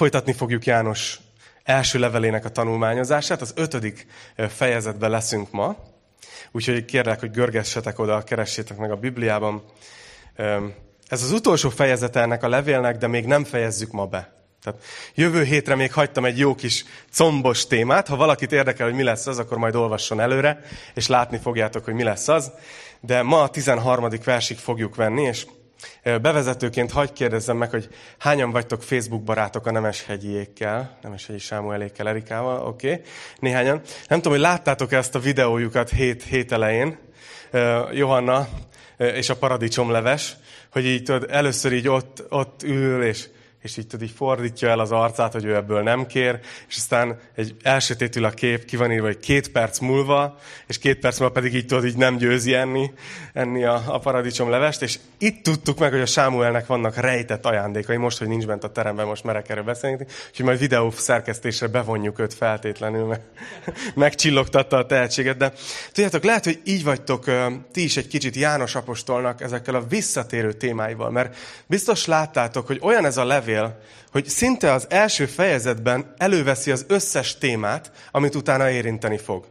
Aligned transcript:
Folytatni 0.00 0.32
fogjuk 0.32 0.64
János 0.64 1.20
első 1.62 1.98
levelének 1.98 2.44
a 2.44 2.48
tanulmányozását. 2.48 3.40
Az 3.40 3.52
ötödik 3.56 4.06
fejezetben 4.48 5.10
leszünk 5.10 5.50
ma. 5.50 5.76
Úgyhogy 6.52 6.84
kérlek, 6.84 7.20
hogy 7.20 7.30
görgessetek 7.30 7.98
oda, 7.98 8.22
keressétek 8.22 8.76
meg 8.76 8.90
a 8.90 8.96
Bibliában. 8.96 9.62
Ez 11.06 11.22
az 11.22 11.32
utolsó 11.32 11.68
fejezete 11.68 12.20
ennek 12.20 12.42
a 12.42 12.48
levélnek, 12.48 12.96
de 12.96 13.06
még 13.06 13.26
nem 13.26 13.44
fejezzük 13.44 13.92
ma 13.92 14.06
be. 14.06 14.32
Tehát 14.62 14.82
jövő 15.14 15.44
hétre 15.44 15.74
még 15.74 15.92
hagytam 15.92 16.24
egy 16.24 16.38
jó 16.38 16.54
kis 16.54 16.84
combos 17.12 17.66
témát. 17.66 18.08
Ha 18.08 18.16
valakit 18.16 18.52
érdekel, 18.52 18.86
hogy 18.86 18.96
mi 18.96 19.02
lesz 19.02 19.26
az, 19.26 19.38
akkor 19.38 19.58
majd 19.58 19.74
olvasson 19.74 20.20
előre, 20.20 20.60
és 20.94 21.06
látni 21.06 21.38
fogjátok, 21.38 21.84
hogy 21.84 21.94
mi 21.94 22.02
lesz 22.02 22.28
az. 22.28 22.52
De 23.00 23.22
ma 23.22 23.42
a 23.42 23.48
13. 23.48 24.08
versig 24.24 24.58
fogjuk 24.58 24.94
venni, 24.94 25.22
és 25.22 25.46
bevezetőként 26.02 26.90
hagyd 26.90 27.12
kérdezzem 27.12 27.56
meg, 27.56 27.70
hogy 27.70 27.88
hányan 28.18 28.50
vagytok 28.50 28.82
Facebook 28.82 29.22
barátok 29.22 29.66
a 29.66 29.70
Nemeshegyiékkel, 29.70 30.98
Nemeshegyi 31.02 31.38
Sámuelékkel, 31.38 32.08
Erikával, 32.08 32.66
oké, 32.66 32.92
okay. 32.92 33.04
néhányan. 33.38 33.80
Nem 34.08 34.18
tudom, 34.18 34.32
hogy 34.32 34.46
láttátok 34.46 34.92
ezt 34.92 35.14
a 35.14 35.18
videójukat 35.18 35.90
hét, 35.90 36.22
hét 36.22 36.52
elején, 36.52 36.98
Johanna 37.92 38.48
és 38.96 39.28
a 39.28 39.36
paradicsomleves, 39.36 40.36
hogy 40.72 40.86
így 40.86 41.02
tudod, 41.02 41.26
először 41.30 41.72
így 41.72 41.88
ott, 41.88 42.24
ott 42.28 42.62
ül, 42.62 43.02
és 43.04 43.28
és 43.62 43.76
így 43.76 43.86
tudod, 43.86 44.06
így 44.06 44.14
fordítja 44.14 44.68
el 44.68 44.78
az 44.78 44.92
arcát, 44.92 45.32
hogy 45.32 45.44
ő 45.44 45.54
ebből 45.54 45.82
nem 45.82 46.06
kér, 46.06 46.38
és 46.68 46.76
aztán 46.76 47.18
egy 47.34 47.54
elsötétül 47.62 48.24
a 48.24 48.30
kép, 48.30 48.64
ki 48.64 48.76
van 48.76 48.92
írva, 48.92 49.06
hogy 49.06 49.18
két 49.18 49.50
perc 49.50 49.78
múlva, 49.78 50.38
és 50.66 50.78
két 50.78 50.98
perc 50.98 51.18
múlva 51.18 51.34
pedig 51.34 51.54
így 51.54 51.66
tudod, 51.66 51.84
így 51.84 51.96
nem 51.96 52.16
győzi 52.16 52.54
enni, 52.54 52.90
enni 53.32 53.64
a, 53.64 53.82
a 53.86 53.98
paradicsom 53.98 54.50
levest, 54.50 54.82
és 54.82 54.98
itt 55.18 55.42
tudtuk 55.42 55.78
meg, 55.78 55.90
hogy 55.90 56.00
a 56.00 56.06
Sámuelnek 56.06 56.66
vannak 56.66 56.96
rejtett 56.96 57.46
ajándékai, 57.46 57.96
most, 57.96 58.18
hogy 58.18 58.28
nincs 58.28 58.46
bent 58.46 58.64
a 58.64 58.72
teremben, 58.72 59.06
most 59.06 59.24
merek 59.24 59.48
erről 59.48 59.64
beszélni, 59.64 60.06
úgyhogy 60.28 60.44
majd 60.44 60.58
videó 60.58 60.90
szerkesztésre 60.90 61.66
bevonjuk 61.66 62.18
őt 62.18 62.34
feltétlenül, 62.34 63.06
mert 63.06 63.22
megcsillogtatta 63.94 64.76
a 64.76 64.86
tehetséget, 64.86 65.36
de 65.36 65.52
tudjátok, 65.92 66.24
lehet, 66.24 66.44
hogy 66.44 66.60
így 66.64 66.84
vagytok 66.84 67.24
ti 67.72 67.84
is 67.84 67.96
egy 67.96 68.08
kicsit 68.08 68.36
János 68.36 68.74
apostolnak 68.74 69.40
ezekkel 69.40 69.74
a 69.74 69.86
visszatérő 69.88 70.52
témáival, 70.52 71.10
mert 71.10 71.36
biztos 71.66 72.06
láttátok, 72.06 72.66
hogy 72.66 72.78
olyan 72.82 73.04
ez 73.04 73.16
a 73.16 73.24
levél, 73.24 73.48
levél, 73.50 73.78
hogy 74.10 74.28
szinte 74.28 74.72
az 74.72 74.86
első 74.88 75.26
fejezetben 75.26 76.14
előveszi 76.16 76.70
az 76.70 76.84
összes 76.88 77.38
témát, 77.38 77.92
amit 78.10 78.34
utána 78.34 78.70
érinteni 78.70 79.18
fog. 79.18 79.46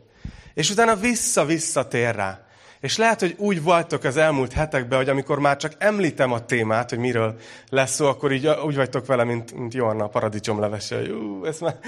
És 0.53 0.69
utána 0.69 0.95
vissza-visszatér 0.95 2.15
rá. 2.15 2.43
És 2.79 2.97
lehet, 2.97 3.19
hogy 3.19 3.35
úgy 3.37 3.63
vagytok 3.63 4.03
az 4.03 4.17
elmúlt 4.17 4.53
hetekben, 4.53 4.97
hogy 4.97 5.09
amikor 5.09 5.39
már 5.39 5.57
csak 5.57 5.73
említem 5.77 6.31
a 6.31 6.45
témát, 6.45 6.89
hogy 6.89 6.99
miről 6.99 7.39
lesz 7.69 7.93
szó, 7.93 8.05
akkor 8.07 8.31
így 8.31 8.47
úgy 8.47 8.75
vagytok 8.75 9.05
vele, 9.05 9.23
mint, 9.23 9.53
mint 9.53 9.73
Joanna 9.73 10.03
a 10.03 10.09
paradicsomlevese. 10.09 11.01
Jú, 11.01 11.45
ezt 11.45 11.61
már, 11.61 11.79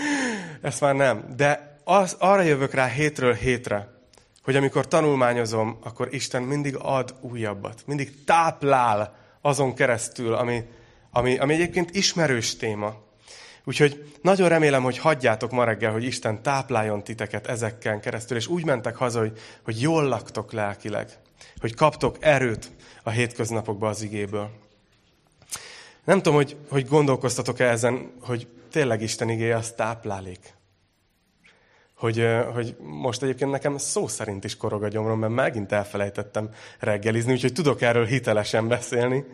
ezt 0.62 0.82
már 0.82 0.96
nem. 0.96 1.24
De 1.36 1.78
az, 1.84 2.16
arra 2.20 2.42
jövök 2.42 2.74
rá 2.74 2.86
hétről 2.86 3.34
hétre, 3.34 3.88
hogy 4.44 4.56
amikor 4.56 4.88
tanulmányozom, 4.88 5.78
akkor 5.84 6.08
Isten 6.12 6.42
mindig 6.42 6.76
ad 6.76 7.16
újabbat. 7.22 7.82
Mindig 7.86 8.24
táplál 8.24 9.16
azon 9.42 9.74
keresztül, 9.74 10.34
ami, 10.34 10.64
ami, 11.12 11.38
ami 11.38 11.54
egyébként 11.54 11.96
ismerős 11.96 12.56
téma. 12.56 12.96
Úgyhogy 13.64 14.14
nagyon 14.22 14.50
remélem, 14.50 14.84
hogy 14.84 14.98
hagyjátok 14.98 15.52
ma 15.52 15.64
reggel, 15.64 15.92
hogy 15.92 16.04
Isten 16.04 16.42
tápláljon 16.42 17.04
titeket 17.04 17.48
ezekkel 17.48 18.00
keresztül, 18.00 18.38
és 18.38 18.48
úgy 18.48 18.66
mentek 18.66 18.96
haza, 18.96 19.20
hogy, 19.20 19.40
hogy 19.64 19.82
jól 19.82 20.04
laktok 20.04 20.52
lelkileg, 20.52 21.10
hogy 21.60 21.76
kaptok 21.76 22.18
erőt 22.20 22.72
a 23.04 23.10
hétköznapokba 23.10 23.88
az 23.90 24.02
igéből. 24.02 24.50
Nem 26.04 26.18
tudom, 26.18 26.34
hogy, 26.34 26.58
hogy 26.70 26.88
gondolkoztatok-e 26.88 27.70
ezen, 27.70 28.12
hogy 28.22 28.48
tényleg 28.72 29.02
Isten 29.02 29.30
igéje 29.30 29.56
az 29.56 29.72
táplálék. 29.72 30.54
Hogy, 31.96 32.28
hogy 32.54 32.76
most 32.80 33.24
egyébként 33.24 33.52
nekem 33.52 33.78
szó 33.78 34.08
szerint 34.08 34.44
is 34.44 34.58
korog 34.58 34.84
a 34.84 34.88
gyomrom, 34.88 35.20
mert 35.20 35.34
megint 35.34 35.72
elfelejtettem 35.72 36.50
reggelizni, 36.80 37.32
úgyhogy 37.32 37.54
tudok 37.54 37.82
erről 37.82 38.06
hitelesen 38.06 38.68
beszélni 38.68 39.26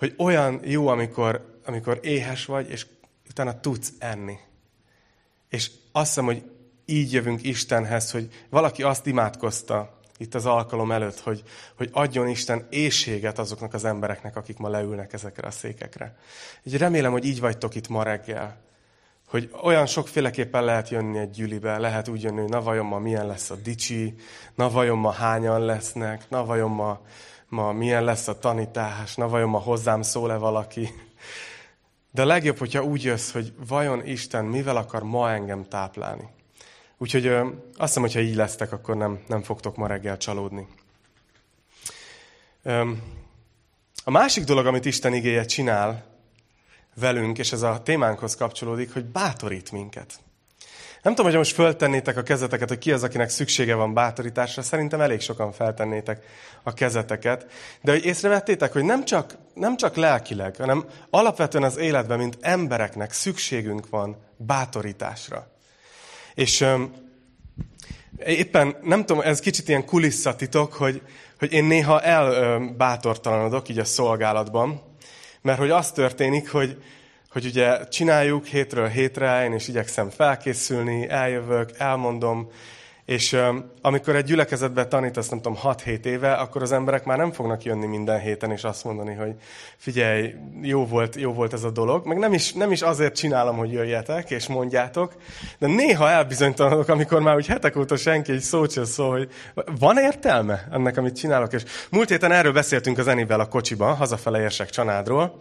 hogy 0.00 0.14
olyan 0.16 0.60
jó, 0.64 0.86
amikor, 0.88 1.60
amikor 1.64 1.98
éhes 2.02 2.44
vagy, 2.44 2.70
és 2.70 2.86
utána 3.28 3.60
tudsz 3.60 3.92
enni. 3.98 4.38
És 5.48 5.70
azt 5.92 6.06
hiszem, 6.06 6.24
hogy 6.24 6.42
így 6.84 7.12
jövünk 7.12 7.42
Istenhez, 7.42 8.10
hogy 8.10 8.28
valaki 8.50 8.82
azt 8.82 9.06
imádkozta 9.06 9.98
itt 10.18 10.34
az 10.34 10.46
alkalom 10.46 10.92
előtt, 10.92 11.20
hogy, 11.20 11.42
hogy 11.76 11.88
adjon 11.92 12.28
Isten 12.28 12.66
éjséget 12.70 13.38
azoknak 13.38 13.74
az 13.74 13.84
embereknek, 13.84 14.36
akik 14.36 14.58
ma 14.58 14.68
leülnek 14.68 15.12
ezekre 15.12 15.46
a 15.46 15.50
székekre. 15.50 16.16
Így 16.62 16.76
remélem, 16.76 17.12
hogy 17.12 17.24
így 17.24 17.40
vagytok 17.40 17.74
itt 17.74 17.88
ma 17.88 18.02
reggel. 18.02 18.56
Hogy 19.26 19.50
olyan 19.62 19.86
sokféleképpen 19.86 20.64
lehet 20.64 20.88
jönni 20.88 21.18
egy 21.18 21.30
gyűlibe, 21.30 21.78
lehet 21.78 22.08
úgy 22.08 22.22
jönni, 22.22 22.40
hogy 22.40 22.50
na 22.50 22.62
vajon 22.62 22.86
ma 22.86 22.98
milyen 22.98 23.26
lesz 23.26 23.50
a 23.50 23.54
dicsi, 23.54 24.14
na 24.54 24.70
vajon 24.70 24.98
ma 24.98 25.10
hányan 25.10 25.64
lesznek, 25.64 26.30
na 26.30 26.44
vajon 26.44 26.70
ma 26.70 27.00
ma 27.50 27.72
milyen 27.72 28.04
lesz 28.04 28.28
a 28.28 28.38
tanítás, 28.38 29.14
na 29.14 29.28
vajon 29.28 29.48
ma 29.48 29.58
hozzám 29.58 30.02
szól-e 30.02 30.36
valaki. 30.36 30.88
De 32.10 32.22
a 32.22 32.26
legjobb, 32.26 32.58
hogyha 32.58 32.84
úgy 32.84 33.04
jössz, 33.04 33.32
hogy 33.32 33.52
vajon 33.68 34.06
Isten 34.06 34.44
mivel 34.44 34.76
akar 34.76 35.02
ma 35.02 35.30
engem 35.30 35.68
táplálni. 35.68 36.28
Úgyhogy 36.98 37.26
azt 37.26 37.44
hiszem, 37.76 38.02
hogyha 38.02 38.20
így 38.20 38.34
lesztek, 38.34 38.72
akkor 38.72 38.96
nem, 38.96 39.20
nem 39.26 39.42
fogtok 39.42 39.76
ma 39.76 39.86
reggel 39.86 40.16
csalódni. 40.16 40.66
A 44.04 44.10
másik 44.10 44.44
dolog, 44.44 44.66
amit 44.66 44.84
Isten 44.84 45.14
igéje 45.14 45.44
csinál 45.44 46.04
velünk, 46.94 47.38
és 47.38 47.52
ez 47.52 47.62
a 47.62 47.82
témánkhoz 47.82 48.36
kapcsolódik, 48.36 48.92
hogy 48.92 49.04
bátorít 49.04 49.72
minket. 49.72 50.20
Nem 51.02 51.14
tudom, 51.14 51.30
hogy 51.30 51.40
most 51.40 51.54
föltennétek 51.54 52.16
a 52.16 52.22
kezeteket, 52.22 52.68
hogy 52.68 52.78
ki 52.78 52.92
az, 52.92 53.02
akinek 53.02 53.28
szüksége 53.28 53.74
van 53.74 53.94
bátorításra. 53.94 54.62
Szerintem 54.62 55.00
elég 55.00 55.20
sokan 55.20 55.52
feltennétek 55.52 56.24
a 56.62 56.72
kezeteket. 56.72 57.46
De 57.82 57.92
hogy 57.92 58.04
észrevettétek, 58.04 58.72
hogy 58.72 58.84
nem 58.84 59.04
csak, 59.04 59.34
nem 59.54 59.76
csak 59.76 59.96
lelkileg, 59.96 60.56
hanem 60.56 60.84
alapvetően 61.10 61.64
az 61.64 61.76
életben, 61.76 62.18
mint 62.18 62.38
embereknek 62.40 63.12
szükségünk 63.12 63.88
van 63.88 64.16
bátorításra. 64.36 65.50
És 66.34 66.60
um, 66.60 66.92
éppen, 68.24 68.76
nem 68.82 69.04
tudom, 69.06 69.22
ez 69.22 69.40
kicsit 69.40 69.68
ilyen 69.68 69.84
kulisszatitok, 69.84 70.72
hogy, 70.72 71.02
hogy 71.38 71.52
én 71.52 71.64
néha 71.64 72.00
elbátortalanodok 72.00 73.68
így 73.68 73.78
a 73.78 73.84
szolgálatban, 73.84 74.82
mert 75.42 75.58
hogy 75.58 75.70
az 75.70 75.92
történik, 75.92 76.50
hogy, 76.50 76.82
hogy 77.30 77.44
ugye 77.44 77.88
csináljuk 77.88 78.46
hétről 78.46 78.88
hétre, 78.88 79.44
én 79.44 79.54
is 79.54 79.68
igyekszem 79.68 80.10
felkészülni, 80.10 81.08
eljövök, 81.08 81.70
elmondom, 81.78 82.50
és 83.04 83.36
amikor 83.82 84.16
egy 84.16 84.24
gyülekezetben 84.24 84.88
tanítasz, 84.88 85.28
nem 85.28 85.40
tudom, 85.40 85.58
6-7 85.62 86.04
éve, 86.04 86.32
akkor 86.32 86.62
az 86.62 86.72
emberek 86.72 87.04
már 87.04 87.18
nem 87.18 87.32
fognak 87.32 87.62
jönni 87.62 87.86
minden 87.86 88.20
héten, 88.20 88.50
és 88.50 88.64
azt 88.64 88.84
mondani, 88.84 89.14
hogy 89.14 89.34
figyelj, 89.76 90.34
jó 90.62 90.86
volt, 90.86 91.16
jó 91.16 91.32
volt 91.32 91.52
ez 91.52 91.64
a 91.64 91.70
dolog. 91.70 92.06
Meg 92.06 92.18
nem 92.18 92.32
is, 92.32 92.52
nem 92.52 92.72
is 92.72 92.82
azért 92.82 93.16
csinálom, 93.16 93.56
hogy 93.56 93.72
jöjjetek, 93.72 94.30
és 94.30 94.46
mondjátok, 94.46 95.12
de 95.58 95.66
néha 95.66 96.10
elbizonytalanodok, 96.10 96.88
amikor 96.88 97.20
már 97.20 97.36
úgy 97.36 97.46
hetek 97.46 97.76
óta 97.76 97.96
senki 97.96 98.32
egy 98.32 98.40
szót 98.40 98.72
sem 98.72 98.84
szól, 98.84 99.10
hogy 99.10 99.30
van 99.78 99.98
értelme 99.98 100.68
ennek, 100.72 100.96
amit 100.96 101.16
csinálok. 101.16 101.52
És 101.52 101.62
múlt 101.90 102.08
héten 102.08 102.32
erről 102.32 102.52
beszéltünk 102.52 102.98
az 102.98 103.08
Enivel 103.08 103.40
a 103.40 103.48
kocsiban, 103.48 103.96
hazafele 103.96 104.40
érsek 104.40 104.70
csanádról, 104.70 105.36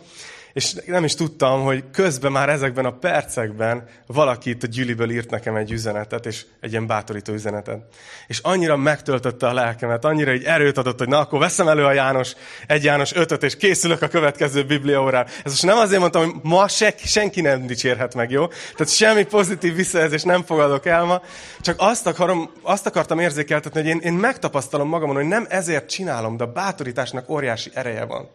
és 0.53 0.75
nem 0.85 1.03
is 1.03 1.15
tudtam, 1.15 1.63
hogy 1.63 1.83
közben 1.91 2.31
már 2.31 2.49
ezekben 2.49 2.85
a 2.85 2.91
percekben 2.91 3.87
valaki 4.05 4.49
itt 4.49 4.63
a 4.63 4.67
gyűliből 4.67 5.09
írt 5.09 5.29
nekem 5.29 5.55
egy 5.55 5.71
üzenetet, 5.71 6.25
és 6.25 6.45
egy 6.59 6.71
ilyen 6.71 6.87
bátorító 6.87 7.33
üzenetet. 7.33 7.81
És 8.27 8.39
annyira 8.39 8.77
megtöltötte 8.77 9.47
a 9.47 9.53
lelkemet, 9.53 10.05
annyira 10.05 10.31
egy 10.31 10.43
erőt 10.43 10.77
adott, 10.77 10.97
hogy 10.97 11.07
na, 11.07 11.19
akkor 11.19 11.39
veszem 11.39 11.67
elő 11.67 11.85
a 11.85 11.91
János, 11.91 12.33
egy 12.67 12.83
János 12.83 13.13
ötöt, 13.13 13.43
és 13.43 13.57
készülök 13.57 14.01
a 14.01 14.07
következő 14.07 14.63
bibliaórára. 14.65 15.27
Ez 15.43 15.51
most 15.51 15.65
nem 15.65 15.77
azért 15.77 15.99
mondtam, 15.99 16.23
hogy 16.23 16.33
ma 16.43 16.67
se, 16.67 16.93
senki 16.97 17.41
nem 17.41 17.65
dicsérhet 17.65 18.15
meg, 18.15 18.31
jó? 18.31 18.47
Tehát 18.47 18.89
semmi 18.93 19.23
pozitív 19.23 19.75
visszajelzés 19.75 20.23
nem 20.23 20.43
fogadok 20.43 20.85
el 20.85 21.03
ma, 21.03 21.21
csak 21.61 21.75
azt, 21.79 22.07
akarom, 22.07 22.51
azt 22.61 22.85
akartam 22.85 23.19
érzékeltetni, 23.19 23.81
hogy 23.81 23.89
én, 23.89 23.99
én 23.99 24.13
megtapasztalom 24.13 24.87
magamon, 24.87 25.15
hogy 25.15 25.27
nem 25.27 25.45
ezért 25.49 25.89
csinálom, 25.89 26.37
de 26.37 26.43
a 26.43 26.51
bátorításnak 26.51 27.29
óriási 27.29 27.71
ereje 27.73 28.05
van. 28.05 28.29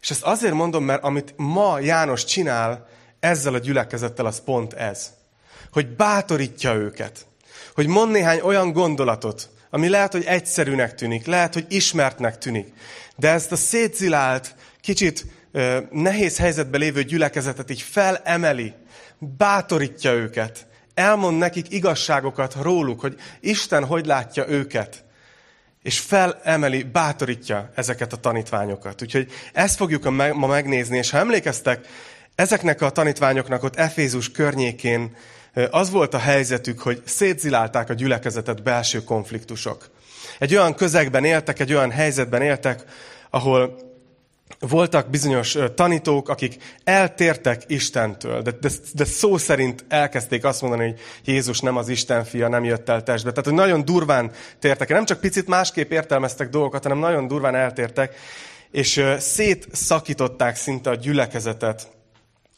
És 0.00 0.10
ezt 0.10 0.22
azért 0.22 0.54
mondom, 0.54 0.84
mert 0.84 1.02
amit 1.02 1.34
ma 1.36 1.78
János 1.78 2.24
csinál 2.24 2.88
ezzel 3.20 3.54
a 3.54 3.58
gyülekezettel, 3.58 4.26
az 4.26 4.40
pont 4.44 4.72
ez. 4.72 5.10
Hogy 5.72 5.88
bátorítja 5.88 6.74
őket. 6.74 7.26
Hogy 7.74 7.86
mond 7.86 8.10
néhány 8.10 8.40
olyan 8.40 8.72
gondolatot, 8.72 9.48
ami 9.70 9.88
lehet, 9.88 10.12
hogy 10.12 10.24
egyszerűnek 10.24 10.94
tűnik, 10.94 11.26
lehet, 11.26 11.54
hogy 11.54 11.66
ismertnek 11.68 12.38
tűnik. 12.38 12.72
De 13.16 13.28
ezt 13.28 13.52
a 13.52 13.56
szétzilált, 13.56 14.54
kicsit 14.80 15.26
ö, 15.52 15.78
nehéz 15.90 16.38
helyzetben 16.38 16.80
lévő 16.80 17.02
gyülekezetet 17.02 17.70
így 17.70 17.82
felemeli, 17.82 18.74
bátorítja 19.18 20.12
őket, 20.12 20.66
elmond 20.94 21.38
nekik 21.38 21.72
igazságokat 21.72 22.56
róluk, 22.62 23.00
hogy 23.00 23.20
Isten 23.40 23.84
hogy 23.84 24.06
látja 24.06 24.48
őket 24.48 25.04
és 25.82 26.00
felemeli, 26.00 26.82
bátorítja 26.82 27.70
ezeket 27.74 28.12
a 28.12 28.16
tanítványokat. 28.16 29.02
Úgyhogy 29.02 29.30
ezt 29.52 29.76
fogjuk 29.76 30.10
ma 30.34 30.46
megnézni, 30.46 30.96
és 30.96 31.10
ha 31.10 31.18
emlékeztek, 31.18 31.86
ezeknek 32.34 32.80
a 32.80 32.90
tanítványoknak 32.90 33.62
ott 33.62 33.76
Efézus 33.76 34.30
környékén 34.30 35.16
az 35.70 35.90
volt 35.90 36.14
a 36.14 36.18
helyzetük, 36.18 36.80
hogy 36.80 37.02
szétzilálták 37.04 37.90
a 37.90 37.94
gyülekezetet 37.94 38.62
belső 38.62 39.04
konfliktusok. 39.04 39.90
Egy 40.38 40.54
olyan 40.54 40.74
közegben 40.74 41.24
éltek, 41.24 41.60
egy 41.60 41.74
olyan 41.74 41.90
helyzetben 41.90 42.42
éltek, 42.42 42.84
ahol 43.30 43.89
voltak 44.58 45.10
bizonyos 45.10 45.56
tanítók, 45.74 46.28
akik 46.28 46.56
eltértek 46.84 47.62
Istentől, 47.66 48.42
de, 48.42 48.50
de, 48.60 48.68
de 48.92 49.04
szó 49.04 49.36
szerint 49.36 49.84
elkezdték 49.88 50.44
azt 50.44 50.62
mondani, 50.62 50.82
hogy 50.82 51.00
Jézus 51.24 51.60
nem 51.60 51.76
az 51.76 51.88
Isten 51.88 52.24
fia, 52.24 52.48
nem 52.48 52.64
jött 52.64 52.88
el 52.88 53.02
testbe. 53.02 53.30
Tehát, 53.30 53.44
hogy 53.44 53.54
nagyon 53.54 53.84
durván 53.84 54.30
tértek 54.58 54.88
Nem 54.88 55.04
csak 55.04 55.20
picit 55.20 55.46
másképp 55.46 55.90
értelmeztek 55.90 56.48
dolgokat, 56.48 56.82
hanem 56.82 56.98
nagyon 56.98 57.26
durván 57.26 57.54
eltértek, 57.54 58.14
és 58.70 59.04
szétszakították 59.18 60.56
szinte 60.56 60.90
a 60.90 60.94
gyülekezetet. 60.94 61.88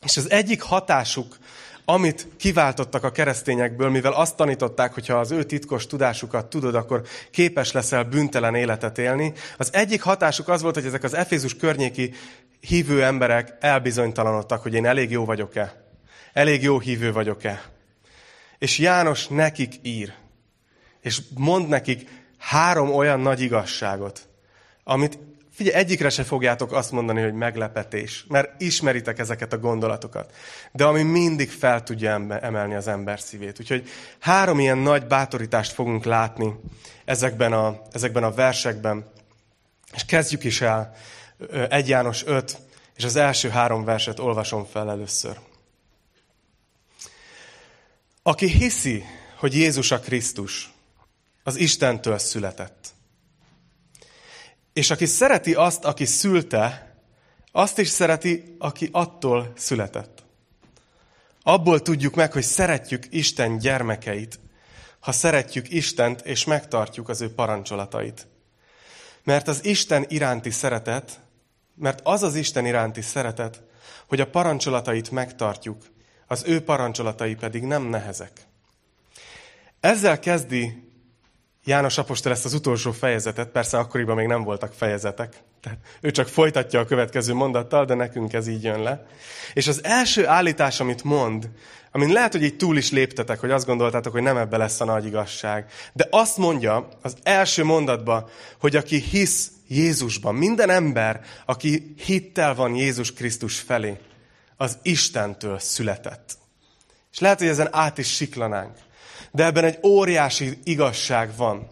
És 0.05 0.17
az 0.17 0.31
egyik 0.31 0.63
hatásuk 0.63 1.37
amit 1.85 2.27
kiváltottak 2.37 3.05
a 3.05 3.13
keresztényekből, 3.13 3.91
mivel 3.91 4.13
azt 4.13 4.37
tanították, 4.37 4.95
hogy 4.95 5.07
ha 5.07 5.15
az 5.15 5.31
ő 5.31 5.43
titkos 5.43 5.87
tudásukat 5.87 6.47
tudod, 6.47 6.75
akkor 6.75 7.03
képes 7.31 7.73
leszel 7.73 8.05
büntelen 8.05 8.55
életet 8.55 8.99
élni. 8.99 9.33
Az 9.57 9.73
egyik 9.73 10.03
hatásuk 10.03 10.49
az 10.49 10.63
volt, 10.63 10.75
hogy 10.75 10.87
ezek 10.87 11.03
az 11.03 11.15
Efézus 11.15 11.57
környéki 11.57 12.15
hívő 12.61 13.05
emberek 13.05 13.57
elbizonytalanodtak, 13.61 14.63
hogy 14.63 14.75
én 14.75 14.87
elég 14.87 15.11
jó 15.11 15.25
vagyok-e. 15.25 15.85
Elég 16.33 16.63
jó 16.63 16.79
hívő 16.79 17.13
vagyok-e. 17.13 17.63
És 18.59 18.79
János 18.79 19.27
nekik 19.27 19.75
ír. 19.83 20.13
És 21.01 21.21
mond 21.35 21.69
nekik 21.69 22.09
három 22.39 22.91
olyan 22.91 23.21
nagy 23.21 23.41
igazságot, 23.41 24.29
amit 24.85 25.19
Figyelj, 25.55 25.77
egyikre 25.77 26.11
se 26.11 26.25
fogjátok 26.25 26.73
azt 26.73 26.91
mondani, 26.91 27.23
hogy 27.23 27.33
meglepetés, 27.33 28.25
mert 28.29 28.61
ismeritek 28.61 29.19
ezeket 29.19 29.53
a 29.53 29.59
gondolatokat. 29.59 30.35
De 30.73 30.85
ami 30.85 31.03
mindig 31.03 31.51
fel 31.51 31.83
tudja 31.83 32.39
emelni 32.41 32.75
az 32.75 32.89
ember 32.89 33.21
szívét. 33.21 33.61
Úgyhogy 33.61 33.89
három 34.19 34.61
ilyen 34.61 34.79
nagy 34.79 35.07
bátorítást 35.07 35.73
fogunk 35.73 36.05
látni 36.05 36.55
ezekben 37.05 37.53
a, 37.53 37.83
ezekben 37.93 38.25
a 38.25 38.33
versekben. 38.33 39.11
És 39.95 40.05
kezdjük 40.05 40.45
is 40.45 40.61
el 40.61 40.95
1 41.69 41.89
János 41.89 42.27
5, 42.27 42.59
és 42.97 43.05
az 43.05 43.17
első 43.17 43.49
három 43.49 43.85
verset 43.85 44.19
olvasom 44.19 44.65
fel 44.65 44.91
először. 44.91 45.39
Aki 48.23 48.47
hiszi, 48.47 49.05
hogy 49.37 49.55
Jézus 49.55 49.91
a 49.91 50.01
Krisztus, 50.01 50.73
az 51.43 51.57
Istentől 51.57 52.19
született 52.19 52.95
és 54.73 54.91
aki 54.91 55.07
szereti 55.07 55.55
azt, 55.55 55.85
aki 55.85 56.05
szülte, 56.05 56.95
azt 57.53 57.79
is 57.79 57.89
szereti, 57.89 58.57
aki 58.59 58.89
attól 58.93 59.53
született. 59.57 60.25
Abból 61.43 61.83
tudjuk 61.83 62.15
meg, 62.15 62.33
hogy 62.33 62.43
szeretjük 62.43 63.07
Isten 63.11 63.59
gyermekeit, 63.59 64.41
ha 65.01 65.13
szeretjük 65.13 65.71
Istent 65.71 66.21
és 66.21 66.45
megtartjuk 66.45 67.09
az 67.09 67.21
ő 67.21 67.35
parancsolatait. 67.35 68.27
Mert 69.25 69.49
az 69.49 69.65
Isten 69.65 70.05
iránti 70.09 70.51
szeretet, 70.51 71.21
mert 71.75 72.01
az 72.03 72.23
az 72.23 72.35
Isten 72.35 72.67
iránti 72.67 73.01
szeretet, 73.01 73.63
hogy 74.09 74.21
a 74.21 74.31
parancsolatait 74.31 75.11
megtartjuk, 75.11 75.91
az 76.27 76.43
ő 76.47 76.61
parancsolatai 76.61 77.35
pedig 77.35 77.63
nem 77.63 77.83
nehezek. 77.83 78.47
Ezzel 79.81 80.19
kezdi 80.19 80.92
János 81.65 81.99
Apostol 81.99 82.33
ezt 82.33 82.45
az 82.45 82.55
utolsó 82.55 82.93
fejezetet, 82.93 83.49
persze 83.49 83.79
akkoriban 83.79 84.17
még 84.17 84.27
nem 84.27 84.43
voltak 84.43 84.73
fejezetek, 84.73 85.43
tehát 85.61 85.79
ő 86.01 86.11
csak 86.11 86.29
folytatja 86.29 86.81
a 86.81 86.85
következő 86.85 87.35
mondattal, 87.35 87.85
de 87.85 87.95
nekünk 87.95 88.33
ez 88.33 88.47
így 88.47 88.63
jön 88.63 88.83
le. 88.83 89.07
És 89.53 89.69
az 89.69 89.85
első 89.85 90.27
állítás, 90.27 90.81
amit 90.81 91.05
mond, 91.05 91.51
amin 91.93 92.13
lehet, 92.13 92.33
hogy 92.33 92.43
így 92.43 92.57
túl 92.57 92.77
is 92.77 92.91
léptetek, 92.91 93.41
hogy 93.41 93.51
azt 93.51 93.67
gondoltátok, 93.67 94.13
hogy 94.13 94.23
nem 94.23 94.37
ebbe 94.37 94.57
lesz 94.57 94.81
a 94.81 94.85
nagy 94.85 95.07
igazság, 95.07 95.67
de 95.93 96.07
azt 96.11 96.37
mondja 96.37 96.89
az 97.03 97.17
első 97.23 97.65
mondatban, 97.65 98.29
hogy 98.61 98.77
aki 98.77 98.97
hisz 98.97 99.51
Jézusban, 99.69 100.35
minden 100.35 100.71
ember, 100.71 101.21
aki 101.47 101.95
hittel 102.05 102.55
van 102.55 102.75
Jézus 102.75 103.13
Krisztus 103.13 103.59
felé, 103.59 103.99
az 104.57 104.79
Istentől 104.83 105.59
született. 105.59 106.39
És 107.13 107.19
lehet, 107.19 107.39
hogy 107.39 107.49
ezen 107.49 107.69
át 107.71 107.99
is 107.99 108.15
siklanánk. 108.15 108.77
De 109.33 109.45
ebben 109.45 109.65
egy 109.65 109.79
óriási 109.83 110.59
igazság 110.65 111.31
van. 111.37 111.69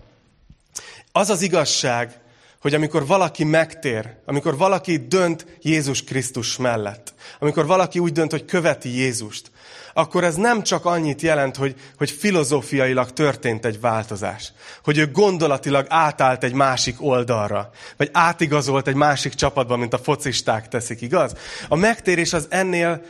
Az 1.12 1.30
az 1.30 1.42
igazság, 1.42 2.20
hogy 2.60 2.74
amikor 2.74 3.06
valaki 3.06 3.44
megtér, 3.44 4.14
amikor 4.24 4.56
valaki 4.56 4.96
dönt 4.96 5.46
Jézus 5.62 6.04
Krisztus 6.04 6.56
mellett, 6.56 7.14
amikor 7.38 7.66
valaki 7.66 7.98
úgy 7.98 8.12
dönt, 8.12 8.30
hogy 8.30 8.44
követi 8.44 8.88
Jézust, 8.88 9.50
akkor 9.92 10.24
ez 10.24 10.34
nem 10.34 10.62
csak 10.62 10.84
annyit 10.84 11.22
jelent, 11.22 11.56
hogy, 11.56 11.74
hogy 11.96 12.10
filozófiailag 12.10 13.12
történt 13.12 13.64
egy 13.64 13.80
változás, 13.80 14.52
hogy 14.84 14.98
ő 14.98 15.10
gondolatilag 15.10 15.86
átállt 15.88 16.44
egy 16.44 16.52
másik 16.52 17.02
oldalra, 17.02 17.70
vagy 17.96 18.08
átigazolt 18.12 18.88
egy 18.88 18.94
másik 18.94 19.34
csapatba, 19.34 19.76
mint 19.76 19.94
a 19.94 19.98
focisták 19.98 20.68
teszik, 20.68 21.00
igaz? 21.00 21.32
A 21.68 21.76
megtérés 21.76 22.32
az 22.32 22.46
ennél 22.50 23.02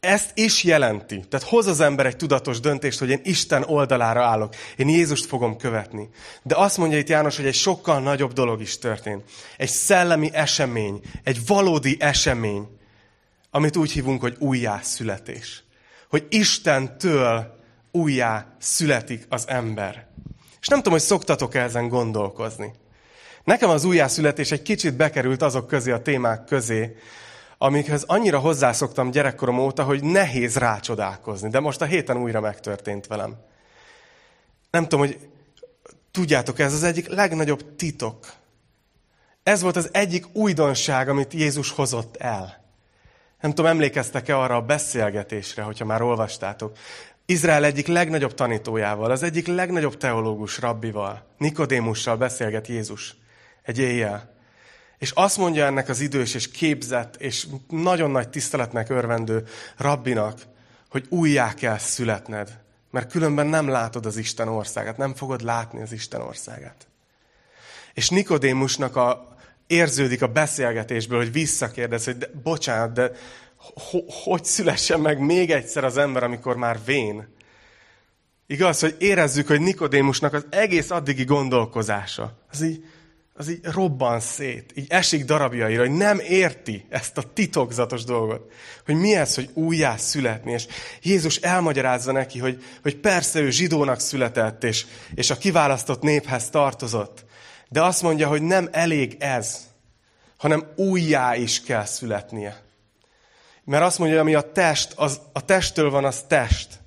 ezt 0.00 0.30
is 0.34 0.64
jelenti. 0.64 1.24
Tehát 1.28 1.46
hoz 1.48 1.66
az 1.66 1.80
ember 1.80 2.06
egy 2.06 2.16
tudatos 2.16 2.60
döntést, 2.60 2.98
hogy 2.98 3.10
én 3.10 3.20
Isten 3.22 3.64
oldalára 3.66 4.24
állok. 4.24 4.54
Én 4.76 4.88
Jézust 4.88 5.26
fogom 5.26 5.56
követni. 5.56 6.08
De 6.42 6.56
azt 6.56 6.76
mondja 6.76 6.98
itt 6.98 7.08
János, 7.08 7.36
hogy 7.36 7.46
egy 7.46 7.54
sokkal 7.54 8.00
nagyobb 8.00 8.32
dolog 8.32 8.60
is 8.60 8.78
történt. 8.78 9.24
Egy 9.56 9.68
szellemi 9.68 10.30
esemény, 10.32 11.00
egy 11.24 11.46
valódi 11.46 11.96
esemény, 12.00 12.68
amit 13.50 13.76
úgy 13.76 13.90
hívunk, 13.90 14.20
hogy 14.20 14.36
újjá 14.38 14.80
születés. 14.82 15.62
Hogy 16.08 16.26
Istentől 16.28 17.56
újjá 17.92 18.56
születik 18.58 19.26
az 19.28 19.48
ember. 19.48 20.06
És 20.60 20.66
nem 20.66 20.78
tudom, 20.78 20.92
hogy 20.92 21.02
szoktatok 21.02 21.54
-e 21.54 21.62
ezen 21.62 21.88
gondolkozni. 21.88 22.72
Nekem 23.44 23.70
az 23.70 23.84
újjászületés 23.84 24.50
egy 24.50 24.62
kicsit 24.62 24.96
bekerült 24.96 25.42
azok 25.42 25.66
közé 25.66 25.90
a 25.90 26.02
témák 26.02 26.44
közé, 26.44 26.96
amikhez 27.58 28.02
annyira 28.06 28.38
hozzászoktam 28.38 29.10
gyerekkorom 29.10 29.58
óta, 29.58 29.82
hogy 29.84 30.02
nehéz 30.02 30.56
rácsodálkozni. 30.56 31.48
De 31.48 31.60
most 31.60 31.80
a 31.80 31.84
héten 31.84 32.16
újra 32.16 32.40
megtörtént 32.40 33.06
velem. 33.06 33.36
Nem 34.70 34.82
tudom, 34.82 35.00
hogy 35.00 35.18
tudjátok, 36.10 36.58
ez 36.58 36.72
az 36.72 36.82
egyik 36.82 37.08
legnagyobb 37.08 37.76
titok. 37.76 38.32
Ez 39.42 39.62
volt 39.62 39.76
az 39.76 39.88
egyik 39.92 40.26
újdonság, 40.32 41.08
amit 41.08 41.32
Jézus 41.32 41.70
hozott 41.70 42.16
el. 42.16 42.66
Nem 43.40 43.50
tudom, 43.50 43.70
emlékeztek-e 43.70 44.38
arra 44.38 44.56
a 44.56 44.62
beszélgetésre, 44.62 45.62
hogyha 45.62 45.84
már 45.84 46.02
olvastátok. 46.02 46.76
Izrael 47.26 47.64
egyik 47.64 47.86
legnagyobb 47.86 48.34
tanítójával, 48.34 49.10
az 49.10 49.22
egyik 49.22 49.46
legnagyobb 49.46 49.96
teológus 49.96 50.58
rabbival, 50.58 51.26
Nikodémussal 51.38 52.16
beszélget 52.16 52.66
Jézus 52.66 53.16
egy 53.62 53.78
éjjel. 53.78 54.37
És 54.98 55.10
azt 55.10 55.36
mondja 55.36 55.64
ennek 55.64 55.88
az 55.88 56.00
idős 56.00 56.34
és 56.34 56.50
képzett 56.50 57.16
és 57.16 57.46
nagyon 57.68 58.10
nagy 58.10 58.28
tiszteletnek 58.28 58.90
örvendő 58.90 59.46
rabbinak, 59.76 60.40
hogy 60.90 61.06
újjá 61.08 61.54
kell 61.54 61.78
születned, 61.78 62.58
mert 62.90 63.10
különben 63.10 63.46
nem 63.46 63.68
látod 63.68 64.06
az 64.06 64.16
Isten 64.16 64.48
országát, 64.48 64.96
nem 64.96 65.14
fogod 65.14 65.42
látni 65.42 65.82
az 65.82 65.92
Isten 65.92 66.20
országát. 66.20 66.86
És 67.94 68.08
Nikodémusnak 68.08 68.96
a, 68.96 69.36
érződik 69.66 70.22
a 70.22 70.26
beszélgetésből, 70.26 71.18
hogy 71.18 71.32
visszakérdez, 71.32 72.04
hogy 72.04 72.18
de, 72.18 72.30
bocsánat, 72.42 72.92
de 72.92 73.12
ho, 73.90 73.98
hogy 74.06 74.44
szülessen 74.44 75.00
meg 75.00 75.18
még 75.18 75.50
egyszer 75.50 75.84
az 75.84 75.96
ember, 75.96 76.22
amikor 76.22 76.56
már 76.56 76.78
vén? 76.84 77.28
Igaz, 78.46 78.80
hogy 78.80 78.96
érezzük, 78.98 79.46
hogy 79.46 79.60
Nikodémusnak 79.60 80.32
az 80.32 80.46
egész 80.50 80.90
addigi 80.90 81.24
gondolkozása, 81.24 82.38
az 82.50 82.62
így, 82.62 82.84
az 83.38 83.48
így 83.48 83.64
robban 83.64 84.20
szét, 84.20 84.72
így 84.74 84.86
esik 84.88 85.24
darabjaira, 85.24 85.80
hogy 85.80 85.96
nem 85.96 86.18
érti 86.18 86.86
ezt 86.88 87.18
a 87.18 87.32
titokzatos 87.32 88.04
dolgot, 88.04 88.52
hogy 88.84 88.94
mi 88.94 89.14
ez, 89.14 89.34
hogy 89.34 89.50
újjá 89.54 89.96
születni. 89.96 90.52
És 90.52 90.66
Jézus 91.02 91.36
elmagyarázza 91.36 92.12
neki, 92.12 92.38
hogy, 92.38 92.64
hogy 92.82 92.96
persze 92.96 93.40
ő 93.40 93.50
zsidónak 93.50 94.00
született, 94.00 94.64
és, 94.64 94.86
és 95.14 95.30
a 95.30 95.38
kiválasztott 95.38 96.02
néphez 96.02 96.50
tartozott. 96.50 97.24
De 97.68 97.82
azt 97.82 98.02
mondja, 98.02 98.28
hogy 98.28 98.42
nem 98.42 98.68
elég 98.72 99.16
ez, 99.18 99.60
hanem 100.36 100.72
újjá 100.76 101.36
is 101.36 101.62
kell 101.62 101.84
születnie. 101.84 102.62
Mert 103.64 103.84
azt 103.84 103.98
mondja, 103.98 104.20
ami 104.20 104.34
a 104.34 104.52
test, 104.52 104.92
az, 104.96 105.20
a 105.32 105.44
testtől 105.44 105.90
van, 105.90 106.04
az 106.04 106.24
test. 106.28 106.78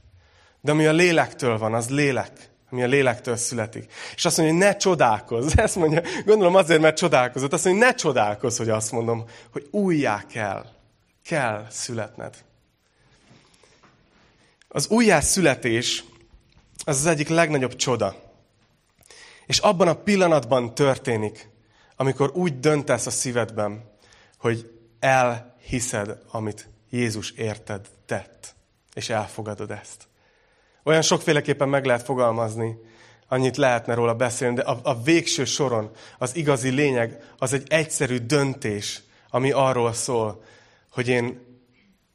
De 0.61 0.71
ami 0.71 0.85
a 0.85 0.91
lélektől 0.91 1.57
van, 1.57 1.73
az 1.73 1.89
lélek 1.89 2.50
ami 2.71 2.83
a 2.83 2.87
lélektől 2.87 3.35
születik. 3.35 3.91
És 4.15 4.25
azt 4.25 4.37
mondja, 4.37 4.55
hogy 4.55 4.65
ne 4.65 4.75
csodálkozz. 4.75 5.53
Ezt 5.57 5.75
mondja, 5.75 6.01
gondolom 6.25 6.55
azért, 6.55 6.81
mert 6.81 6.97
csodálkozott. 6.97 7.53
Azt 7.53 7.65
mondja, 7.65 7.83
hogy 7.83 7.91
ne 7.91 7.97
csodálkozz, 7.99 8.57
hogy 8.57 8.69
azt 8.69 8.91
mondom, 8.91 9.25
hogy 9.51 9.67
újjá 9.71 10.25
kell. 10.29 10.65
Kell 11.23 11.67
születned. 11.69 12.35
Az 14.67 14.87
újjá 14.87 15.19
születés 15.19 16.03
az 16.83 16.97
az 16.97 17.05
egyik 17.05 17.27
legnagyobb 17.27 17.75
csoda. 17.75 18.15
És 19.45 19.57
abban 19.57 19.87
a 19.87 19.93
pillanatban 19.93 20.75
történik, 20.75 21.49
amikor 21.95 22.31
úgy 22.33 22.59
döntesz 22.59 23.05
a 23.05 23.11
szívedben, 23.11 23.89
hogy 24.37 24.71
elhiszed, 24.99 26.17
amit 26.31 26.69
Jézus 26.89 27.31
érted 27.31 27.87
tett, 28.05 28.55
és 28.93 29.09
elfogadod 29.09 29.71
ezt. 29.71 30.07
Olyan 30.83 31.01
sokféleképpen 31.01 31.69
meg 31.69 31.85
lehet 31.85 32.03
fogalmazni, 32.03 32.75
annyit 33.27 33.57
lehetne 33.57 33.93
róla 33.93 34.15
beszélni, 34.15 34.55
de 34.55 34.61
a, 34.61 34.79
a 34.83 35.01
végső 35.01 35.45
soron 35.45 35.91
az 36.17 36.35
igazi 36.35 36.69
lényeg 36.69 37.23
az 37.37 37.53
egy 37.53 37.65
egyszerű 37.67 38.17
döntés, 38.17 39.01
ami 39.29 39.51
arról 39.51 39.93
szól, 39.93 40.43
hogy 40.91 41.07
én, 41.07 41.39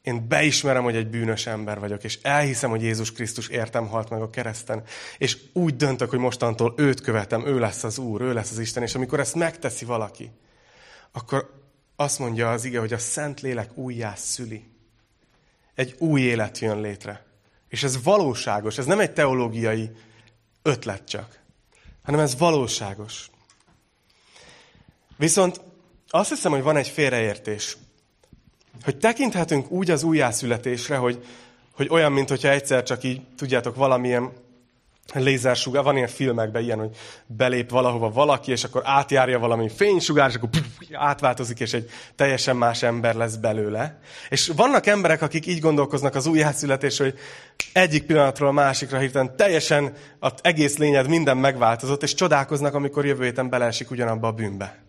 én 0.01 0.27
beismerem, 0.27 0.83
hogy 0.83 0.95
egy 0.95 1.07
bűnös 1.07 1.47
ember 1.47 1.79
vagyok, 1.79 2.03
és 2.03 2.19
elhiszem, 2.21 2.69
hogy 2.69 2.81
Jézus 2.81 3.11
Krisztus 3.11 3.47
értem 3.47 3.87
halt 3.87 4.09
meg 4.09 4.21
a 4.21 4.29
kereszten, 4.29 4.83
és 5.17 5.37
úgy 5.53 5.75
döntök, 5.75 6.09
hogy 6.09 6.19
mostantól 6.19 6.73
őt 6.77 7.01
követem, 7.01 7.45
ő 7.45 7.59
lesz 7.59 7.83
az 7.83 7.97
Úr, 7.97 8.21
ő 8.21 8.33
lesz 8.33 8.51
az 8.51 8.59
Isten, 8.59 8.83
és 8.83 8.95
amikor 8.95 9.19
ezt 9.19 9.35
megteszi 9.35 9.85
valaki, 9.85 10.31
akkor 11.11 11.49
azt 11.95 12.19
mondja 12.19 12.51
az 12.51 12.65
ige, 12.65 12.79
hogy 12.79 12.93
a 12.93 12.97
Szent 12.97 13.41
Lélek 13.41 13.77
újjá 13.77 14.15
szüli. 14.15 14.69
Egy 15.75 15.95
új 15.97 16.21
élet 16.21 16.59
jön 16.59 16.81
létre. 16.81 17.26
És 17.69 17.83
ez 17.83 18.03
valóságos, 18.03 18.77
ez 18.77 18.85
nem 18.85 18.99
egy 18.99 19.13
teológiai 19.13 19.91
ötlet 20.61 21.07
csak, 21.07 21.39
hanem 22.03 22.19
ez 22.19 22.37
valóságos. 22.37 23.29
Viszont 25.17 25.61
azt 26.09 26.29
hiszem, 26.29 26.51
hogy 26.51 26.61
van 26.61 26.77
egy 26.77 26.87
félreértés, 26.87 27.77
hogy 28.83 28.97
tekinthetünk 28.97 29.71
úgy 29.71 29.91
az 29.91 30.03
újjászületésre, 30.03 30.97
hogy, 30.97 31.25
hogy 31.71 31.87
olyan, 31.89 32.11
mint 32.11 32.29
hogyha 32.29 32.49
egyszer 32.49 32.83
csak 32.83 33.03
így, 33.03 33.21
tudjátok, 33.35 33.75
valamilyen 33.75 34.31
lézersugár, 35.13 35.83
van 35.83 35.95
ilyen 35.95 36.07
filmekben 36.07 36.63
ilyen, 36.63 36.79
hogy 36.79 36.95
belép 37.25 37.69
valahova 37.69 38.09
valaki, 38.09 38.51
és 38.51 38.63
akkor 38.63 38.81
átjárja 38.85 39.39
valami 39.39 39.69
fénysugár, 39.69 40.29
és 40.29 40.35
akkor 40.35 40.49
puf, 40.49 40.65
átváltozik, 40.91 41.59
és 41.59 41.73
egy 41.73 41.89
teljesen 42.15 42.55
más 42.55 42.83
ember 42.83 43.15
lesz 43.15 43.35
belőle. 43.35 43.99
És 44.29 44.51
vannak 44.55 44.85
emberek, 44.85 45.21
akik 45.21 45.45
így 45.45 45.59
gondolkoznak 45.59 46.15
az 46.15 46.25
újjászületés, 46.25 46.97
hogy 46.97 47.13
egyik 47.73 48.05
pillanatról 48.05 48.49
a 48.49 48.51
másikra 48.51 48.97
hirtelen 48.97 49.35
teljesen 49.35 49.93
az 50.19 50.33
egész 50.41 50.77
lényed 50.77 51.07
minden 51.07 51.37
megváltozott, 51.37 52.03
és 52.03 52.13
csodálkoznak, 52.13 52.73
amikor 52.73 53.05
jövő 53.05 53.23
héten 53.23 53.49
beleesik 53.49 53.91
ugyanabba 53.91 54.27
a 54.27 54.31
bűnbe. 54.31 54.85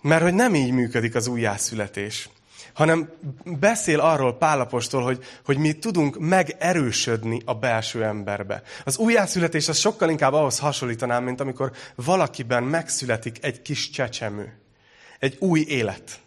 Mert 0.00 0.22
hogy 0.22 0.34
nem 0.34 0.54
így 0.54 0.70
működik 0.70 1.14
az 1.14 1.26
újjászületés 1.26 2.28
hanem 2.72 3.10
beszél 3.44 4.00
arról 4.00 4.36
Pálapostól, 4.36 5.02
hogy, 5.02 5.24
hogy 5.44 5.58
mi 5.58 5.72
tudunk 5.72 6.18
megerősödni 6.18 7.42
a 7.44 7.54
belső 7.54 8.04
emberbe. 8.04 8.62
Az 8.84 8.98
újjászületés 8.98 9.68
az 9.68 9.76
sokkal 9.76 10.10
inkább 10.10 10.32
ahhoz 10.32 10.58
hasonlítanám, 10.58 11.24
mint 11.24 11.40
amikor 11.40 11.72
valakiben 11.94 12.62
megszületik 12.62 13.44
egy 13.44 13.62
kis 13.62 13.90
csecsemő. 13.90 14.58
Egy 15.18 15.36
új 15.40 15.64
élet, 15.68 16.20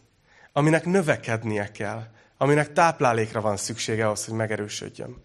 aminek 0.53 0.85
növekednie 0.85 1.71
kell, 1.71 2.03
aminek 2.37 2.73
táplálékra 2.73 3.41
van 3.41 3.57
szüksége 3.57 4.05
ahhoz, 4.05 4.25
hogy 4.25 4.35
megerősödjön. 4.35 5.23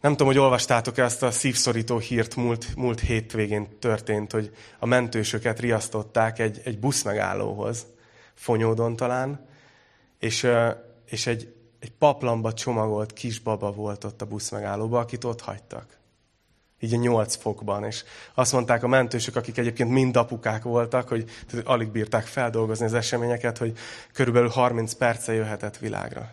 Nem 0.00 0.10
tudom, 0.10 0.26
hogy 0.26 0.38
olvastátok-e 0.38 1.04
ezt 1.04 1.22
a 1.22 1.30
szívszorító 1.30 1.98
hírt 1.98 2.36
múlt, 2.36 2.76
múlt 2.76 3.00
hétvégén 3.00 3.78
történt, 3.78 4.32
hogy 4.32 4.50
a 4.78 4.86
mentősöket 4.86 5.60
riasztották 5.60 6.38
egy, 6.38 6.60
egy 6.64 6.78
buszmegállóhoz, 6.78 7.86
Fonyódon 8.34 8.96
talán, 8.96 9.47
és, 10.18 10.48
és 11.04 11.26
egy, 11.26 11.54
egy 11.78 11.92
paplamba 11.92 12.52
csomagolt 12.52 13.12
kisbaba 13.12 13.72
volt 13.72 14.04
ott 14.04 14.22
a 14.22 14.26
buszmegállóban, 14.26 15.02
akit 15.02 15.24
ott 15.24 15.40
hagytak. 15.40 15.96
Így 16.80 16.94
a 16.94 16.96
nyolc 16.96 17.36
fokban. 17.36 17.84
És 17.84 18.04
azt 18.34 18.52
mondták 18.52 18.82
a 18.82 18.88
mentősök, 18.88 19.36
akik 19.36 19.58
egyébként 19.58 19.90
mind 19.90 20.16
apukák 20.16 20.62
voltak, 20.62 21.08
hogy 21.08 21.30
alig 21.64 21.90
bírták 21.90 22.26
feldolgozni 22.26 22.84
az 22.84 22.94
eseményeket, 22.94 23.58
hogy 23.58 23.78
körülbelül 24.12 24.48
30 24.48 24.92
perce 24.92 25.32
jöhetett 25.32 25.76
világra. 25.76 26.30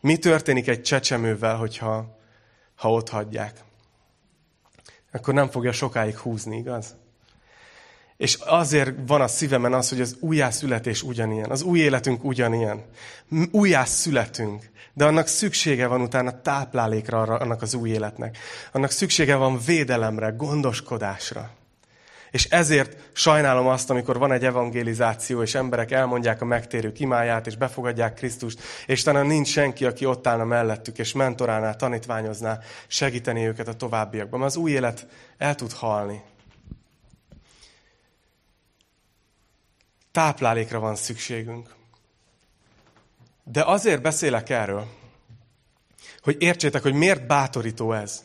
Mi 0.00 0.18
történik 0.18 0.68
egy 0.68 0.82
csecsemővel, 0.82 1.56
hogyha 1.56 2.18
ha 2.74 2.92
ott 2.92 3.08
hagyják? 3.08 3.64
Akkor 5.12 5.34
nem 5.34 5.50
fogja 5.50 5.72
sokáig 5.72 6.18
húzni, 6.18 6.56
igaz? 6.56 6.96
És 8.18 8.34
azért 8.34 8.92
van 9.06 9.20
a 9.20 9.28
szívemen 9.28 9.72
az, 9.72 9.88
hogy 9.88 10.00
az 10.00 10.16
újjászületés 10.20 11.02
ugyanilyen, 11.02 11.50
az 11.50 11.62
új 11.62 11.78
életünk 11.78 12.24
ugyanilyen. 12.24 12.84
Újjászületünk, 13.50 14.70
de 14.92 15.04
annak 15.04 15.26
szüksége 15.26 15.86
van 15.86 16.00
utána 16.00 16.40
táplálékra 16.40 17.20
arra, 17.20 17.36
annak 17.36 17.62
az 17.62 17.74
új 17.74 17.90
életnek. 17.90 18.38
Annak 18.72 18.90
szüksége 18.90 19.36
van 19.36 19.58
védelemre, 19.66 20.28
gondoskodásra. 20.28 21.50
És 22.30 22.44
ezért 22.44 22.96
sajnálom 23.12 23.66
azt, 23.66 23.90
amikor 23.90 24.18
van 24.18 24.32
egy 24.32 24.44
evangelizáció, 24.44 25.42
és 25.42 25.54
emberek 25.54 25.90
elmondják 25.90 26.42
a 26.42 26.44
megtérő 26.44 26.92
imáját, 26.96 27.46
és 27.46 27.56
befogadják 27.56 28.14
Krisztust, 28.14 28.60
és 28.86 29.02
talán 29.02 29.26
nincs 29.26 29.48
senki, 29.48 29.84
aki 29.84 30.06
ott 30.06 30.26
állna 30.26 30.44
mellettük, 30.44 30.98
és 30.98 31.12
mentorálná, 31.12 31.72
tanítványozná, 31.72 32.58
segíteni 32.86 33.46
őket 33.46 33.68
a 33.68 33.74
továbbiakban. 33.74 34.40
Mert 34.40 34.52
az 34.52 34.58
új 34.58 34.70
élet 34.70 35.06
el 35.36 35.54
tud 35.54 35.72
halni. 35.72 36.22
Táplálékra 40.18 40.80
van 40.80 40.94
szükségünk. 40.94 41.74
De 43.44 43.62
azért 43.62 44.02
beszélek 44.02 44.50
erről, 44.50 44.86
hogy 46.22 46.36
értsétek, 46.38 46.82
hogy 46.82 46.94
miért 46.94 47.26
bátorító 47.26 47.92
ez. 47.92 48.24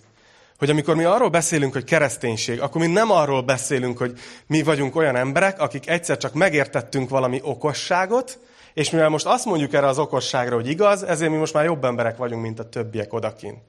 Hogy 0.58 0.70
amikor 0.70 0.96
mi 0.96 1.04
arról 1.04 1.30
beszélünk, 1.30 1.74
hogy 1.74 1.84
kereszténység, 1.84 2.62
akkor 2.62 2.82
mi 2.82 2.88
nem 2.88 3.12
arról 3.12 3.42
beszélünk, 3.42 3.98
hogy 3.98 4.20
mi 4.48 4.64
vagyunk 4.64 4.96
olyan 4.96 5.16
emberek, 5.16 5.60
akik 5.60 5.90
egyszer 5.90 6.18
csak 6.18 6.34
megértettünk 6.34 7.10
valami 7.10 7.40
okosságot, 7.44 8.40
és 8.74 8.90
mivel 8.90 9.10
most 9.10 9.26
azt 9.26 9.46
mondjuk 9.46 9.74
erre 9.74 9.88
az 9.88 10.00
okosságra, 10.00 10.56
hogy 10.56 10.68
igaz, 10.68 11.04
ezért 11.04 11.32
mi 11.32 11.38
most 11.38 11.54
már 11.54 11.64
jobb 11.66 11.84
emberek 11.84 12.18
vagyunk, 12.18 12.42
mint 12.42 12.60
a 12.60 12.70
többiek 12.70 13.14
odakin. 13.14 13.62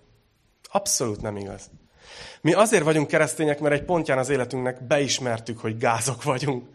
Abszolút 0.70 1.20
nem 1.20 1.36
igaz. 1.36 1.70
Mi 2.40 2.52
azért 2.52 2.84
vagyunk 2.84 3.06
keresztények, 3.06 3.60
mert 3.60 3.74
egy 3.74 3.84
pontján 3.84 4.18
az 4.18 4.28
életünknek 4.28 4.86
beismertük, 4.86 5.58
hogy 5.58 5.78
gázok 5.78 6.22
vagyunk. 6.22 6.72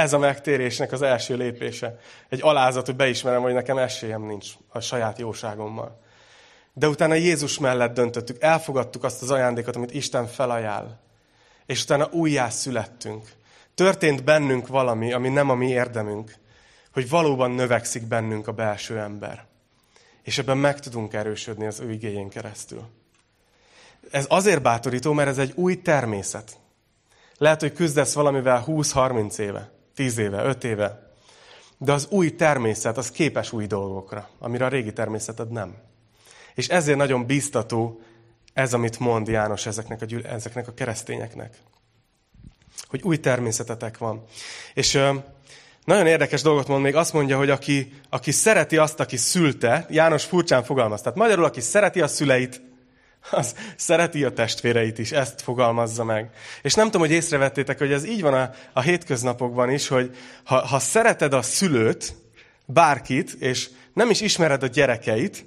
Ez 0.00 0.12
a 0.12 0.18
megtérésnek 0.18 0.92
az 0.92 1.02
első 1.02 1.36
lépése. 1.36 1.98
Egy 2.28 2.42
alázat, 2.42 2.86
hogy 2.86 2.96
beismerem, 2.96 3.42
hogy 3.42 3.52
nekem 3.52 3.78
esélyem 3.78 4.22
nincs 4.22 4.48
a 4.68 4.80
saját 4.80 5.18
jóságommal. 5.18 6.00
De 6.72 6.88
utána 6.88 7.14
Jézus 7.14 7.58
mellett 7.58 7.94
döntöttük, 7.94 8.42
elfogadtuk 8.42 9.04
azt 9.04 9.22
az 9.22 9.30
ajándékot, 9.30 9.76
amit 9.76 9.94
Isten 9.94 10.26
felajánl. 10.26 10.98
És 11.66 11.82
utána 11.82 12.08
újjá 12.10 12.48
születtünk. 12.48 13.32
Történt 13.74 14.24
bennünk 14.24 14.66
valami, 14.66 15.12
ami 15.12 15.28
nem 15.28 15.50
a 15.50 15.54
mi 15.54 15.68
érdemünk, 15.68 16.34
hogy 16.92 17.08
valóban 17.08 17.50
növekszik 17.50 18.06
bennünk 18.06 18.48
a 18.48 18.52
belső 18.52 18.98
ember. 18.98 19.44
És 20.22 20.38
ebben 20.38 20.58
meg 20.58 20.80
tudunk 20.80 21.12
erősödni 21.12 21.66
az 21.66 21.80
ő 21.80 21.92
igényén 21.92 22.28
keresztül. 22.28 22.82
Ez 24.10 24.26
azért 24.28 24.62
bátorító, 24.62 25.12
mert 25.12 25.28
ez 25.28 25.38
egy 25.38 25.52
új 25.54 25.82
természet. 25.82 26.56
Lehet, 27.38 27.60
hogy 27.60 27.72
küzdesz 27.72 28.14
valamivel 28.14 28.64
20-30 28.66 29.38
éve 29.38 29.78
tíz 30.00 30.18
éve, 30.18 30.44
öt 30.44 30.64
éve. 30.64 31.12
De 31.78 31.92
az 31.92 32.06
új 32.10 32.34
természet, 32.34 32.96
az 32.96 33.10
képes 33.10 33.52
új 33.52 33.66
dolgokra, 33.66 34.28
amire 34.38 34.64
a 34.64 34.68
régi 34.68 34.92
természeted 34.92 35.50
nem. 35.50 35.76
És 36.54 36.68
ezért 36.68 36.96
nagyon 36.98 37.26
biztató 37.26 38.00
ez, 38.52 38.74
amit 38.74 38.98
mond 38.98 39.28
János 39.28 39.66
ezeknek 39.66 40.02
a, 40.02 40.04
gyűl- 40.04 40.26
ezeknek 40.26 40.68
a 40.68 40.74
keresztényeknek. 40.74 41.56
Hogy 42.88 43.02
új 43.02 43.16
természetetek 43.16 43.98
van. 43.98 44.24
És 44.74 44.94
ö, 44.94 45.14
nagyon 45.84 46.06
érdekes 46.06 46.42
dolgot 46.42 46.68
mond 46.68 46.82
még, 46.82 46.94
azt 46.94 47.12
mondja, 47.12 47.36
hogy 47.36 47.50
aki, 47.50 47.92
aki 48.08 48.30
szereti 48.30 48.76
azt, 48.76 49.00
aki 49.00 49.16
szülte, 49.16 49.86
János 49.90 50.24
furcsán 50.24 50.64
fogalmaz. 50.64 51.00
Tehát 51.00 51.18
magyarul, 51.18 51.44
aki 51.44 51.60
szereti 51.60 52.00
a 52.00 52.06
szüleit, 52.06 52.62
az 53.30 53.54
szereti 53.76 54.24
a 54.24 54.32
testvéreit 54.32 54.98
is, 54.98 55.12
ezt 55.12 55.42
fogalmazza 55.42 56.04
meg. 56.04 56.30
És 56.62 56.74
nem 56.74 56.84
tudom, 56.84 57.00
hogy 57.00 57.10
észrevettétek, 57.10 57.78
hogy 57.78 57.92
ez 57.92 58.04
így 58.04 58.20
van 58.20 58.34
a, 58.34 58.50
a 58.72 58.80
hétköznapokban 58.80 59.70
is, 59.70 59.88
hogy 59.88 60.16
ha, 60.44 60.66
ha 60.66 60.78
szereted 60.78 61.32
a 61.32 61.42
szülőt, 61.42 62.14
bárkit, 62.66 63.32
és 63.32 63.70
nem 63.92 64.10
is 64.10 64.20
ismered 64.20 64.62
a 64.62 64.66
gyerekeit, 64.66 65.44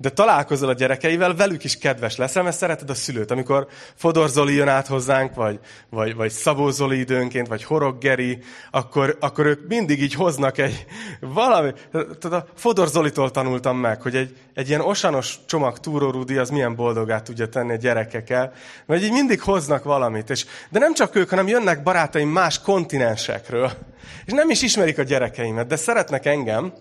de 0.00 0.10
találkozol 0.10 0.68
a 0.68 0.72
gyerekeivel, 0.72 1.34
velük 1.34 1.64
is 1.64 1.78
kedves 1.78 2.16
leszel, 2.16 2.42
mert 2.42 2.56
szereted 2.56 2.90
a 2.90 2.94
szülőt. 2.94 3.30
Amikor 3.30 3.66
Fodor 3.94 4.28
Zoli 4.28 4.54
jön 4.54 4.68
át 4.68 4.86
hozzánk, 4.86 5.34
vagy, 5.34 5.58
vagy, 5.90 6.14
vagy 6.14 6.30
Szabó 6.30 6.70
Zoli 6.70 6.98
időnként, 6.98 7.48
vagy 7.48 7.64
Horog 7.64 7.98
Geri, 7.98 8.38
akkor, 8.70 9.16
akkor 9.20 9.46
ők 9.46 9.68
mindig 9.68 10.02
így 10.02 10.14
hoznak 10.14 10.58
egy 10.58 10.86
valami. 11.20 11.72
Tehát 11.92 12.24
a 12.24 12.46
Fodor 12.54 12.88
Zolitól 12.88 13.30
tanultam 13.30 13.78
meg, 13.78 14.02
hogy 14.02 14.16
egy, 14.16 14.36
egy 14.54 14.68
ilyen 14.68 14.80
osanos 14.80 15.38
csomag 15.46 15.78
túrórudi 15.78 16.36
az 16.36 16.50
milyen 16.50 16.74
boldogát 16.74 17.24
tudja 17.24 17.48
tenni 17.48 17.72
a 17.72 17.76
gyerekekkel, 17.76 18.52
mert 18.86 19.02
így 19.02 19.12
mindig 19.12 19.40
hoznak 19.40 19.84
valamit. 19.84 20.30
És, 20.30 20.46
de 20.70 20.78
nem 20.78 20.94
csak 20.94 21.16
ők, 21.16 21.28
hanem 21.28 21.48
jönnek 21.48 21.82
barátaim 21.82 22.28
más 22.28 22.60
kontinensekről, 22.60 23.70
és 24.24 24.32
nem 24.32 24.50
is 24.50 24.62
ismerik 24.62 24.98
a 24.98 25.02
gyerekeimet, 25.02 25.66
de 25.66 25.76
szeretnek 25.76 26.26
engem, 26.26 26.72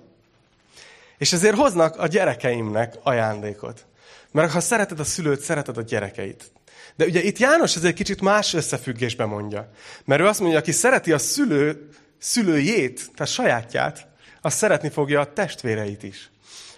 és 1.18 1.34
ezért 1.34 1.56
hoznak 1.56 1.98
a 2.00 2.08
gyerekeimnek 2.08 2.96
ajándékot. 3.04 3.86
Mert 4.32 4.52
ha 4.52 4.60
szereted 4.60 5.00
a 5.00 5.04
szülőt, 5.04 5.40
szereted 5.40 5.78
a 5.78 5.82
gyerekeit. 5.82 6.52
De 6.96 7.06
ugye 7.06 7.22
itt 7.22 7.38
János 7.38 7.76
ez 7.76 7.84
egy 7.84 7.94
kicsit 7.94 8.22
más 8.22 8.54
összefüggésben 8.54 9.28
mondja. 9.28 9.72
Mert 10.06 10.22
ő 10.22 10.26
azt 10.26 10.40
mondja, 10.40 10.58
aki 10.58 10.72
szereti 10.72 11.12
a 11.12 11.18
szülő, 11.18 11.90
szülőjét, 12.18 13.10
tehát 13.16 13.34
sajátját, 13.34 14.08
az 14.42 14.54
szeretni 14.54 14.90
fogja 14.90 15.20
a 15.20 15.34
testvéreit 15.34 16.04
is. 16.04 16.30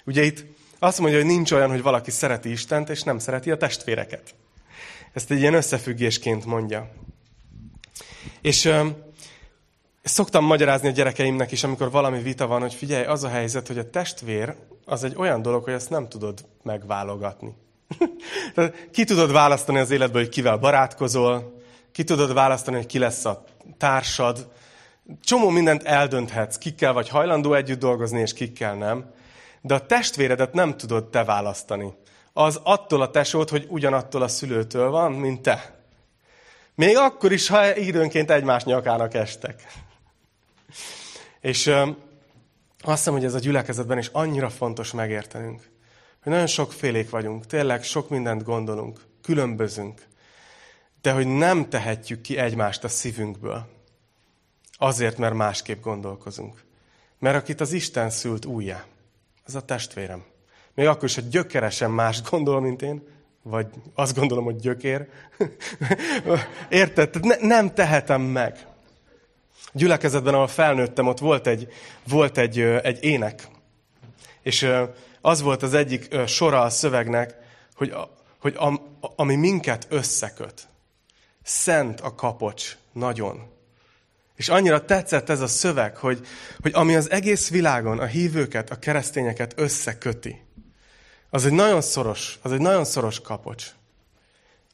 Ugye 0.05 0.23
itt 0.23 0.45
azt 0.79 0.99
mondja, 0.99 1.17
hogy 1.17 1.27
nincs 1.27 1.51
olyan, 1.51 1.69
hogy 1.69 1.81
valaki 1.81 2.11
szereti 2.11 2.51
Istent, 2.51 2.89
és 2.89 3.03
nem 3.03 3.19
szereti 3.19 3.51
a 3.51 3.57
testvéreket. 3.57 4.35
Ezt 5.13 5.31
egy 5.31 5.39
ilyen 5.39 5.53
összefüggésként 5.53 6.45
mondja. 6.45 6.91
És 8.41 8.71
szoktam 10.09 10.45
magyarázni 10.45 10.87
a 10.87 10.91
gyerekeimnek 10.91 11.51
is, 11.51 11.63
amikor 11.63 11.91
valami 11.91 12.21
vita 12.21 12.47
van, 12.47 12.61
hogy 12.61 12.73
figyelj, 12.73 13.05
az 13.05 13.23
a 13.23 13.29
helyzet, 13.29 13.67
hogy 13.67 13.77
a 13.77 13.89
testvér 13.89 14.55
az 14.85 15.03
egy 15.03 15.15
olyan 15.17 15.41
dolog, 15.41 15.63
hogy 15.63 15.73
ezt 15.73 15.89
nem 15.89 16.09
tudod 16.09 16.45
megválogatni. 16.63 17.55
ki 18.91 19.03
tudod 19.03 19.31
választani 19.31 19.79
az 19.79 19.91
életből, 19.91 20.21
hogy 20.21 20.31
kivel 20.31 20.57
barátkozol, 20.57 21.61
ki 21.91 22.03
tudod 22.03 22.33
választani, 22.33 22.77
hogy 22.77 22.85
ki 22.85 22.99
lesz 22.99 23.25
a 23.25 23.43
társad. 23.77 24.47
Csomó 25.23 25.49
mindent 25.49 25.83
eldönthetsz, 25.83 26.57
kikkel 26.57 26.93
vagy 26.93 27.09
hajlandó 27.09 27.53
együtt 27.53 27.79
dolgozni, 27.79 28.19
és 28.19 28.33
kikkel 28.33 28.75
nem. 28.75 29.11
De 29.61 29.73
a 29.73 29.85
testvéredet 29.85 30.53
nem 30.53 30.77
tudod 30.77 31.09
te 31.09 31.23
választani. 31.23 31.93
Az 32.33 32.59
attól 32.63 33.01
a 33.01 33.11
tesót, 33.11 33.49
hogy 33.49 33.65
ugyanattól 33.69 34.21
a 34.21 34.27
szülőtől 34.27 34.89
van, 34.89 35.11
mint 35.11 35.41
te. 35.41 35.83
Még 36.75 36.97
akkor 36.97 37.31
is, 37.31 37.47
ha 37.47 37.75
időnként 37.75 38.31
egymás 38.31 38.63
nyakának 38.63 39.13
estek. 39.13 39.63
És 41.39 41.67
azt 42.81 42.97
hiszem, 42.97 43.13
hogy 43.13 43.25
ez 43.25 43.33
a 43.33 43.39
gyülekezetben 43.39 43.97
is 43.97 44.07
annyira 44.07 44.49
fontos 44.49 44.91
megértenünk, 44.91 45.69
hogy 46.23 46.31
nagyon 46.31 46.47
sokfélék 46.47 47.09
vagyunk, 47.09 47.45
tényleg 47.45 47.83
sok 47.83 48.09
mindent 48.09 48.43
gondolunk, 48.43 49.01
különbözünk, 49.21 50.01
de 51.01 51.11
hogy 51.11 51.27
nem 51.27 51.69
tehetjük 51.69 52.21
ki 52.21 52.37
egymást 52.37 52.83
a 52.83 52.87
szívünkből. 52.87 53.67
Azért, 54.77 55.17
mert 55.17 55.33
másképp 55.33 55.81
gondolkozunk. 55.81 56.63
Mert 57.19 57.35
akit 57.35 57.61
az 57.61 57.71
Isten 57.71 58.09
szült 58.09 58.45
újjá, 58.45 58.85
az 59.45 59.55
a 59.55 59.61
testvérem. 59.61 60.23
Még 60.73 60.87
akkor 60.87 61.03
is, 61.03 61.15
hogy 61.15 61.29
gyökeresen 61.29 61.91
más 61.91 62.21
gondol, 62.21 62.61
mint 62.61 62.81
én, 62.81 63.07
vagy 63.41 63.67
azt 63.93 64.15
gondolom, 64.15 64.43
hogy 64.43 64.55
gyökér. 64.55 65.07
Érted? 66.69 67.25
Ne, 67.25 67.35
nem 67.39 67.73
tehetem 67.73 68.21
meg. 68.21 68.67
Gyülekezetben, 69.71 70.33
ahol 70.33 70.47
felnőttem, 70.47 71.07
ott 71.07 71.19
volt 71.19 71.47
egy, 71.47 71.73
volt 72.07 72.37
egy, 72.37 72.59
egy 72.59 73.03
ének. 73.03 73.47
És 74.41 74.69
az 75.21 75.41
volt 75.41 75.63
az 75.63 75.73
egyik 75.73 76.15
sora 76.27 76.61
a 76.61 76.69
szövegnek, 76.69 77.35
hogy, 77.75 77.93
hogy 78.39 78.57
ami 79.15 79.35
minket 79.35 79.87
összeköt. 79.89 80.67
Szent 81.43 82.01
a 82.01 82.15
kapocs, 82.15 82.77
nagyon. 82.91 83.47
És 84.35 84.49
annyira 84.49 84.85
tetszett 84.85 85.29
ez 85.29 85.41
a 85.41 85.47
szöveg, 85.47 85.97
hogy, 85.97 86.27
hogy 86.61 86.71
ami 86.75 86.95
az 86.95 87.11
egész 87.11 87.49
világon 87.49 87.99
a 87.99 88.05
hívőket, 88.05 88.69
a 88.69 88.79
keresztényeket 88.79 89.53
összeköti, 89.55 90.41
az 91.29 91.45
egy 91.45 91.51
nagyon 91.51 91.81
szoros, 91.81 92.39
az 92.41 92.51
egy 92.51 92.59
nagyon 92.59 92.85
szoros 92.85 93.21
kapocs. 93.21 93.65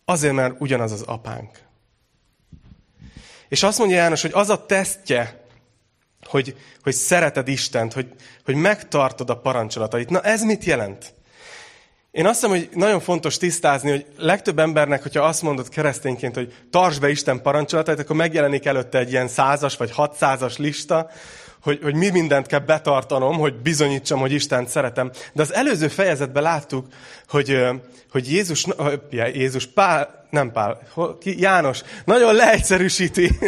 Azért, 0.06 0.34
mert 0.34 0.56
ugyanaz 0.62 0.92
az 0.92 1.02
apánk. 1.02 1.65
És 3.56 3.64
azt 3.64 3.78
mondja 3.78 3.98
János, 3.98 4.22
hogy 4.22 4.32
az 4.34 4.50
a 4.50 4.66
tesztje, 4.66 5.46
hogy, 6.24 6.56
hogy 6.84 6.94
szereted 6.94 7.48
Istent, 7.48 7.94
hogy, 7.94 8.08
hogy 8.46 8.56
megtartod 8.56 9.30
a 9.30 9.38
parancsolatait. 9.38 10.10
Na 10.10 10.22
ez 10.22 10.44
mit 10.44 10.64
jelent? 10.64 11.14
Én 12.12 12.26
azt 12.26 12.34
hiszem, 12.34 12.50
hogy 12.50 12.70
nagyon 12.74 13.00
fontos 13.00 13.38
tisztázni, 13.38 13.90
hogy 13.90 14.06
legtöbb 14.18 14.60
embernek, 14.60 15.02
hogyha 15.02 15.24
azt 15.24 15.42
mondod 15.42 15.70
keresztényként, 15.70 16.36
hogy 16.36 16.54
tartsd 16.70 17.02
be 17.02 17.10
Isten 17.10 17.42
parancsolatait, 17.42 18.00
akkor 18.00 18.16
megjelenik 18.16 18.66
előtte 18.66 18.98
egy 18.98 19.12
ilyen 19.12 19.28
százas 19.28 19.78
vagy 19.78 19.92
hatszázas 19.92 20.58
lista, 20.58 21.10
hogy, 21.66 21.80
hogy 21.84 21.96
mi 21.96 22.10
mindent 22.10 22.48
kell 22.48 22.60
betartanom, 22.60 23.38
hogy 23.38 23.56
bizonyítsam, 23.56 24.20
hogy 24.20 24.32
Istent 24.32 24.70
szeretem. 24.70 25.12
De 25.34 25.42
az 25.42 25.54
előző 25.54 25.88
fejezetben 25.88 26.44
láttuk, 26.44 26.88
hogy, 27.30 27.58
hogy 28.12 28.32
Jézus, 28.32 28.66
Jézus 29.12 29.66
Pál, 29.66 30.28
nem 30.30 30.52
Pál, 30.52 30.80
ki, 31.20 31.42
János 31.42 31.82
nagyon 32.06 32.34
leegyszerűsíti, 32.34 33.40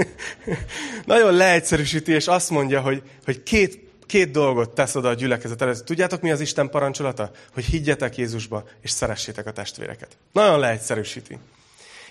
nagyon 1.06 1.34
leegyszerűsíti, 1.34 2.12
és 2.12 2.28
azt 2.28 2.50
mondja, 2.50 2.82
hogy, 2.82 3.02
hogy 3.26 3.44
két 3.44 3.86
két 4.06 4.32
dolgot 4.32 4.70
tesz 4.70 4.96
oda 4.96 5.10
a 5.10 5.14
gyülekezet 5.14 5.62
előtt. 5.62 5.86
Tudjátok, 5.86 6.22
mi 6.22 6.32
az 6.32 6.40
Isten 6.40 6.70
parancsolata? 6.70 7.32
Hogy 7.54 7.66
higgyetek 7.66 8.18
Jézusba, 8.18 8.64
és 8.82 8.92
szeressétek 8.92 9.46
a 9.46 9.52
testvéreket. 9.52 10.18
Nagyon 10.32 10.60
leegyszerűsíti. 10.60 11.38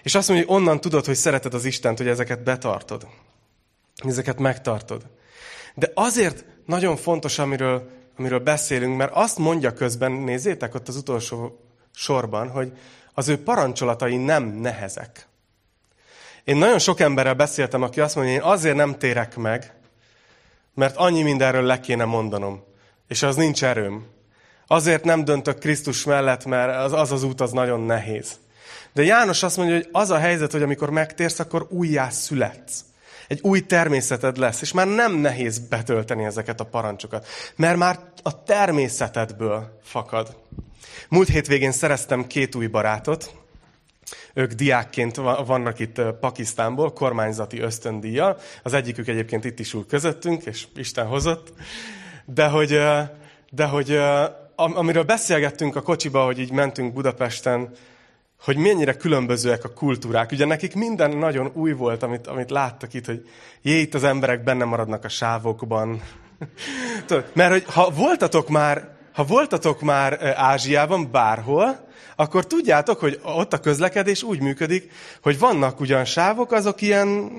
És 0.02 0.14
azt 0.14 0.28
mondja, 0.28 0.46
hogy 0.46 0.56
onnan 0.56 0.80
tudod, 0.80 1.04
hogy 1.04 1.14
szereted 1.14 1.54
az 1.54 1.64
Istent, 1.64 1.98
hogy 1.98 2.08
ezeket 2.08 2.42
betartod. 2.42 3.06
Ezeket 4.04 4.38
megtartod. 4.38 5.02
De 5.78 5.90
azért 5.94 6.44
nagyon 6.64 6.96
fontos, 6.96 7.38
amiről, 7.38 7.90
amiről 8.18 8.38
beszélünk, 8.38 8.96
mert 8.96 9.12
azt 9.14 9.38
mondja 9.38 9.72
közben, 9.72 10.12
nézzétek 10.12 10.74
ott 10.74 10.88
az 10.88 10.96
utolsó 10.96 11.60
sorban, 11.94 12.48
hogy 12.48 12.72
az 13.14 13.28
ő 13.28 13.42
parancsolatai 13.42 14.16
nem 14.16 14.44
nehezek. 14.44 15.26
Én 16.44 16.56
nagyon 16.56 16.78
sok 16.78 17.00
emberrel 17.00 17.34
beszéltem, 17.34 17.82
aki 17.82 18.00
azt 18.00 18.14
mondja, 18.14 18.34
hogy 18.34 18.42
én 18.42 18.48
azért 18.50 18.76
nem 18.76 18.98
térek 18.98 19.36
meg, 19.36 19.74
mert 20.74 20.96
annyi 20.96 21.22
mindenről 21.22 21.62
le 21.62 21.80
kéne 21.80 22.04
mondanom, 22.04 22.64
és 23.08 23.22
az 23.22 23.36
nincs 23.36 23.64
erőm. 23.64 24.06
Azért 24.66 25.04
nem 25.04 25.24
döntök 25.24 25.58
Krisztus 25.58 26.04
mellett, 26.04 26.44
mert 26.44 26.76
az 26.76 26.92
az, 26.92 27.12
az 27.12 27.22
út 27.22 27.40
az 27.40 27.50
nagyon 27.50 27.80
nehéz. 27.80 28.32
De 28.92 29.02
János 29.02 29.42
azt 29.42 29.56
mondja, 29.56 29.74
hogy 29.74 29.88
az 29.92 30.10
a 30.10 30.18
helyzet, 30.18 30.52
hogy 30.52 30.62
amikor 30.62 30.90
megtérsz, 30.90 31.38
akkor 31.38 31.66
újjá 31.70 32.08
születsz. 32.08 32.84
Egy 33.28 33.40
új 33.42 33.60
természeted 33.60 34.36
lesz, 34.36 34.60
és 34.60 34.72
már 34.72 34.86
nem 34.86 35.14
nehéz 35.14 35.58
betölteni 35.58 36.24
ezeket 36.24 36.60
a 36.60 36.64
parancsokat, 36.64 37.26
mert 37.56 37.76
már 37.76 37.98
a 38.22 38.42
természetedből 38.42 39.78
fakad. 39.82 40.36
Múlt 41.08 41.28
hétvégén 41.28 41.72
szereztem 41.72 42.26
két 42.26 42.54
új 42.54 42.66
barátot, 42.66 43.34
ők 44.34 44.52
diákként 44.52 45.16
vannak 45.46 45.78
itt 45.78 46.00
Pakisztánból, 46.20 46.92
kormányzati 46.92 47.60
ösztöndíja. 47.60 48.36
Az 48.62 48.72
egyikük 48.72 49.08
egyébként 49.08 49.44
itt 49.44 49.58
is 49.58 49.72
ül 49.72 49.86
közöttünk, 49.88 50.44
és 50.44 50.66
Isten 50.76 51.06
hozott. 51.06 51.52
De 52.24 52.46
hogy, 52.46 52.80
de 53.50 53.64
hogy 53.64 53.98
amiről 54.54 55.04
beszélgettünk 55.04 55.76
a 55.76 55.82
kocsiba, 55.82 56.24
hogy 56.24 56.38
így 56.38 56.50
mentünk 56.50 56.92
Budapesten, 56.92 57.70
hogy 58.40 58.56
mennyire 58.56 58.94
különbözőek 58.94 59.64
a 59.64 59.72
kultúrák. 59.72 60.32
Ugye 60.32 60.44
nekik 60.44 60.74
minden 60.74 61.16
nagyon 61.16 61.50
új 61.54 61.72
volt, 61.72 62.02
amit, 62.02 62.26
amit 62.26 62.50
láttak 62.50 62.94
itt, 62.94 63.06
hogy 63.06 63.28
jé, 63.62 63.80
itt 63.80 63.94
az 63.94 64.04
emberek 64.04 64.44
benne 64.44 64.64
maradnak 64.64 65.04
a 65.04 65.08
sávokban. 65.08 66.02
Mert 67.32 67.52
hogy 67.52 67.64
ha 67.64 67.90
voltatok 67.90 68.48
már, 68.48 68.96
ha 69.12 69.24
voltatok 69.24 69.80
már 69.80 70.34
Ázsiában, 70.36 71.10
bárhol, 71.10 71.85
akkor 72.16 72.46
tudjátok, 72.46 72.98
hogy 72.98 73.20
ott 73.22 73.52
a 73.52 73.60
közlekedés 73.60 74.22
úgy 74.22 74.40
működik, 74.40 74.92
hogy 75.22 75.38
vannak 75.38 75.80
ugyan 75.80 76.04
sávok, 76.04 76.52
azok 76.52 76.80
ilyen 76.80 77.30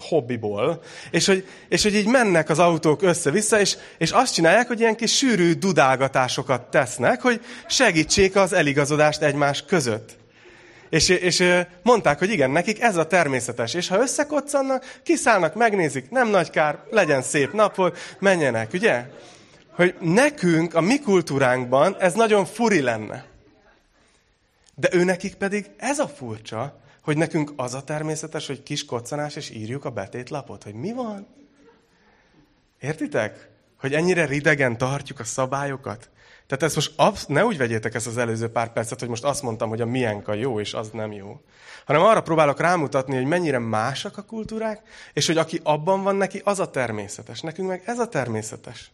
hobbiból, 0.00 0.82
és 1.10 1.26
hogy, 1.26 1.46
és 1.68 1.82
hogy 1.82 1.94
így 1.94 2.06
mennek 2.06 2.48
az 2.48 2.58
autók 2.58 3.02
össze-vissza, 3.02 3.60
és, 3.60 3.76
és 3.98 4.10
azt 4.10 4.34
csinálják, 4.34 4.66
hogy 4.66 4.80
ilyen 4.80 4.96
kis 4.96 5.16
sűrű 5.16 5.52
dudálgatásokat 5.52 6.70
tesznek, 6.70 7.20
hogy 7.20 7.40
segítsék 7.68 8.36
az 8.36 8.52
eligazodást 8.52 9.22
egymás 9.22 9.64
között. 9.64 10.16
És, 10.88 11.08
és 11.08 11.44
mondták, 11.82 12.18
hogy 12.18 12.30
igen, 12.30 12.50
nekik 12.50 12.80
ez 12.80 12.96
a 12.96 13.06
természetes. 13.06 13.74
És 13.74 13.88
ha 13.88 14.00
összekoccannak, 14.00 14.98
kiszállnak, 15.02 15.54
megnézik, 15.54 16.10
nem 16.10 16.28
nagy 16.28 16.50
kár, 16.50 16.78
legyen 16.90 17.22
szép 17.22 17.52
napot, 17.52 17.98
menjenek, 18.18 18.72
ugye? 18.72 19.04
Hogy 19.70 19.94
nekünk, 20.00 20.74
a 20.74 20.80
mi 20.80 21.00
kultúránkban 21.00 21.96
ez 21.98 22.14
nagyon 22.14 22.44
furi 22.44 22.80
lenne. 22.80 23.35
De 24.78 24.88
ő 24.92 25.04
nekik 25.04 25.34
pedig 25.34 25.70
ez 25.76 25.98
a 25.98 26.08
furcsa, 26.08 26.80
hogy 27.02 27.16
nekünk 27.16 27.52
az 27.56 27.74
a 27.74 27.84
természetes, 27.84 28.46
hogy 28.46 28.62
kis 28.62 28.84
koccanás, 28.84 29.36
és 29.36 29.50
írjuk 29.50 29.84
a 29.84 29.90
betétlapot, 29.90 30.62
hogy 30.62 30.74
mi 30.74 30.92
van. 30.92 31.26
Értitek? 32.80 33.48
Hogy 33.78 33.94
ennyire 33.94 34.24
ridegen 34.24 34.78
tartjuk 34.78 35.20
a 35.20 35.24
szabályokat. 35.24 36.10
Tehát 36.46 36.62
ezt 36.62 36.74
most 36.74 36.92
absz- 36.96 37.28
ne 37.28 37.44
úgy 37.44 37.56
vegyétek 37.56 37.94
ezt 37.94 38.06
az 38.06 38.16
előző 38.16 38.48
pár 38.48 38.72
percet, 38.72 39.00
hogy 39.00 39.08
most 39.08 39.24
azt 39.24 39.42
mondtam, 39.42 39.68
hogy 39.68 39.80
a 39.80 39.86
miénk 39.86 40.28
a 40.28 40.34
jó, 40.34 40.60
és 40.60 40.74
az 40.74 40.90
nem 40.92 41.12
jó. 41.12 41.40
Hanem 41.84 42.02
arra 42.02 42.22
próbálok 42.22 42.60
rámutatni, 42.60 43.14
hogy 43.14 43.26
mennyire 43.26 43.58
másak 43.58 44.16
a 44.16 44.22
kultúrák, 44.22 44.82
és 45.12 45.26
hogy 45.26 45.36
aki 45.36 45.60
abban 45.62 46.02
van 46.02 46.16
neki, 46.16 46.40
az 46.44 46.60
a 46.60 46.70
természetes. 46.70 47.40
Nekünk 47.40 47.68
meg 47.68 47.82
ez 47.86 47.98
a 47.98 48.08
természetes. 48.08 48.90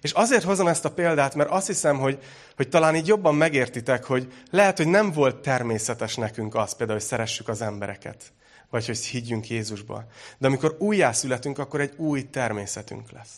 És 0.00 0.12
azért 0.12 0.42
hozom 0.42 0.66
ezt 0.66 0.84
a 0.84 0.92
példát, 0.92 1.34
mert 1.34 1.50
azt 1.50 1.66
hiszem, 1.66 1.98
hogy, 1.98 2.22
hogy 2.56 2.68
talán 2.68 2.96
így 2.96 3.06
jobban 3.06 3.34
megértitek, 3.34 4.04
hogy 4.04 4.32
lehet, 4.50 4.76
hogy 4.76 4.88
nem 4.88 5.12
volt 5.12 5.36
természetes 5.36 6.14
nekünk 6.14 6.54
az, 6.54 6.74
például, 6.74 6.98
hogy 6.98 7.08
szeressük 7.08 7.48
az 7.48 7.60
embereket, 7.60 8.32
vagy 8.70 8.86
hogy 8.86 8.98
higgyünk 8.98 9.48
Jézusba. 9.48 10.04
De 10.38 10.46
amikor 10.46 10.76
újjászületünk, 10.78 11.58
akkor 11.58 11.80
egy 11.80 11.92
új 11.96 12.30
természetünk 12.30 13.10
lesz. 13.10 13.34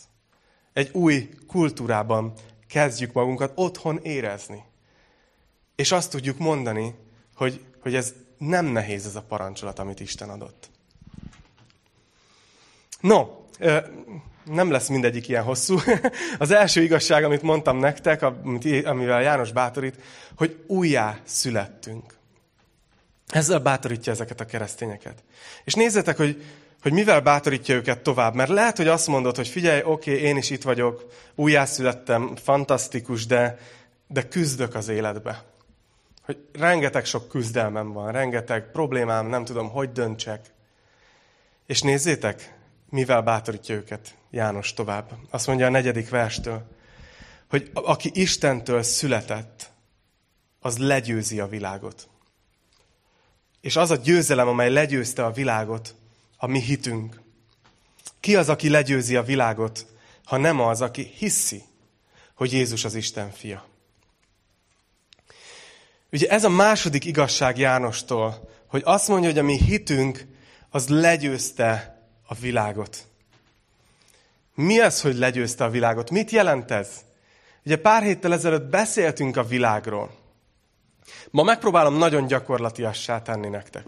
Egy 0.73 0.89
új 0.93 1.29
kultúrában 1.47 2.33
kezdjük 2.67 3.13
magunkat 3.13 3.51
otthon 3.55 3.99
érezni. 4.03 4.63
És 5.75 5.91
azt 5.91 6.11
tudjuk 6.11 6.37
mondani, 6.37 6.95
hogy, 7.35 7.65
hogy 7.81 7.95
ez 7.95 8.13
nem 8.37 8.65
nehéz 8.65 9.05
ez 9.05 9.15
a 9.15 9.21
parancsolat, 9.21 9.79
amit 9.79 9.99
Isten 9.99 10.29
adott. 10.29 10.69
No, 12.99 13.27
nem 14.43 14.71
lesz 14.71 14.87
mindegyik 14.87 15.27
ilyen 15.27 15.43
hosszú. 15.43 15.79
Az 16.39 16.51
első 16.51 16.81
igazság, 16.81 17.23
amit 17.23 17.41
mondtam 17.41 17.77
nektek, 17.77 18.21
amivel 18.83 19.21
János 19.21 19.51
bátorít, 19.51 19.95
hogy 20.35 20.63
újjá 20.67 21.19
születtünk. 21.23 22.13
Ezzel 23.27 23.59
bátorítja 23.59 24.11
ezeket 24.11 24.39
a 24.39 24.45
keresztényeket. 24.45 25.23
És 25.63 25.73
nézzetek, 25.73 26.17
hogy, 26.17 26.43
hogy 26.81 26.91
mivel 26.91 27.21
bátorítja 27.21 27.75
őket 27.75 27.99
tovább. 27.99 28.35
Mert 28.35 28.49
lehet, 28.49 28.77
hogy 28.77 28.87
azt 28.87 29.07
mondod, 29.07 29.35
hogy 29.35 29.47
figyelj, 29.47 29.81
oké, 29.83 30.11
okay, 30.11 30.23
én 30.23 30.37
is 30.37 30.49
itt 30.49 30.63
vagyok, 30.63 31.05
újjászülettem, 31.35 32.35
fantasztikus, 32.43 33.25
de, 33.25 33.57
de 34.07 34.27
küzdök 34.27 34.75
az 34.75 34.87
életbe. 34.87 35.43
Hogy 36.25 36.37
rengeteg 36.53 37.05
sok 37.05 37.27
küzdelmem 37.27 37.91
van, 37.91 38.11
rengeteg 38.11 38.71
problémám, 38.71 39.27
nem 39.27 39.45
tudom, 39.45 39.69
hogy 39.69 39.91
döntsek. 39.91 40.45
És 41.65 41.81
nézzétek, 41.81 42.53
mivel 42.91 43.21
bátorítja 43.21 43.75
őket 43.75 44.15
János 44.29 44.73
tovább. 44.73 45.11
Azt 45.29 45.47
mondja 45.47 45.65
a 45.65 45.69
negyedik 45.69 46.09
verstől, 46.09 46.63
hogy 47.49 47.71
aki 47.73 48.11
Istentől 48.13 48.83
született, 48.83 49.71
az 50.59 50.77
legyőzi 50.77 51.39
a 51.39 51.47
világot. 51.47 52.09
És 53.61 53.75
az 53.75 53.91
a 53.91 53.95
győzelem, 53.95 54.47
amely 54.47 54.69
legyőzte 54.69 55.25
a 55.25 55.31
világot, 55.31 55.95
a 56.37 56.47
mi 56.47 56.59
hitünk. 56.59 57.21
Ki 58.19 58.35
az, 58.35 58.49
aki 58.49 58.69
legyőzi 58.69 59.15
a 59.15 59.23
világot, 59.23 59.85
ha 60.23 60.37
nem 60.37 60.59
az, 60.59 60.81
aki 60.81 61.11
hiszi, 61.17 61.63
hogy 62.35 62.51
Jézus 62.51 62.83
az 62.83 62.95
Isten 62.95 63.31
fia. 63.31 63.65
Ugye 66.11 66.27
ez 66.27 66.43
a 66.43 66.49
második 66.49 67.05
igazság 67.05 67.57
Jánostól, 67.57 68.49
hogy 68.67 68.81
azt 68.85 69.07
mondja, 69.07 69.29
hogy 69.29 69.39
a 69.39 69.43
mi 69.43 69.57
hitünk 69.57 70.25
az 70.69 70.87
legyőzte 70.87 71.90
a 72.31 72.35
világot. 72.35 73.07
Mi 74.55 74.79
az, 74.79 75.01
hogy 75.01 75.15
legyőzte 75.15 75.63
a 75.63 75.69
világot? 75.69 76.09
Mit 76.09 76.31
jelent 76.31 76.71
ez? 76.71 76.89
Ugye 77.65 77.77
pár 77.77 78.03
héttel 78.03 78.33
ezelőtt 78.33 78.69
beszéltünk 78.69 79.37
a 79.37 79.43
világról. 79.43 80.11
Ma 81.29 81.43
megpróbálom 81.43 81.97
nagyon 81.97 82.27
gyakorlatiassá 82.27 83.21
tenni 83.21 83.47
nektek. 83.47 83.85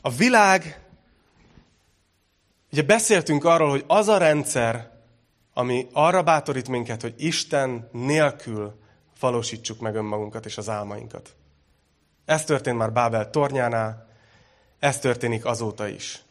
A 0.00 0.10
világ, 0.10 0.80
ugye 2.72 2.82
beszéltünk 2.82 3.44
arról, 3.44 3.70
hogy 3.70 3.84
az 3.86 4.08
a 4.08 4.18
rendszer, 4.18 4.90
ami 5.54 5.86
arra 5.92 6.22
bátorít 6.22 6.68
minket, 6.68 7.02
hogy 7.02 7.14
Isten 7.16 7.88
nélkül 7.92 8.78
valósítsuk 9.20 9.80
meg 9.80 9.94
önmagunkat 9.94 10.46
és 10.46 10.58
az 10.58 10.68
álmainkat. 10.68 11.34
Ez 12.24 12.44
történt 12.44 12.78
már 12.78 12.92
Bábel 12.92 13.30
tornyánál, 13.30 14.08
ez 14.78 14.98
történik 14.98 15.44
azóta 15.44 15.86
is. 15.86 16.22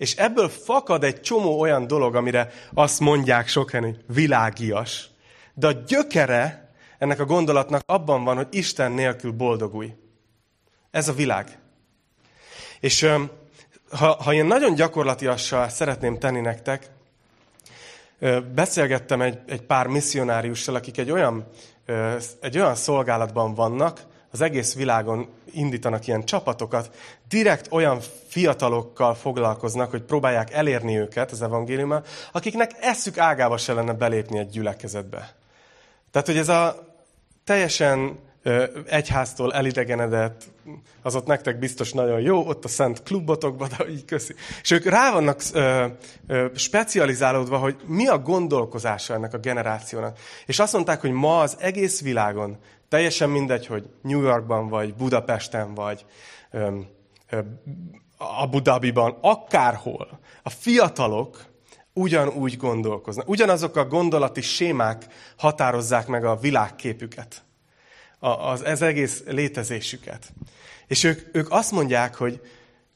És 0.00 0.16
ebből 0.16 0.48
fakad 0.48 1.04
egy 1.04 1.20
csomó 1.20 1.60
olyan 1.60 1.86
dolog, 1.86 2.14
amire 2.14 2.52
azt 2.74 3.00
mondják 3.00 3.48
sokan, 3.48 3.82
hogy 3.82 4.04
világias. 4.06 5.10
De 5.54 5.66
a 5.66 5.72
gyökere 5.72 6.72
ennek 6.98 7.20
a 7.20 7.24
gondolatnak 7.24 7.82
abban 7.86 8.24
van, 8.24 8.36
hogy 8.36 8.46
Isten 8.50 8.92
nélkül 8.92 9.32
boldogulj. 9.32 9.94
Ez 10.90 11.08
a 11.08 11.12
világ. 11.12 11.58
És 12.80 13.06
ha, 13.90 14.12
ha 14.22 14.32
én 14.32 14.44
nagyon 14.44 14.74
gyakorlatiassal 14.74 15.68
szeretném 15.68 16.18
tenni 16.18 16.40
nektek, 16.40 16.90
beszélgettem 18.54 19.20
egy, 19.20 19.38
egy 19.46 19.62
pár 19.62 19.86
misszionáriussal, 19.86 20.74
akik 20.74 20.98
egy 20.98 21.10
olyan, 21.10 21.46
egy 22.40 22.58
olyan 22.58 22.74
szolgálatban 22.74 23.54
vannak, 23.54 24.00
az 24.30 24.40
egész 24.40 24.74
világon 24.74 25.28
indítanak 25.52 26.06
ilyen 26.06 26.24
csapatokat, 26.24 26.90
direkt 27.28 27.72
olyan 27.72 28.00
fiatalokkal 28.28 29.14
foglalkoznak, 29.14 29.90
hogy 29.90 30.02
próbálják 30.02 30.52
elérni 30.52 30.98
őket 30.98 31.30
az 31.30 31.42
evangéliummal, 31.42 32.04
akiknek 32.32 32.70
eszük 32.80 33.18
ágába 33.18 33.56
se 33.56 33.72
lenne 33.72 33.92
belépni 33.92 34.38
egy 34.38 34.50
gyülekezetbe. 34.50 35.34
Tehát, 36.10 36.26
hogy 36.26 36.36
ez 36.36 36.48
a 36.48 36.88
teljesen 37.44 38.18
egyháztól 38.86 39.52
elidegenedett, 39.52 40.44
az 41.02 41.14
ott 41.14 41.26
nektek 41.26 41.58
biztos 41.58 41.92
nagyon 41.92 42.20
jó, 42.20 42.46
ott 42.46 42.64
a 42.64 42.68
szent 42.68 43.02
klubotokban, 43.02 43.68
de 43.78 43.88
így 43.88 44.04
köszi. 44.04 44.34
És 44.62 44.70
ők 44.70 44.84
rá 44.84 45.12
vannak 45.12 45.42
ö, 45.52 45.86
ö, 46.26 46.46
specializálódva, 46.54 47.58
hogy 47.58 47.76
mi 47.86 48.06
a 48.06 48.18
gondolkozása 48.18 49.14
ennek 49.14 49.34
a 49.34 49.38
generációnak. 49.38 50.18
És 50.46 50.58
azt 50.58 50.72
mondták, 50.72 51.00
hogy 51.00 51.10
ma 51.10 51.40
az 51.40 51.56
egész 51.60 52.02
világon, 52.02 52.58
teljesen 52.88 53.30
mindegy, 53.30 53.66
hogy 53.66 53.88
New 54.02 54.20
Yorkban 54.22 54.68
vagy, 54.68 54.94
Budapesten 54.94 55.74
vagy, 55.74 56.04
ö, 56.50 56.78
ö, 57.30 57.38
Abu 58.16 58.62
Dhabiban, 58.62 59.18
akárhol, 59.20 60.20
a 60.42 60.50
fiatalok 60.50 61.44
ugyanúgy 61.92 62.56
gondolkoznak. 62.56 63.28
Ugyanazok 63.28 63.76
a 63.76 63.86
gondolati 63.86 64.40
sémák 64.40 65.06
határozzák 65.36 66.06
meg 66.06 66.24
a 66.24 66.36
világképüket 66.36 67.44
az, 68.20 68.62
az 68.64 68.82
egész 68.82 69.22
létezésüket. 69.26 70.32
És 70.86 71.04
ők, 71.04 71.36
ők 71.36 71.50
azt 71.50 71.70
mondják, 71.72 72.14
hogy, 72.14 72.40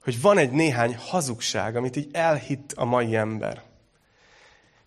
hogy 0.02 0.20
van 0.20 0.38
egy 0.38 0.50
néhány 0.50 0.96
hazugság, 0.96 1.76
amit 1.76 1.96
így 1.96 2.08
elhitt 2.12 2.72
a 2.72 2.84
mai 2.84 3.16
ember. 3.16 3.62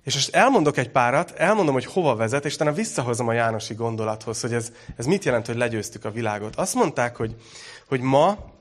És 0.04 0.14
most 0.14 0.36
elmondok 0.36 0.78
egy 0.78 0.90
párat, 0.90 1.32
elmondom, 1.32 1.74
hogy 1.74 1.86
hova 1.86 2.16
vezet, 2.16 2.46
és 2.46 2.54
utána 2.54 2.72
visszahozom 2.72 3.28
a 3.28 3.34
Jánosi 3.34 3.74
gondolathoz, 3.74 4.42
hogy 4.42 4.54
ez, 4.54 4.72
ez 4.96 5.06
mit 5.06 5.24
jelent, 5.24 5.46
hogy 5.46 5.56
legyőztük 5.56 6.06
a 6.06 6.12
világot. 6.12 6.56
Azt 6.56 6.74
mondták, 6.74 7.16
hogy, 7.16 7.36
hogy 7.88 8.02
ma 8.02 8.56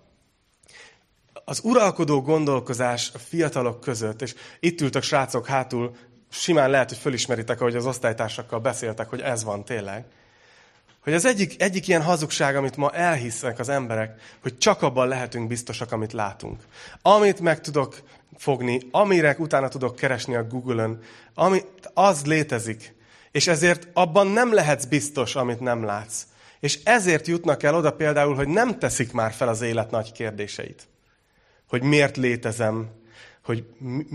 az 1.45 1.61
uralkodó 1.62 2.23
gondolkozás 2.23 3.11
a 3.15 3.19
fiatalok 3.19 3.81
között, 3.81 4.23
és 4.23 4.35
itt 4.61 4.81
ültök 4.81 5.03
srácok 5.03 5.47
hátul, 5.47 5.97
simán 6.29 6.71
lehet, 6.71 6.89
hogy 6.89 6.99
fölismeritek, 6.99 7.61
ahogy 7.61 7.77
az 7.77 7.87
osztálytársakkal 7.87 8.59
beszéltek, 8.59 9.09
hogy 9.09 9.21
ez 9.21 9.45
van 9.45 9.65
tényleg. 9.65 10.05
Hogy 11.07 11.14
az 11.14 11.25
egyik, 11.25 11.62
egyik 11.62 11.88
ilyen 11.88 12.03
hazugság, 12.03 12.57
amit 12.57 12.77
ma 12.77 12.90
elhisznek 12.90 13.59
az 13.59 13.69
emberek, 13.69 14.21
hogy 14.42 14.59
csak 14.59 14.83
abban 14.83 15.09
lehetünk 15.09 15.49
biztosak, 15.49 15.92
amit 15.92 16.12
látunk. 16.12 16.62
Amit 17.03 17.40
meg 17.40 17.61
tudok 17.61 18.03
fogni, 18.37 18.81
amire 18.90 19.37
utána 19.38 19.69
tudok 19.69 19.97
keresni 19.97 20.35
a 20.35 20.45
Google-ön, 20.45 21.01
ami, 21.35 21.62
az 21.95 22.25
létezik. 22.25 22.95
És 23.33 23.47
ezért 23.47 23.88
abban 23.92 24.27
nem 24.27 24.53
lehetsz 24.53 24.85
biztos, 24.85 25.35
amit 25.35 25.61
nem 25.61 25.85
látsz. 25.85 26.23
És 26.61 26.79
ezért 26.85 27.27
jutnak 27.27 27.62
el 27.62 27.75
oda 27.75 27.92
például, 27.92 28.35
hogy 28.35 28.49
nem 28.49 28.79
teszik 28.79 29.12
már 29.12 29.33
fel 29.33 29.49
az 29.49 29.61
élet 29.61 29.90
nagy 29.90 30.12
kérdéseit. 30.12 30.88
Hogy 31.69 31.83
miért 31.83 32.16
létezem, 32.16 32.90
hogy, 33.45 33.64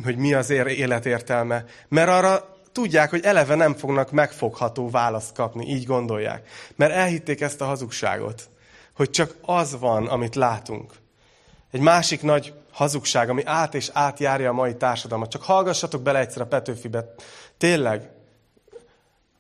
hogy 0.04 0.18
mi 0.18 0.34
az 0.34 0.50
élet 0.50 1.06
értelme. 1.06 1.66
Mert 1.88 2.10
arra 2.10 2.61
tudják, 2.72 3.10
hogy 3.10 3.24
eleve 3.24 3.56
nem 3.56 3.76
fognak 3.76 4.12
megfogható 4.12 4.90
választ 4.90 5.34
kapni, 5.34 5.68
így 5.68 5.86
gondolják. 5.86 6.50
Mert 6.76 6.94
elhitték 6.94 7.42
ezt 7.42 7.62
a 7.62 7.66
hazugságot, 7.66 8.50
hogy 8.94 9.10
csak 9.10 9.36
az 9.42 9.80
van, 9.80 10.08
amit 10.08 10.36
látunk. 10.36 10.94
Egy 11.72 11.82
másik 11.82 12.22
nagy 12.22 12.54
hazugság, 12.72 13.30
ami 13.30 13.42
át 13.46 13.76
és 13.76 13.90
átjárja 13.94 14.50
a 14.50 14.54
mai 14.54 14.76
társadalmat. 14.76 15.30
Csak 15.30 15.44
hallgassatok 15.44 16.02
bele 16.02 16.20
egyszer 16.20 16.42
a 16.42 16.48
Petőfibe. 16.48 17.14
Tényleg. 17.58 18.10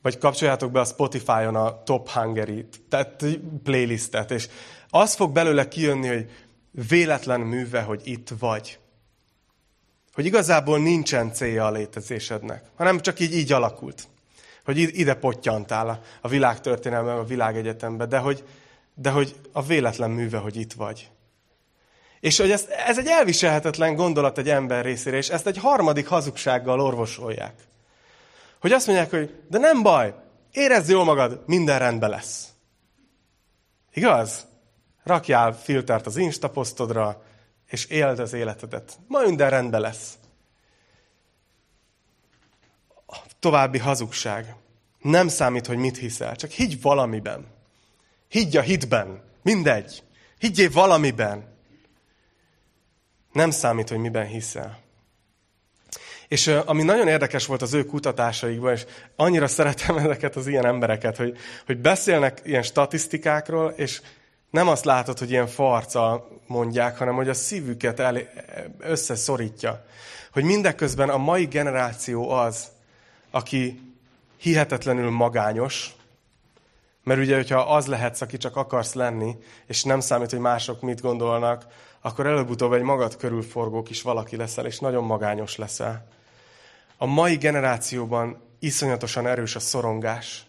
Vagy 0.01 0.17
kapcsoljátok 0.17 0.71
be 0.71 0.79
a 0.79 0.85
Spotify-on 0.85 1.55
a 1.55 1.83
Top 1.83 2.09
Hungary 2.09 2.67
tehát 2.89 3.25
playlistet, 3.63 4.31
és 4.31 4.49
az 4.89 5.13
fog 5.13 5.31
belőle 5.31 5.67
kijönni, 5.67 6.07
hogy 6.07 6.29
véletlen 6.89 7.39
műve, 7.39 7.81
hogy 7.81 8.01
itt 8.03 8.29
vagy. 8.39 8.79
Hogy 10.13 10.25
igazából 10.25 10.79
nincsen 10.79 11.33
célja 11.33 11.65
a 11.65 11.71
létezésednek, 11.71 12.63
hanem 12.75 12.99
csak 12.99 13.19
így, 13.19 13.33
így 13.33 13.51
alakult. 13.51 14.07
Hogy 14.65 14.77
ide 14.77 15.13
pottyantál 15.13 15.89
a, 15.89 16.01
a 16.21 16.27
világtörténelme, 16.27 17.13
a 17.13 17.23
világegyetembe, 17.23 18.05
de 18.05 18.17
hogy, 18.17 18.43
de 18.95 19.09
hogy 19.09 19.35
a 19.51 19.61
véletlen 19.63 20.11
műve, 20.11 20.37
hogy 20.37 20.55
itt 20.55 20.73
vagy. 20.73 21.09
És 22.19 22.37
hogy 22.37 22.51
ez, 22.51 22.67
ez 22.85 22.97
egy 22.97 23.07
elviselhetetlen 23.07 23.95
gondolat 23.95 24.37
egy 24.37 24.49
ember 24.49 24.85
részére, 24.85 25.17
és 25.17 25.29
ezt 25.29 25.47
egy 25.47 25.57
harmadik 25.57 26.07
hazugsággal 26.07 26.79
orvosolják. 26.79 27.53
Hogy 28.59 28.71
azt 28.71 28.87
mondják, 28.87 29.09
hogy 29.09 29.35
de 29.49 29.57
nem 29.57 29.81
baj, 29.81 30.13
érezd 30.51 30.89
jól 30.89 31.03
magad, 31.03 31.43
minden 31.45 31.79
rendben 31.79 32.09
lesz. 32.09 32.47
Igaz? 33.93 34.47
Rakjál 35.03 35.53
filtert 35.53 36.05
az 36.05 36.17
Insta 36.17 36.49
posztodra, 36.49 37.23
és 37.71 37.85
éld 37.85 38.19
az 38.19 38.33
életedet. 38.33 38.99
Ma 39.07 39.21
minden 39.21 39.49
rendben 39.49 39.81
lesz. 39.81 40.17
A 43.07 43.17
további 43.39 43.77
hazugság. 43.77 44.55
Nem 44.99 45.27
számít, 45.27 45.65
hogy 45.65 45.77
mit 45.77 45.97
hiszel, 45.97 46.35
csak 46.35 46.49
higgy 46.49 46.81
valamiben. 46.81 47.47
Higgy 48.27 48.57
a 48.57 48.61
hitben. 48.61 49.23
Mindegy. 49.41 50.03
Higgyél 50.39 50.71
valamiben. 50.71 51.57
Nem 53.31 53.51
számít, 53.51 53.89
hogy 53.89 53.97
miben 53.97 54.25
hiszel. 54.25 54.79
És 56.27 56.47
ami 56.47 56.83
nagyon 56.83 57.07
érdekes 57.07 57.45
volt 57.45 57.61
az 57.61 57.73
ő 57.73 57.85
kutatásaikban, 57.85 58.73
és 58.73 58.85
annyira 59.15 59.47
szeretem 59.47 59.97
ezeket 60.05 60.35
az 60.35 60.47
ilyen 60.47 60.65
embereket, 60.65 61.17
hogy, 61.17 61.37
hogy 61.65 61.77
beszélnek 61.77 62.41
ilyen 62.43 62.63
statisztikákról, 62.63 63.69
és 63.69 64.01
Nem 64.51 64.67
azt 64.67 64.85
látod, 64.85 65.19
hogy 65.19 65.29
ilyen 65.29 65.47
farca 65.47 66.27
mondják, 66.47 66.97
hanem 66.97 67.15
hogy 67.15 67.29
a 67.29 67.33
szívüket 67.33 67.99
el, 67.99 68.17
összeszorítja. 68.79 69.85
Hogy 70.31 70.43
mindeközben 70.43 71.09
a 71.09 71.17
mai 71.17 71.45
generáció 71.45 72.29
az, 72.29 72.67
aki 73.31 73.93
hihetetlenül 74.37 75.09
magányos, 75.09 75.95
mert 77.03 77.19
ugye, 77.19 77.35
hogyha 77.35 77.59
az 77.59 77.85
lehetsz, 77.85 78.21
aki 78.21 78.37
csak 78.37 78.55
akarsz 78.55 78.93
lenni, 78.93 79.35
és 79.65 79.83
nem 79.83 79.99
számít, 79.99 80.29
hogy 80.29 80.39
mások 80.39 80.81
mit 80.81 81.01
gondolnak, 81.01 81.65
akkor 82.01 82.25
előbb-utóbb 82.25 82.73
egy 82.73 82.81
magad 82.81 83.15
körülforgó 83.17 83.83
kis 83.83 84.01
valaki 84.01 84.35
leszel, 84.35 84.65
és 84.65 84.79
nagyon 84.79 85.03
magányos 85.03 85.55
leszel. 85.55 86.07
A 86.97 87.05
mai 87.05 87.35
generációban 87.35 88.41
iszonyatosan 88.59 89.27
erős 89.27 89.55
a 89.55 89.59
szorongás. 89.59 90.45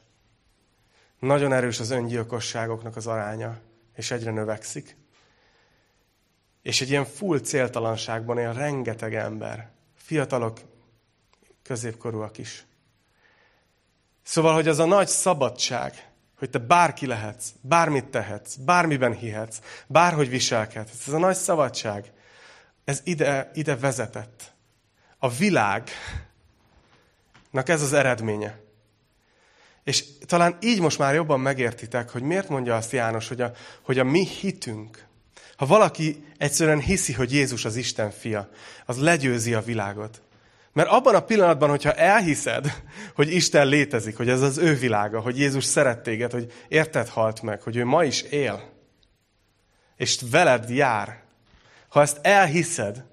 Nagyon 1.18 1.52
erős 1.52 1.80
az 1.80 1.90
öngyilkosságoknak 1.90 2.96
az 2.96 3.06
aránya, 3.06 3.58
és 3.94 4.10
egyre 4.10 4.30
növekszik. 4.30 4.96
És 6.62 6.80
egy 6.80 6.90
ilyen 6.90 7.04
full 7.04 7.38
céltalanságban 7.38 8.38
él 8.38 8.52
rengeteg 8.52 9.14
ember. 9.14 9.70
Fiatalok, 9.94 10.60
középkorúak 11.62 12.38
is. 12.38 12.66
Szóval, 14.22 14.54
hogy 14.54 14.68
az 14.68 14.78
a 14.78 14.84
nagy 14.84 15.08
szabadság, 15.08 16.10
hogy 16.38 16.50
te 16.50 16.58
bárki 16.58 17.06
lehetsz, 17.06 17.52
bármit 17.60 18.04
tehetsz, 18.04 18.54
bármiben 18.54 19.14
hihetsz, 19.14 19.60
bárhogy 19.86 20.28
viselkedhetsz. 20.28 21.06
Ez 21.06 21.12
a 21.12 21.18
nagy 21.18 21.36
szabadság, 21.36 22.12
ez 22.84 23.00
ide, 23.04 23.50
ide 23.54 23.76
vezetett. 23.76 24.52
A 25.18 25.28
világnak 25.28 25.88
ez 27.64 27.82
az 27.82 27.92
eredménye. 27.92 28.60
És 29.84 30.04
talán 30.26 30.56
így 30.60 30.80
most 30.80 30.98
már 30.98 31.14
jobban 31.14 31.40
megértitek, 31.40 32.10
hogy 32.10 32.22
miért 32.22 32.48
mondja 32.48 32.76
azt 32.76 32.92
János, 32.92 33.28
hogy 33.28 33.40
a, 33.40 33.52
hogy 33.82 33.98
a 33.98 34.04
mi 34.04 34.26
hitünk, 34.26 35.06
ha 35.56 35.66
valaki 35.66 36.24
egyszerűen 36.38 36.80
hiszi, 36.80 37.12
hogy 37.12 37.32
Jézus 37.32 37.64
az 37.64 37.76
Isten 37.76 38.10
fia, 38.10 38.48
az 38.86 38.98
legyőzi 38.98 39.54
a 39.54 39.60
világot. 39.60 40.22
Mert 40.72 40.88
abban 40.88 41.14
a 41.14 41.24
pillanatban, 41.24 41.68
hogyha 41.68 41.92
elhiszed, 41.92 42.82
hogy 43.14 43.32
Isten 43.32 43.66
létezik, 43.66 44.16
hogy 44.16 44.28
ez 44.28 44.40
az 44.40 44.58
ő 44.58 44.74
világa, 44.74 45.20
hogy 45.20 45.38
Jézus 45.38 45.64
szeret 45.64 46.02
téged, 46.02 46.32
hogy 46.32 46.52
érted 46.68 47.08
halt 47.08 47.42
meg, 47.42 47.62
hogy 47.62 47.76
ő 47.76 47.84
ma 47.84 48.04
is 48.04 48.22
él, 48.22 48.70
és 49.96 50.20
veled 50.30 50.70
jár, 50.70 51.22
ha 51.88 52.00
ezt 52.00 52.18
elhiszed, 52.22 53.04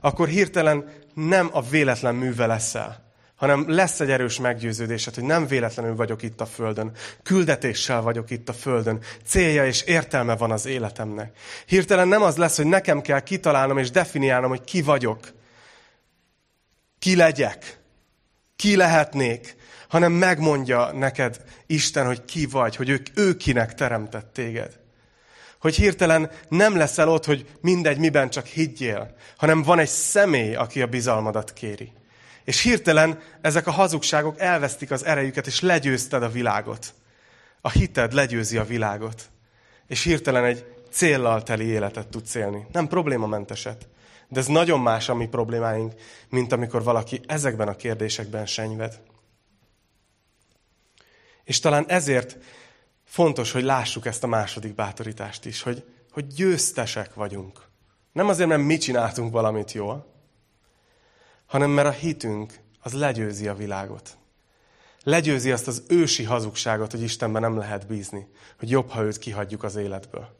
akkor 0.00 0.28
hirtelen 0.28 0.92
nem 1.14 1.48
a 1.52 1.62
véletlen 1.62 2.14
műve 2.14 2.46
leszel, 2.46 3.01
hanem 3.42 3.64
lesz 3.68 4.00
egy 4.00 4.10
erős 4.10 4.38
meggyőződésed, 4.38 5.14
hogy 5.14 5.24
nem 5.24 5.46
véletlenül 5.46 5.94
vagyok 5.94 6.22
itt 6.22 6.40
a 6.40 6.46
Földön. 6.46 6.92
Küldetéssel 7.22 8.00
vagyok 8.00 8.30
itt 8.30 8.48
a 8.48 8.52
Földön. 8.52 9.00
Célja 9.24 9.66
és 9.66 9.82
értelme 9.82 10.36
van 10.36 10.50
az 10.50 10.66
életemnek. 10.66 11.38
Hirtelen 11.66 12.08
nem 12.08 12.22
az 12.22 12.36
lesz, 12.36 12.56
hogy 12.56 12.66
nekem 12.66 13.00
kell 13.00 13.20
kitalálnom 13.20 13.78
és 13.78 13.90
definiálnom, 13.90 14.50
hogy 14.50 14.64
ki 14.64 14.82
vagyok, 14.82 15.18
ki 16.98 17.16
legyek, 17.16 17.78
ki 18.56 18.76
lehetnék, 18.76 19.56
hanem 19.88 20.12
megmondja 20.12 20.92
neked 20.92 21.44
Isten, 21.66 22.06
hogy 22.06 22.24
ki 22.24 22.46
vagy, 22.46 22.76
hogy 22.76 22.88
ő, 22.88 23.02
ő 23.14 23.36
kinek 23.36 23.74
teremtett 23.74 24.32
téged. 24.32 24.78
Hogy 25.60 25.74
hirtelen 25.74 26.30
nem 26.48 26.76
leszel 26.76 27.08
ott, 27.08 27.24
hogy 27.24 27.46
mindegy, 27.60 27.98
miben 27.98 28.30
csak 28.30 28.46
higgyél, 28.46 29.14
hanem 29.36 29.62
van 29.62 29.78
egy 29.78 29.88
személy, 29.88 30.54
aki 30.54 30.82
a 30.82 30.86
bizalmadat 30.86 31.52
kéri. 31.52 31.92
És 32.44 32.60
hirtelen 32.60 33.18
ezek 33.40 33.66
a 33.66 33.70
hazugságok 33.70 34.40
elvesztik 34.40 34.90
az 34.90 35.04
erejüket, 35.04 35.46
és 35.46 35.60
legyőzted 35.60 36.22
a 36.22 36.30
világot. 36.30 36.94
A 37.60 37.70
hited 37.70 38.12
legyőzi 38.12 38.56
a 38.56 38.64
világot. 38.64 39.30
És 39.86 40.02
hirtelen 40.02 40.44
egy 40.44 40.64
céllal 40.90 41.42
teli 41.42 41.64
életet 41.64 42.08
tudsz 42.08 42.34
élni. 42.34 42.66
Nem 42.72 42.86
problémamenteset. 42.88 43.88
De 44.28 44.40
ez 44.40 44.46
nagyon 44.46 44.80
más 44.80 45.08
a 45.08 45.14
mi 45.14 45.26
problémáink, 45.26 45.92
mint 46.28 46.52
amikor 46.52 46.82
valaki 46.82 47.20
ezekben 47.26 47.68
a 47.68 47.76
kérdésekben 47.76 48.46
senyved. 48.46 49.00
És 51.44 51.60
talán 51.60 51.84
ezért 51.88 52.38
fontos, 53.04 53.52
hogy 53.52 53.62
lássuk 53.62 54.06
ezt 54.06 54.24
a 54.24 54.26
második 54.26 54.74
bátorítást 54.74 55.44
is, 55.44 55.62
hogy, 55.62 55.84
hogy 56.10 56.26
győztesek 56.26 57.14
vagyunk. 57.14 57.60
Nem 58.12 58.28
azért, 58.28 58.48
mert 58.48 58.62
mi 58.62 58.76
csináltunk 58.76 59.32
valamit 59.32 59.72
jól, 59.72 60.11
hanem 61.52 61.70
mert 61.70 61.88
a 61.88 61.90
hitünk 61.90 62.60
az 62.80 62.92
legyőzi 62.92 63.48
a 63.48 63.54
világot. 63.54 64.16
Legyőzi 65.02 65.52
azt 65.52 65.66
az 65.66 65.82
ősi 65.88 66.24
hazugságot, 66.24 66.90
hogy 66.90 67.02
Istenben 67.02 67.42
nem 67.42 67.56
lehet 67.56 67.86
bízni, 67.86 68.26
hogy 68.58 68.70
jobb, 68.70 68.90
ha 68.90 69.02
őt 69.02 69.18
kihagyjuk 69.18 69.62
az 69.62 69.76
életből. 69.76 70.36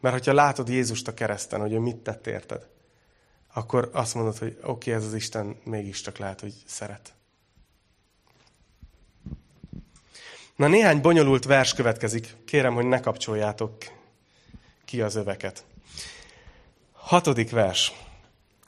Mert 0.00 0.14
hogyha 0.14 0.32
látod 0.32 0.68
Jézust 0.68 1.08
a 1.08 1.14
kereszten, 1.14 1.60
hogy 1.60 1.72
ő 1.72 1.78
mit 1.78 1.96
tett 1.96 2.26
érted, 2.26 2.68
akkor 3.52 3.90
azt 3.92 4.14
mondod, 4.14 4.38
hogy 4.38 4.58
oké, 4.62 4.68
okay, 4.70 4.92
ez 4.92 5.04
az 5.04 5.14
Isten 5.14 5.56
mégiscsak 5.64 6.18
lehet, 6.18 6.40
hogy 6.40 6.54
szeret. 6.66 7.14
Na 10.56 10.68
néhány 10.68 11.00
bonyolult 11.00 11.44
vers 11.44 11.74
következik. 11.74 12.36
Kérem, 12.44 12.74
hogy 12.74 12.86
ne 12.86 13.00
kapcsoljátok 13.00 13.72
ki 14.84 15.02
az 15.02 15.14
öveket. 15.14 15.64
Hatodik 16.92 17.50
vers. 17.50 17.92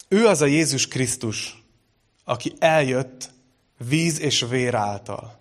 Ő 0.09 0.27
az 0.27 0.41
a 0.41 0.47
Jézus 0.47 0.89
Krisztus, 0.89 1.65
aki 2.25 2.55
eljött 2.59 3.31
víz 3.89 4.21
és 4.21 4.47
vér 4.49 4.75
által. 4.75 5.41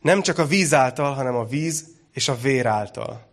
Nem 0.00 0.22
csak 0.22 0.38
a 0.38 0.46
víz 0.46 0.74
által, 0.74 1.14
hanem 1.14 1.34
a 1.34 1.44
víz 1.44 1.84
és 2.12 2.28
a 2.28 2.36
vér 2.36 2.66
által. 2.66 3.26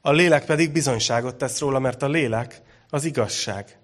A 0.00 0.12
lélek 0.12 0.44
pedig 0.44 0.72
bizonyságot 0.72 1.34
tesz 1.34 1.58
róla, 1.58 1.78
mert 1.78 2.02
a 2.02 2.08
lélek 2.08 2.62
az 2.88 3.04
igazság. 3.04 3.78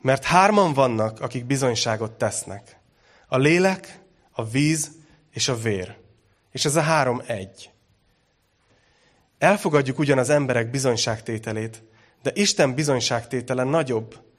Mert 0.00 0.24
hárman 0.24 0.72
vannak, 0.72 1.20
akik 1.20 1.44
bizonyságot 1.44 2.12
tesznek. 2.12 2.80
A 3.26 3.38
lélek, 3.38 4.00
a 4.30 4.44
víz 4.44 4.90
és 5.30 5.48
a 5.48 5.56
vér. 5.56 5.96
És 6.52 6.64
ez 6.64 6.76
a 6.76 6.80
három 6.80 7.22
egy. 7.26 7.70
Elfogadjuk 9.38 9.98
ugyan 9.98 10.18
az 10.18 10.30
emberek 10.30 10.70
bizonyságtételét, 10.70 11.82
de 12.22 12.30
Isten 12.34 12.74
bizonyságtétele 12.74 13.62
nagyobb, 13.62 14.29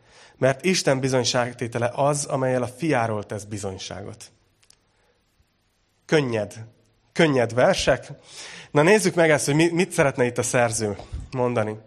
mert 0.42 0.66
Isten 0.66 1.00
bizonyságtétele 1.00 1.92
az, 1.96 2.26
amelyel 2.26 2.64
a 2.64 2.68
fiáról 2.68 3.26
tesz 3.26 3.44
bizonyságot. 3.44 4.32
Könnyed. 6.06 6.54
Könnyed 7.14 7.54
versek. 7.54 8.12
Na 8.72 8.82
nézzük 8.82 9.16
meg 9.16 9.30
ezt, 9.30 9.46
hogy 9.46 9.72
mit 9.72 9.92
szeretne 9.92 10.26
itt 10.26 10.38
a 10.38 10.44
szerző 10.44 10.98
mondani. 11.32 11.78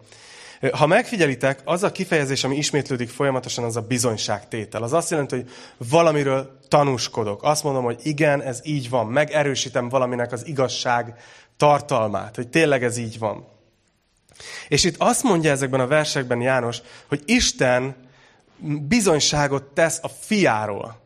Ha 0.73 0.87
megfigyelitek, 0.87 1.61
az 1.65 1.83
a 1.83 1.93
kifejezés, 1.93 2.45
ami 2.45 2.57
ismétlődik 2.57 3.09
folyamatosan, 3.09 3.65
az 3.65 3.77
a 3.77 3.81
bizonyságtétel. 3.81 4.83
Az 4.83 4.93
azt 4.93 5.11
jelenti, 5.11 5.35
hogy 5.35 5.51
valamiről 5.77 6.59
tanúskodok. 6.69 7.43
Azt 7.43 7.63
mondom, 7.63 7.85
hogy 7.85 8.01
igen, 8.03 8.43
ez 8.43 8.61
így 8.63 8.89
van. 8.89 9.07
Megerősítem 9.07 9.89
valaminek 9.89 10.33
az 10.33 10.47
igazság 10.47 11.15
tartalmát, 11.57 12.37
hogy 12.37 12.49
tényleg 12.49 12.85
ez 12.85 12.97
így 12.97 13.19
van. 13.19 13.47
És 14.69 14.85
itt 14.85 14.97
azt 14.99 15.23
mondja 15.23 15.51
ezekben 15.51 15.81
a 15.81 15.87
versekben 15.87 16.41
János, 16.41 16.81
hogy 17.09 17.23
Isten 17.25 18.03
bizonyságot 18.89 19.63
tesz 19.63 19.99
a 20.03 20.09
fiáról, 20.09 21.01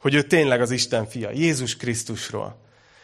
hogy 0.00 0.14
ő 0.14 0.22
tényleg 0.22 0.60
az 0.60 0.70
Isten 0.70 1.06
fia, 1.06 1.30
Jézus 1.30 1.76
Krisztusról. 1.76 2.60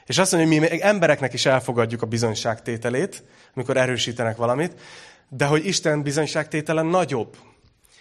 És 0.07 0.19
azt 0.19 0.33
mondja, 0.33 0.61
hogy 0.61 0.71
mi 0.71 0.83
embereknek 0.83 1.33
is 1.33 1.47
elfogadjuk 1.47 2.03
a 2.03 2.07
bizonyságtételét, 2.07 3.25
amikor 3.55 3.77
erősítenek 3.77 4.37
valamit, 4.37 4.81
de 5.29 5.45
hogy 5.45 5.67
Isten 5.67 6.03
bizonyságtétele 6.03 6.83
nagyobb. 6.83 7.37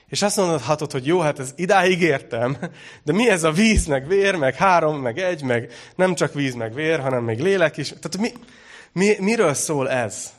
És 0.07 0.21
azt 0.21 0.37
mondhatod, 0.37 0.91
hogy 0.91 1.05
jó, 1.05 1.19
hát 1.19 1.39
ez 1.39 1.53
idáig 1.55 2.01
értem, 2.01 2.57
de 3.03 3.13
mi 3.13 3.29
ez 3.29 3.43
a 3.43 3.51
víz, 3.51 3.85
meg 3.85 4.07
vér, 4.07 4.35
meg 4.35 4.55
három, 4.55 5.01
meg 5.01 5.19
egy, 5.19 5.43
meg 5.43 5.71
nem 5.95 6.15
csak 6.15 6.33
víz, 6.33 6.53
meg 6.53 6.73
vér, 6.73 6.99
hanem 6.99 7.23
még 7.23 7.39
lélek 7.39 7.77
is. 7.77 7.87
Tehát 7.87 8.17
mi, 8.17 8.31
mi, 8.91 9.15
miről 9.19 9.53
szól 9.53 9.89
ez? 9.89 10.33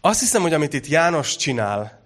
Azt 0.00 0.20
hiszem, 0.20 0.42
hogy 0.42 0.52
amit 0.52 0.72
itt 0.72 0.86
János 0.86 1.36
csinál, 1.36 2.02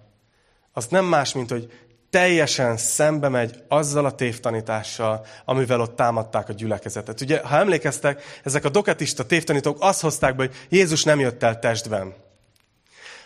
az 0.73 0.87
nem 0.87 1.05
más, 1.05 1.33
mint 1.33 1.49
hogy 1.49 1.71
teljesen 2.09 2.77
szembe 2.77 3.29
megy 3.29 3.63
azzal 3.67 4.05
a 4.05 4.15
tévtanítással, 4.15 5.25
amivel 5.45 5.81
ott 5.81 5.95
támadták 5.95 6.49
a 6.49 6.53
gyülekezetet. 6.53 7.21
Ugye, 7.21 7.39
ha 7.39 7.57
emlékeztek, 7.57 8.39
ezek 8.43 8.65
a 8.65 8.69
dokatista 8.69 9.25
tévtanítók 9.25 9.77
azt 9.79 10.01
hozták 10.01 10.35
be, 10.35 10.43
hogy 10.45 10.55
Jézus 10.69 11.03
nem 11.03 11.19
jött 11.19 11.43
el 11.43 11.59
testben. 11.59 12.13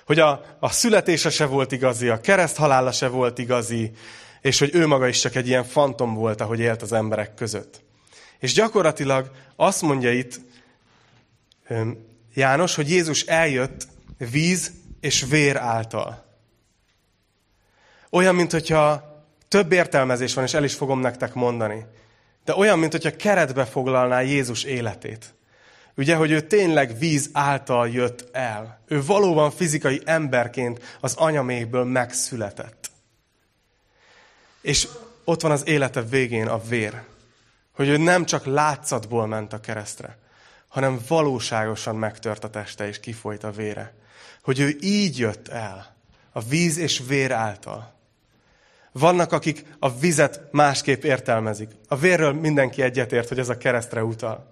Hogy 0.05 0.19
a, 0.19 0.41
a 0.59 0.69
születése 0.69 1.29
se 1.29 1.45
volt 1.45 1.71
igazi, 1.71 2.09
a 2.09 2.21
kereszthalála 2.21 2.91
se 2.91 3.07
volt 3.07 3.37
igazi, 3.37 3.91
és 4.41 4.59
hogy 4.59 4.75
ő 4.75 4.87
maga 4.87 5.07
is 5.07 5.19
csak 5.19 5.35
egy 5.35 5.47
ilyen 5.47 5.63
fantom 5.63 6.13
volt, 6.13 6.41
ahogy 6.41 6.59
élt 6.59 6.81
az 6.81 6.93
emberek 6.93 7.33
között. 7.33 7.81
És 8.39 8.53
gyakorlatilag 8.53 9.31
azt 9.55 9.81
mondja 9.81 10.11
itt 10.11 10.39
János, 12.33 12.75
hogy 12.75 12.89
Jézus 12.89 13.21
eljött 13.21 13.87
víz 14.31 14.71
és 14.99 15.25
vér 15.29 15.57
által. 15.57 16.22
Olyan, 18.13 18.35
mint 18.35 18.51
hogyha 18.51 19.03
több 19.47 19.71
értelmezés 19.71 20.33
van, 20.33 20.43
és 20.43 20.53
el 20.53 20.63
is 20.63 20.73
fogom 20.73 20.99
nektek 20.99 21.33
mondani. 21.33 21.85
De 22.45 22.55
olyan, 22.55 22.79
mint 22.79 22.91
hogyha 22.91 23.15
keretbe 23.15 23.65
foglalná 23.65 24.21
Jézus 24.21 24.63
életét. 24.63 25.33
Ugye, 25.95 26.15
hogy 26.15 26.31
ő 26.31 26.41
tényleg 26.41 26.97
víz 26.97 27.29
által 27.31 27.89
jött 27.89 28.29
el. 28.31 28.79
Ő 28.87 29.05
valóban 29.05 29.51
fizikai 29.51 30.01
emberként 30.05 30.97
az 30.99 31.15
anyamékből 31.15 31.83
megszületett. 31.83 32.91
És 34.61 34.87
ott 35.23 35.41
van 35.41 35.51
az 35.51 35.67
élete 35.67 36.01
végén 36.01 36.47
a 36.47 36.61
vér. 36.61 37.01
Hogy 37.75 37.87
ő 37.87 37.97
nem 37.97 38.25
csak 38.25 38.45
látszatból 38.45 39.27
ment 39.27 39.53
a 39.53 39.59
keresztre, 39.59 40.17
hanem 40.67 40.99
valóságosan 41.07 41.95
megtört 41.95 42.43
a 42.43 42.49
teste 42.49 42.87
és 42.87 42.99
kifolyt 42.99 43.43
a 43.43 43.51
vére. 43.51 43.93
Hogy 44.43 44.59
ő 44.59 44.77
így 44.81 45.19
jött 45.19 45.47
el, 45.47 45.95
a 46.31 46.41
víz 46.41 46.77
és 46.77 47.01
vér 47.07 47.31
által. 47.31 47.93
Vannak, 48.93 49.31
akik 49.31 49.65
a 49.79 49.97
vizet 49.97 50.41
másképp 50.51 51.03
értelmezik. 51.03 51.69
A 51.87 51.95
vérről 51.95 52.33
mindenki 52.33 52.81
egyetért, 52.81 53.27
hogy 53.27 53.39
ez 53.39 53.49
a 53.49 53.57
keresztre 53.57 54.03
utal. 54.03 54.51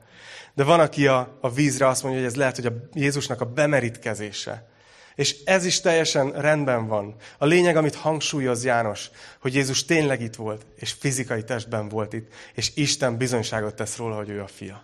De 0.54 0.64
van, 0.64 0.80
aki 0.80 1.08
a, 1.08 1.38
a 1.42 1.52
vízre 1.52 1.88
azt 1.88 2.04
mondja, 2.04 2.22
hogy 2.22 2.30
ez 2.30 2.36
lehet, 2.36 2.56
hogy 2.56 2.66
a 2.66 2.74
Jézusnak 2.94 3.42
a 3.42 3.46
bemerítkezése. 3.46 4.70
És 5.16 5.44
ez 5.44 5.66
is 5.66 5.80
teljesen 5.80 6.32
rendben 6.32 6.88
van. 6.88 7.16
A 7.38 7.46
lényeg, 7.46 7.76
amit 7.76 7.96
hangsúlyoz 7.96 8.64
János, 8.64 9.10
hogy 9.40 9.54
Jézus 9.54 9.86
tényleg 9.86 10.22
itt 10.22 10.36
volt, 10.36 10.66
és 10.76 10.92
fizikai 10.92 11.44
testben 11.44 11.90
volt 11.90 12.14
itt, 12.14 12.34
és 12.54 12.72
Isten 12.76 13.18
bizonyságot 13.18 13.76
tesz 13.76 13.98
róla, 13.98 14.16
hogy 14.16 14.30
ő 14.30 14.42
a 14.42 14.48
fia. 14.48 14.84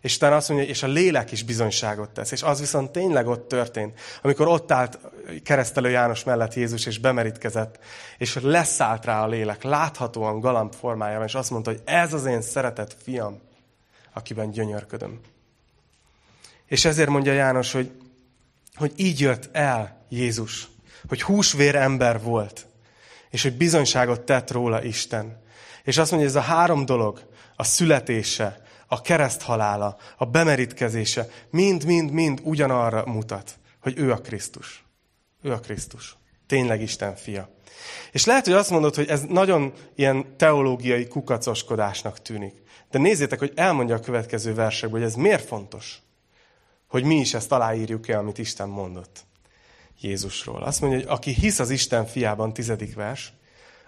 És 0.00 0.16
utána 0.16 0.36
azt 0.36 0.48
mondja, 0.48 0.68
és 0.68 0.82
a 0.82 0.86
lélek 0.86 1.32
is 1.32 1.42
bizonyságot 1.42 2.10
tesz. 2.10 2.30
És 2.30 2.42
az 2.42 2.60
viszont 2.60 2.90
tényleg 2.90 3.26
ott 3.26 3.48
történt, 3.48 3.98
amikor 4.22 4.46
ott 4.46 4.72
állt 4.72 4.98
keresztelő 5.42 5.90
János 5.90 6.24
mellett 6.24 6.54
Jézus, 6.54 6.86
és 6.86 6.98
bemerítkezett, 6.98 7.78
és 8.18 8.38
leszállt 8.42 9.04
rá 9.04 9.22
a 9.22 9.28
lélek, 9.28 9.62
láthatóan 9.62 10.40
galamb 10.40 10.74
formájában, 10.74 11.26
és 11.26 11.34
azt 11.34 11.50
mondta, 11.50 11.70
hogy 11.70 11.80
ez 11.84 12.12
az 12.12 12.24
én 12.24 12.42
szeretett 12.42 12.96
fiam, 13.02 13.40
akiben 14.12 14.50
gyönyörködöm. 14.50 15.20
És 16.66 16.84
ezért 16.84 17.08
mondja 17.08 17.32
János, 17.32 17.72
hogy, 17.72 17.90
hogy 18.74 18.92
így 18.96 19.20
jött 19.20 19.48
el 19.52 20.04
Jézus, 20.08 20.68
hogy 21.08 21.22
húsvér 21.22 21.74
ember 21.74 22.22
volt, 22.22 22.66
és 23.30 23.42
hogy 23.42 23.56
bizonyságot 23.56 24.20
tett 24.20 24.50
róla 24.50 24.82
Isten. 24.82 25.42
És 25.84 25.98
azt 25.98 26.10
mondja, 26.10 26.28
hogy 26.28 26.38
ez 26.38 26.44
a 26.44 26.52
három 26.52 26.84
dolog, 26.84 27.28
a 27.56 27.64
születése, 27.64 28.65
a 28.86 29.00
kereszthalála, 29.00 29.96
a 30.16 30.24
bemerítkezése, 30.24 31.28
mind-mind-mind 31.50 32.40
ugyanarra 32.42 33.04
mutat, 33.06 33.58
hogy 33.80 33.98
ő 33.98 34.12
a 34.12 34.20
Krisztus. 34.20 34.84
Ő 35.42 35.52
a 35.52 35.60
Krisztus. 35.60 36.16
Tényleg 36.46 36.80
Isten 36.80 37.16
fia. 37.16 37.48
És 38.12 38.24
lehet, 38.24 38.44
hogy 38.44 38.54
azt 38.54 38.70
mondod, 38.70 38.94
hogy 38.94 39.08
ez 39.08 39.22
nagyon 39.22 39.72
ilyen 39.94 40.36
teológiai 40.36 41.08
kukacoskodásnak 41.08 42.22
tűnik. 42.22 42.54
De 42.90 42.98
nézzétek, 42.98 43.38
hogy 43.38 43.52
elmondja 43.54 43.94
a 43.94 44.00
következő 44.00 44.54
versekben, 44.54 45.00
hogy 45.00 45.08
ez 45.10 45.14
miért 45.16 45.46
fontos. 45.46 46.02
Hogy 46.86 47.04
mi 47.04 47.14
is 47.14 47.34
ezt 47.34 47.52
aláírjuk 47.52 48.08
el, 48.08 48.18
amit 48.18 48.38
Isten 48.38 48.68
mondott 48.68 49.24
Jézusról. 50.00 50.62
Azt 50.62 50.80
mondja, 50.80 50.98
hogy 50.98 51.08
aki 51.08 51.30
hisz 51.30 51.58
az 51.58 51.70
Isten 51.70 52.06
fiában, 52.06 52.52
tizedik 52.52 52.94
vers, 52.94 53.32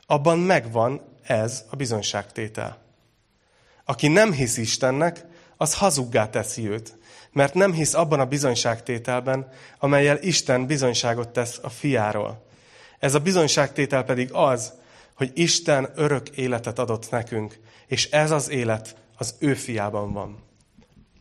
abban 0.06 0.38
megvan 0.38 1.00
ez 1.22 1.64
a 1.70 1.76
bizonyságtétel. 1.76 2.87
Aki 3.88 4.08
nem 4.08 4.32
hisz 4.32 4.56
Istennek, 4.56 5.24
az 5.56 5.74
hazuggá 5.74 6.30
teszi 6.30 6.68
őt, 6.68 6.98
mert 7.32 7.54
nem 7.54 7.72
hisz 7.72 7.94
abban 7.94 8.20
a 8.20 8.26
bizonyságtételben, 8.26 9.48
amelyel 9.78 10.18
Isten 10.22 10.66
bizonyságot 10.66 11.28
tesz 11.28 11.58
a 11.62 11.68
fiáról. 11.68 12.46
Ez 12.98 13.14
a 13.14 13.18
bizonyságtétel 13.18 14.04
pedig 14.04 14.32
az, 14.32 14.72
hogy 15.14 15.30
Isten 15.34 15.90
örök 15.94 16.28
életet 16.28 16.78
adott 16.78 17.10
nekünk, 17.10 17.58
és 17.86 18.10
ez 18.10 18.30
az 18.30 18.50
élet 18.50 18.96
az 19.16 19.34
ő 19.38 19.54
fiában 19.54 20.12
van. 20.12 20.42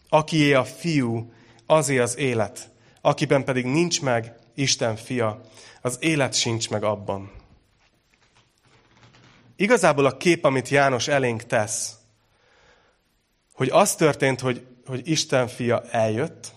Akié 0.10 0.53
a 0.53 0.63
fiú, 0.63 1.32
azé 1.65 1.97
az 1.97 2.17
élet, 2.17 2.69
akiben 3.01 3.43
pedig 3.43 3.65
nincs 3.65 4.01
meg 4.01 4.36
Isten 4.56 4.95
fia, 4.95 5.41
az 5.82 5.97
élet 5.99 6.34
sincs 6.34 6.69
meg 6.69 6.84
abban. 6.84 7.32
Igazából 9.56 10.06
a 10.06 10.17
kép, 10.17 10.45
amit 10.45 10.69
János 10.69 11.08
elénk 11.08 11.43
tesz, 11.43 11.96
hogy 13.58 13.70
az 13.70 13.96
történt, 13.96 14.39
hogy, 14.39 14.67
hogy 14.86 15.08
Isten 15.10 15.48
fia 15.48 15.84
eljött, 15.91 16.52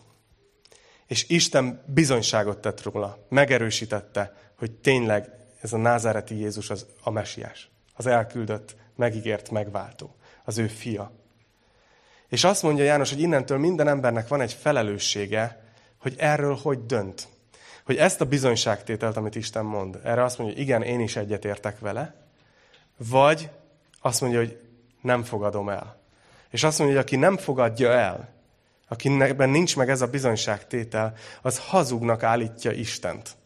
és 1.06 1.28
Isten 1.28 1.82
bizonyságot 1.86 2.58
tett 2.58 2.82
róla, 2.82 3.26
megerősítette, 3.28 4.34
hogy 4.58 4.70
tényleg 4.72 5.30
ez 5.60 5.72
a 5.72 5.76
názáreti 5.76 6.38
Jézus 6.38 6.70
az 6.70 6.86
a 7.02 7.10
mesiás, 7.10 7.70
az 7.94 8.06
elküldött, 8.06 8.76
megígért 8.96 9.50
megváltó, 9.50 10.14
az 10.44 10.58
ő 10.58 10.66
fia. 10.66 11.12
És 12.28 12.44
azt 12.44 12.62
mondja 12.62 12.84
János, 12.84 13.10
hogy 13.10 13.20
innentől 13.20 13.58
minden 13.58 13.88
embernek 13.88 14.28
van 14.28 14.40
egy 14.40 14.52
felelőssége, 14.52 15.64
hogy 15.98 16.14
erről 16.18 16.54
hogy 16.54 16.86
dönt. 16.86 17.28
Hogy 17.84 17.96
ezt 17.96 18.20
a 18.20 18.24
bizonyságtételt, 18.24 19.16
amit 19.16 19.34
Isten 19.34 19.64
mond, 19.64 20.00
erre 20.04 20.24
azt 20.24 20.38
mondja, 20.38 20.56
hogy 20.56 20.64
igen, 20.64 20.82
én 20.82 21.00
is 21.00 21.16
egyetértek 21.16 21.78
vele, 21.78 22.14
vagy 22.96 23.50
azt 24.00 24.20
mondja, 24.20 24.38
hogy 24.38 24.60
nem 25.00 25.22
fogadom 25.22 25.68
el. 25.68 25.99
És 26.50 26.62
azt 26.62 26.78
mondja, 26.78 26.96
hogy 26.96 27.06
aki 27.06 27.16
nem 27.16 27.36
fogadja 27.36 27.92
el, 27.92 28.34
akinek 28.88 29.36
nincs 29.36 29.76
meg 29.76 29.90
ez 29.90 30.00
a 30.00 30.06
bizonyságtétel, 30.06 31.14
az 31.42 31.58
hazugnak 31.58 32.22
állítja 32.22 32.70
Istent. 32.70 33.36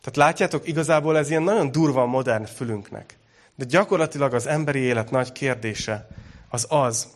Tehát 0.00 0.16
látjátok, 0.16 0.68
igazából 0.68 1.18
ez 1.18 1.30
ilyen 1.30 1.42
nagyon 1.42 1.70
durva 1.72 2.02
a 2.02 2.06
modern 2.06 2.44
fülünknek. 2.44 3.18
De 3.54 3.64
gyakorlatilag 3.64 4.34
az 4.34 4.46
emberi 4.46 4.78
élet 4.78 5.10
nagy 5.10 5.32
kérdése 5.32 6.08
az 6.48 6.66
az, 6.68 7.08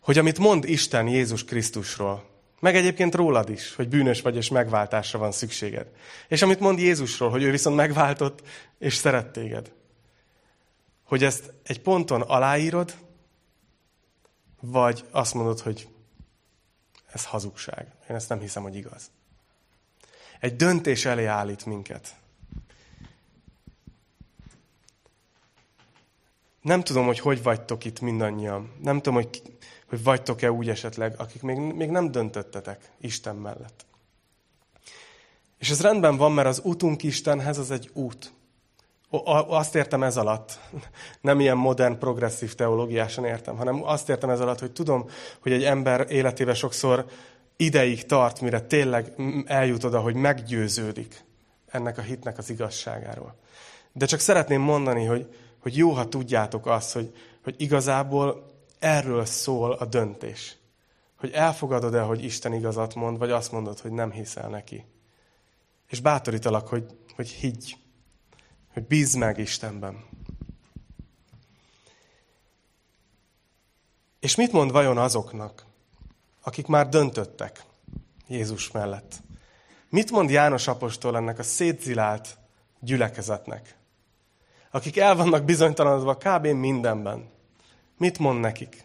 hogy 0.00 0.18
amit 0.18 0.38
mond 0.38 0.64
Isten 0.64 1.08
Jézus 1.08 1.44
Krisztusról, 1.44 2.28
meg 2.60 2.76
egyébként 2.76 3.14
rólad 3.14 3.50
is, 3.50 3.74
hogy 3.74 3.88
bűnös 3.88 4.20
vagy 4.20 4.36
és 4.36 4.48
megváltásra 4.48 5.18
van 5.18 5.32
szükséged. 5.32 5.86
És 6.28 6.42
amit 6.42 6.60
mond 6.60 6.78
Jézusról, 6.78 7.30
hogy 7.30 7.42
ő 7.42 7.50
viszont 7.50 7.76
megváltott 7.76 8.42
és 8.78 8.94
szeret 8.94 9.32
téged. 9.32 9.72
Hogy 11.04 11.24
ezt 11.24 11.52
egy 11.62 11.80
ponton 11.80 12.20
aláírod, 12.20 12.94
vagy 14.60 15.04
azt 15.10 15.34
mondod, 15.34 15.60
hogy 15.60 15.88
ez 17.12 17.24
hazugság. 17.24 17.94
Én 18.08 18.16
ezt 18.16 18.28
nem 18.28 18.40
hiszem, 18.40 18.62
hogy 18.62 18.74
igaz. 18.74 19.10
Egy 20.40 20.56
döntés 20.56 21.04
elé 21.04 21.24
állít 21.24 21.66
minket. 21.66 22.14
Nem 26.62 26.82
tudom, 26.82 27.06
hogy 27.06 27.18
hogy 27.18 27.42
vagytok 27.42 27.84
itt 27.84 28.00
mindannyian. 28.00 28.74
Nem 28.82 28.96
tudom, 28.96 29.14
hogy, 29.14 29.42
hogy 29.86 30.02
vagytok-e 30.02 30.52
úgy 30.52 30.68
esetleg, 30.68 31.20
akik 31.20 31.42
még, 31.42 31.56
még 31.58 31.90
nem 31.90 32.10
döntöttetek 32.10 32.90
Isten 33.00 33.36
mellett. 33.36 33.86
És 35.58 35.70
ez 35.70 35.80
rendben 35.80 36.16
van, 36.16 36.32
mert 36.32 36.48
az 36.48 36.60
utunk 36.64 37.02
Istenhez 37.02 37.58
az 37.58 37.70
egy 37.70 37.90
út. 37.92 38.32
Azt 39.48 39.74
értem 39.74 40.02
ez 40.02 40.16
alatt, 40.16 40.58
nem 41.20 41.40
ilyen 41.40 41.56
modern, 41.56 41.98
progresszív 41.98 42.54
teológiásan 42.54 43.24
értem, 43.24 43.56
hanem 43.56 43.84
azt 43.84 44.08
értem 44.08 44.30
ez 44.30 44.40
alatt, 44.40 44.60
hogy 44.60 44.72
tudom, 44.72 45.08
hogy 45.40 45.52
egy 45.52 45.64
ember 45.64 46.06
életébe 46.08 46.54
sokszor 46.54 47.04
ideig 47.56 48.06
tart, 48.06 48.40
mire 48.40 48.60
tényleg 48.60 49.12
eljut 49.46 49.84
oda, 49.84 50.00
hogy 50.00 50.14
meggyőződik 50.14 51.24
ennek 51.66 51.98
a 51.98 52.02
hitnek 52.02 52.38
az 52.38 52.50
igazságáról. 52.50 53.34
De 53.92 54.06
csak 54.06 54.20
szeretném 54.20 54.60
mondani, 54.60 55.04
hogy, 55.04 55.34
hogy 55.58 55.76
jó, 55.76 55.90
ha 55.90 56.08
tudjátok 56.08 56.66
azt, 56.66 56.92
hogy, 56.92 57.14
hogy 57.42 57.54
igazából 57.58 58.50
erről 58.78 59.24
szól 59.24 59.72
a 59.72 59.84
döntés. 59.84 60.56
Hogy 61.16 61.30
elfogadod-e, 61.30 62.00
hogy 62.00 62.24
Isten 62.24 62.52
igazat 62.52 62.94
mond, 62.94 63.18
vagy 63.18 63.30
azt 63.30 63.52
mondod, 63.52 63.80
hogy 63.80 63.92
nem 63.92 64.10
hiszel 64.10 64.48
neki. 64.48 64.84
És 65.88 66.00
bátorítalak, 66.00 66.68
hogy, 66.68 66.84
hogy 67.16 67.28
higgy 67.28 67.76
hogy 68.72 68.86
bízz 68.86 69.14
meg 69.14 69.38
Istenben. 69.38 70.04
És 74.20 74.34
mit 74.34 74.52
mond 74.52 74.70
vajon 74.70 74.98
azoknak, 74.98 75.64
akik 76.42 76.66
már 76.66 76.88
döntöttek 76.88 77.64
Jézus 78.26 78.70
mellett? 78.70 79.22
Mit 79.88 80.10
mond 80.10 80.30
János 80.30 80.66
apostol 80.66 81.16
ennek 81.16 81.38
a 81.38 81.42
szétzilált 81.42 82.38
gyülekezetnek? 82.80 83.76
Akik 84.70 84.96
el 84.96 85.16
vannak 85.16 85.44
bizonytalanodva 85.44 86.16
kb. 86.16 86.46
mindenben. 86.46 87.30
Mit 87.96 88.18
mond 88.18 88.40
nekik? 88.40 88.84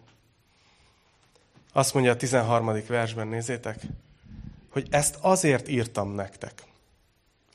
Azt 1.72 1.94
mondja 1.94 2.12
a 2.12 2.16
13. 2.16 2.84
versben, 2.88 3.28
nézzétek, 3.28 3.80
hogy 4.70 4.88
ezt 4.90 5.18
azért 5.22 5.68
írtam 5.68 6.12
nektek, 6.12 6.64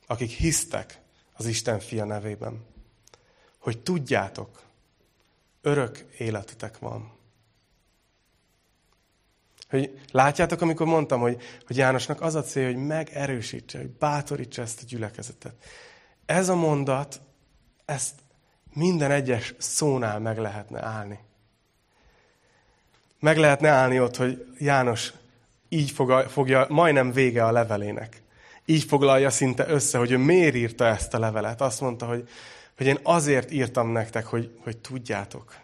akik 0.07 0.31
hisztek, 0.31 1.00
az 1.41 1.47
Isten 1.47 1.81
fia 1.81 2.05
nevében. 2.05 2.65
Hogy 3.59 3.79
tudjátok, 3.79 4.63
örök 5.63 6.07
életetek 6.19 6.79
van. 6.79 7.13
Hogy 9.69 10.01
látjátok, 10.11 10.61
amikor 10.61 10.87
mondtam, 10.87 11.21
hogy, 11.21 11.43
hogy 11.67 11.77
Jánosnak 11.77 12.21
az 12.21 12.35
a 12.35 12.43
cél, 12.43 12.67
hogy 12.67 12.87
megerősítse, 12.87 13.79
hogy 13.79 13.91
bátorítsa 13.91 14.63
ezt 14.63 14.83
a 14.83 14.87
gyülekezetet. 14.87 15.55
Ez 16.27 16.49
a 16.49 16.55
mondat, 16.55 17.21
ezt 17.85 18.15
minden 18.73 19.11
egyes 19.11 19.55
szónál 19.59 20.19
meg 20.19 20.39
lehetne 20.39 20.85
állni. 20.85 21.19
meg 23.19 23.37
lehetne 23.37 23.69
állni 23.69 24.01
ott, 24.01 24.17
hogy 24.17 24.55
János 24.59 25.13
így 25.69 25.91
fogja, 26.29 26.67
majdnem 26.69 27.13
vége 27.13 27.45
a 27.45 27.53
levelének. 27.53 28.20
Így 28.71 28.85
foglalja 28.85 29.31
szinte 29.31 29.69
össze, 29.69 29.99
hogy 29.99 30.11
ő 30.11 30.19
miért 30.19 30.55
írta 30.55 30.87
ezt 30.87 31.15
a 31.15 31.19
levelet. 31.19 31.61
Azt 31.61 31.81
mondta, 31.81 32.07
hogy, 32.07 32.29
hogy 32.77 32.87
én 32.87 32.99
azért 33.03 33.51
írtam 33.51 33.89
nektek, 33.89 34.27
hogy, 34.27 34.59
hogy 34.63 34.79
tudjátok. 34.79 35.57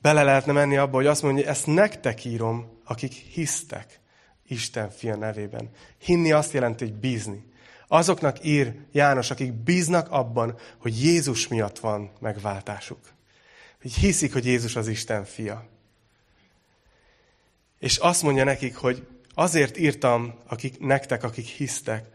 Bele 0.00 0.22
lehetne 0.22 0.52
menni 0.52 0.76
abba, 0.76 0.96
hogy 0.96 1.06
azt 1.06 1.22
mondja, 1.22 1.42
hogy 1.42 1.52
ezt 1.52 1.66
nektek 1.66 2.24
írom, 2.24 2.80
akik 2.84 3.12
hisztek 3.12 4.00
Isten 4.46 4.90
fia 4.90 5.16
nevében. 5.16 5.70
Hinni 5.98 6.32
azt 6.32 6.52
jelenti, 6.52 6.84
hogy 6.84 6.94
bízni. 6.94 7.52
Azoknak 7.88 8.44
ír 8.44 8.74
János, 8.92 9.30
akik 9.30 9.52
bíznak 9.52 10.10
abban, 10.10 10.58
hogy 10.78 11.02
Jézus 11.02 11.48
miatt 11.48 11.78
van 11.78 12.10
megváltásuk. 12.20 13.00
Hogy 13.82 13.92
hiszik, 13.92 14.32
hogy 14.32 14.46
Jézus 14.46 14.76
az 14.76 14.88
Isten 14.88 15.24
fia. 15.24 15.66
És 17.78 17.96
azt 17.96 18.22
mondja 18.22 18.44
nekik, 18.44 18.76
hogy 18.76 19.06
azért 19.34 19.76
írtam 19.76 20.34
akik, 20.46 20.78
nektek, 20.78 21.22
akik 21.22 21.46
hisztek, 21.46 22.06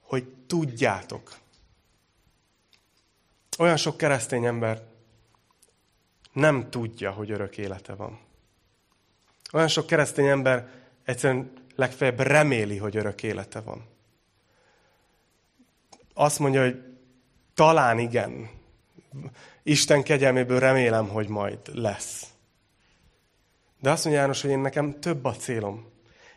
hogy 0.00 0.24
tudjátok. 0.46 1.38
Olyan 3.58 3.76
sok 3.76 3.96
keresztény 3.96 4.44
ember 4.44 4.82
nem 6.32 6.70
tudja, 6.70 7.10
hogy 7.10 7.30
örök 7.30 7.58
élete 7.58 7.94
van. 7.94 8.18
Olyan 9.52 9.68
sok 9.68 9.86
keresztény 9.86 10.26
ember 10.26 10.68
egyszerűen 11.04 11.52
legfeljebb 11.74 12.20
reméli, 12.20 12.76
hogy 12.76 12.96
örök 12.96 13.22
élete 13.22 13.60
van. 13.60 13.84
Azt 16.14 16.38
mondja, 16.38 16.62
hogy 16.62 16.82
talán 17.54 17.98
igen. 17.98 18.50
Isten 19.62 20.02
kegyelméből 20.02 20.58
remélem, 20.58 21.08
hogy 21.08 21.28
majd 21.28 21.58
lesz. 21.72 22.26
De 23.80 23.90
azt 23.90 24.04
mondja 24.04 24.22
János, 24.22 24.42
hogy 24.42 24.50
én 24.50 24.58
nekem 24.58 25.00
több 25.00 25.24
a 25.24 25.32
célom. 25.32 25.92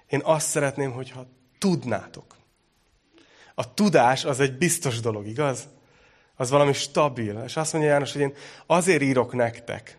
Én 0.08 0.22
azt 0.24 0.47
szeretném, 0.47 0.91
hogyha 0.91 1.28
tudnátok. 1.58 2.36
A 3.55 3.74
tudás 3.74 4.26
az 4.26 4.39
egy 4.39 4.58
biztos 4.58 4.99
dolog, 4.99 5.28
igaz? 5.28 5.68
Az 6.36 6.49
valami 6.49 6.74
stabil. 6.74 7.43
És 7.45 7.58
azt 7.58 7.74
mondja 7.74 7.91
János, 7.91 8.12
hogy 8.12 8.22
én 8.22 8.34
azért 8.66 9.01
írok 9.01 9.34
nektek, 9.34 9.97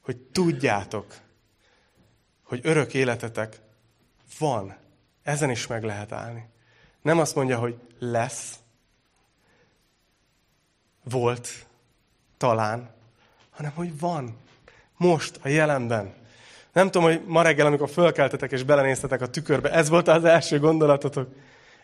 hogy 0.00 0.16
tudjátok, 0.16 1.16
hogy 2.42 2.60
örök 2.62 2.94
életetek 2.94 3.60
van. 4.38 4.76
Ezen 5.22 5.50
is 5.50 5.66
meg 5.66 5.82
lehet 5.82 6.12
állni. 6.12 6.48
Nem 7.02 7.18
azt 7.18 7.34
mondja, 7.34 7.58
hogy 7.58 7.78
lesz, 7.98 8.58
volt, 11.02 11.66
talán, 12.36 12.90
hanem 13.50 13.72
hogy 13.72 13.98
van. 13.98 14.36
Most, 14.96 15.38
a 15.42 15.48
jelenben. 15.48 16.14
Nem 16.74 16.90
tudom, 16.90 17.08
hogy 17.08 17.22
ma 17.26 17.42
reggel, 17.42 17.66
amikor 17.66 17.90
fölkeltetek 17.90 18.52
és 18.52 18.62
belenéztetek 18.62 19.20
a 19.20 19.30
tükörbe, 19.30 19.70
ez 19.70 19.88
volt 19.88 20.08
az 20.08 20.24
első 20.24 20.58
gondolatotok. 20.58 21.28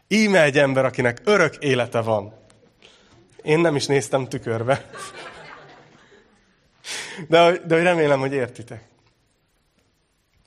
Íme 0.08 0.42
egy 0.42 0.58
ember, 0.58 0.84
akinek 0.84 1.20
örök 1.24 1.56
élete 1.56 2.00
van. 2.00 2.34
Én 3.42 3.58
nem 3.58 3.76
is 3.76 3.86
néztem 3.86 4.28
tükörbe. 4.28 4.90
De, 7.28 7.58
de 7.66 7.82
remélem, 7.82 8.20
hogy 8.20 8.32
értitek. 8.32 8.88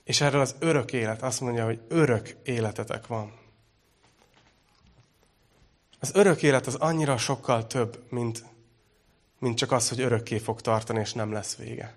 És 0.04 0.20
erről 0.20 0.40
az 0.40 0.54
örök 0.58 0.92
élet 0.92 1.22
azt 1.22 1.40
mondja, 1.40 1.64
hogy 1.64 1.80
örök 1.88 2.36
életetek 2.42 3.06
van. 3.06 3.32
Az 6.00 6.10
örök 6.14 6.42
élet 6.42 6.66
az 6.66 6.74
annyira 6.74 7.16
sokkal 7.16 7.66
több, 7.66 8.04
mint, 8.08 8.44
mint 9.38 9.56
csak 9.56 9.72
az, 9.72 9.88
hogy 9.88 10.00
örökké 10.00 10.38
fog 10.38 10.60
tartani, 10.60 11.00
és 11.00 11.12
nem 11.12 11.32
lesz 11.32 11.56
vége. 11.56 11.96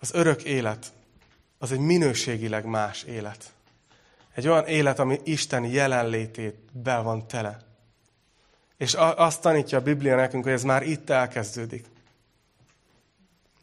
Az 0.00 0.14
örök 0.14 0.42
élet 0.42 0.92
az 1.62 1.72
egy 1.72 1.78
minőségileg 1.78 2.64
más 2.64 3.02
élet. 3.02 3.52
Egy 4.34 4.48
olyan 4.48 4.66
élet, 4.66 4.98
ami 4.98 5.20
Isten 5.24 5.64
jelenlétét 5.64 6.54
be 6.72 6.98
van 6.98 7.26
tele. 7.26 7.58
És 8.76 8.94
azt 8.94 9.40
tanítja 9.40 9.78
a 9.78 9.82
Biblia 9.82 10.16
nekünk, 10.16 10.44
hogy 10.44 10.52
ez 10.52 10.62
már 10.62 10.82
itt 10.82 11.10
elkezdődik. 11.10 11.84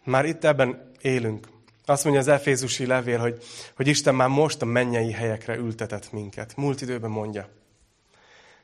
Már 0.03 0.25
itt 0.25 0.43
ebben 0.43 0.91
élünk. 1.01 1.47
Azt 1.85 2.03
mondja 2.03 2.21
az 2.21 2.27
Efézusi 2.27 2.85
levél, 2.85 3.19
hogy, 3.19 3.43
hogy 3.75 3.87
Isten 3.87 4.15
már 4.15 4.27
most 4.27 4.61
a 4.61 4.65
mennyei 4.65 5.11
helyekre 5.11 5.55
ültetett 5.55 6.11
minket. 6.11 6.55
Múlt 6.55 6.81
időben 6.81 7.09
mondja. 7.09 7.49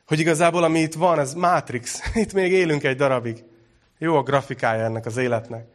Hogy 0.06 0.18
igazából 0.18 0.64
ami 0.64 0.78
itt 0.78 0.94
van, 0.94 1.18
ez 1.18 1.34
Matrix. 1.34 2.00
Itt 2.14 2.32
még 2.32 2.52
élünk 2.52 2.84
egy 2.84 2.96
darabig. 2.96 3.44
Jó 3.98 4.16
a 4.16 4.22
grafikája 4.22 4.84
ennek 4.84 5.06
az 5.06 5.16
életnek. 5.16 5.73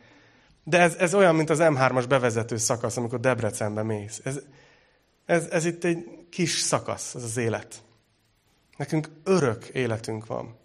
De 0.63 0.79
ez, 0.79 0.95
ez 0.95 1.13
olyan, 1.13 1.35
mint 1.35 1.49
az 1.49 1.59
M3-as 1.61 2.05
bevezető 2.09 2.57
szakasz, 2.57 2.97
amikor 2.97 3.19
Debrecenbe 3.19 3.83
mész. 3.83 4.21
Ez, 4.23 4.39
ez, 5.25 5.45
ez 5.45 5.65
itt 5.65 5.83
egy 5.83 6.27
kis 6.29 6.59
szakasz, 6.59 7.15
ez 7.15 7.23
az 7.23 7.37
élet. 7.37 7.83
Nekünk 8.77 9.09
örök 9.23 9.65
életünk 9.65 10.25
van. 10.25 10.57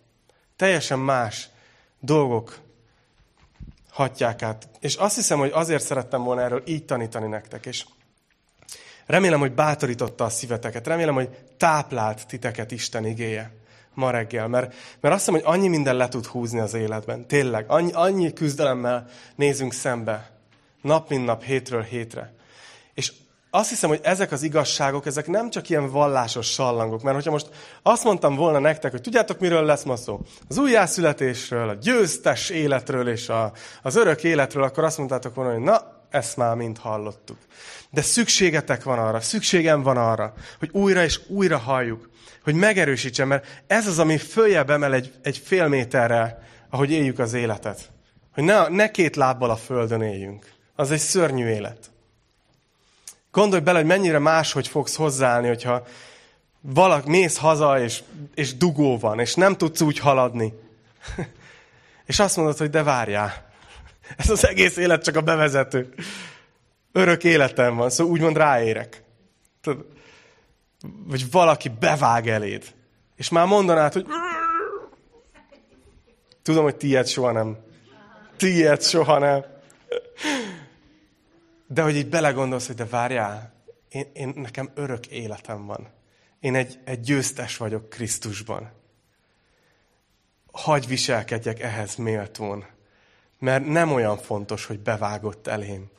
Teljesen 0.57 0.99
más 0.99 1.49
dolgok 2.01 2.59
hatják 3.90 4.42
át. 4.42 4.68
És 4.80 4.95
azt 4.95 5.14
hiszem, 5.14 5.38
hogy 5.38 5.51
azért 5.55 5.82
szerettem 5.82 6.22
volna 6.22 6.42
erről 6.42 6.62
így 6.66 6.84
tanítani 6.84 7.26
nektek. 7.26 7.66
És 7.66 7.86
remélem, 9.07 9.40
hogy 9.40 9.53
bátorította 9.53 10.24
a 10.24 10.28
szíveteket. 10.28 10.86
Remélem, 10.86 11.14
hogy 11.14 11.28
táplált 11.57 12.26
titeket 12.26 12.70
Isten 12.70 13.07
igéje 13.07 13.53
ma 13.95 14.11
reggel. 14.11 14.49
Mert, 14.49 14.74
mert 15.01 15.14
azt 15.14 15.24
hiszem, 15.24 15.40
hogy 15.40 15.55
annyi 15.55 15.68
minden 15.68 15.97
le 15.97 16.09
tud 16.09 16.26
húzni 16.26 16.59
az 16.59 16.74
életben. 16.74 17.26
Tényleg, 17.26 17.64
annyi, 17.68 17.92
annyi 17.92 18.32
küzdelemmel 18.32 19.07
nézünk 19.34 19.72
szembe. 19.72 20.30
Nap, 20.82 21.09
mint 21.09 21.24
nap, 21.24 21.42
hétről 21.42 21.82
hétre. 21.82 22.32
És 22.95 23.12
azt 23.51 23.68
hiszem, 23.68 23.88
hogy 23.88 24.01
ezek 24.03 24.32
az 24.32 24.42
igazságok, 24.42 25.07
ezek 25.07 25.26
nem 25.26 25.51
csak 25.51 25.68
ilyen 25.68 25.90
vallásos 25.90 26.47
sallangok, 26.47 27.03
mert 27.03 27.14
hogyha 27.14 27.30
most 27.30 27.49
azt 27.82 28.05
mondtam 28.05 28.34
volna 28.34 28.59
nektek, 28.59 28.90
hogy 28.90 29.01
tudjátok, 29.01 29.38
miről 29.38 29.64
lesz 29.64 29.82
ma 29.82 29.97
szó? 29.97 30.20
Az 30.49 30.59
újjászületésről, 30.59 31.68
a 31.68 31.74
győztes 31.74 32.51
életről 32.51 33.09
és 33.09 33.28
a, 33.28 33.53
az 33.82 33.97
örök 33.97 34.24
életről, 34.24 34.62
akkor 34.62 34.84
azt 34.84 34.99
mondtátok 34.99 35.34
volna, 35.34 35.53
hogy 35.53 35.62
na, 35.62 35.93
ezt 36.14 36.36
már 36.36 36.54
mind 36.54 36.78
hallottuk. 36.78 37.38
De 37.90 38.02
szükségetek 38.02 38.82
van 38.82 38.98
arra, 38.98 39.20
szükségem 39.20 39.82
van 39.82 39.96
arra, 39.96 40.34
hogy 40.58 40.68
újra 40.72 41.02
és 41.02 41.20
újra 41.26 41.58
halljuk, 41.58 42.10
hogy 42.42 42.54
megerősítsen, 42.54 43.28
mert 43.28 43.62
ez 43.66 43.86
az, 43.86 43.98
ami 43.98 44.18
följebb 44.18 44.70
emel 44.70 44.94
egy, 44.94 45.12
egy 45.22 45.38
fél 45.38 45.68
méterre, 45.68 46.48
ahogy 46.70 46.90
éljük 46.90 47.18
az 47.18 47.32
életet. 47.32 47.90
Hogy 48.34 48.44
ne, 48.44 48.68
ne 48.68 48.90
két 48.90 49.16
lábbal 49.16 49.50
a 49.50 49.56
földön 49.56 50.02
éljünk. 50.02 50.52
Az 50.76 50.90
egy 50.90 50.98
szörnyű 50.98 51.46
élet. 51.46 51.90
Gondolj 53.32 53.62
bele, 53.62 53.78
hogy 53.78 53.86
mennyire 53.86 54.18
máshogy 54.18 54.68
fogsz 54.68 54.96
hozzáállni, 54.96 55.48
hogyha 55.48 55.86
valaki 56.60 57.08
mész 57.08 57.36
haza, 57.36 57.80
és, 57.80 58.02
és 58.34 58.56
dugó 58.56 58.98
van, 58.98 59.20
és 59.20 59.34
nem 59.34 59.56
tudsz 59.56 59.80
úgy 59.80 59.98
haladni. 59.98 60.52
és 62.06 62.18
azt 62.18 62.36
mondod, 62.36 62.56
hogy 62.56 62.70
de 62.70 62.82
várjál. 62.82 63.52
Ez 64.16 64.30
az 64.30 64.46
egész 64.46 64.76
élet 64.76 65.05
csak 65.05 65.16
a 65.16 65.20
bevezető. 65.20 65.94
Örök 66.92 67.24
életem 67.24 67.76
van, 67.76 67.90
szóval 67.90 68.12
úgymond 68.12 68.36
ráérek. 68.36 69.02
Tudod, 69.61 69.86
vagy 71.07 71.30
valaki 71.30 71.68
bevág 71.68 72.28
eléd. 72.28 72.74
És 73.16 73.28
már 73.28 73.46
mondanád, 73.46 73.92
hogy 73.92 74.07
tudom, 76.42 76.62
hogy 76.62 76.76
tiéd 76.76 77.07
soha 77.07 77.32
nem. 77.32 77.57
Tiéd 78.36 78.82
soha 78.82 79.18
nem. 79.18 79.44
De 81.66 81.82
hogy 81.82 81.96
így 81.96 82.09
belegondolsz, 82.09 82.66
hogy 82.66 82.76
de 82.76 82.84
várjál, 82.86 83.52
én, 83.88 84.11
én, 84.12 84.32
nekem 84.36 84.70
örök 84.74 85.07
életem 85.07 85.66
van. 85.66 85.88
Én 86.40 86.55
egy, 86.55 86.78
egy 86.84 87.00
győztes 87.00 87.57
vagyok 87.57 87.88
Krisztusban. 87.88 88.72
Hagy 90.52 90.86
viselkedjek 90.86 91.61
ehhez 91.61 91.94
méltón. 91.94 92.64
Mert 93.45 93.66
nem 93.66 93.92
olyan 93.92 94.16
fontos, 94.16 94.66
hogy 94.66 94.80
bevágott 94.80 95.47
elém. 95.47 95.90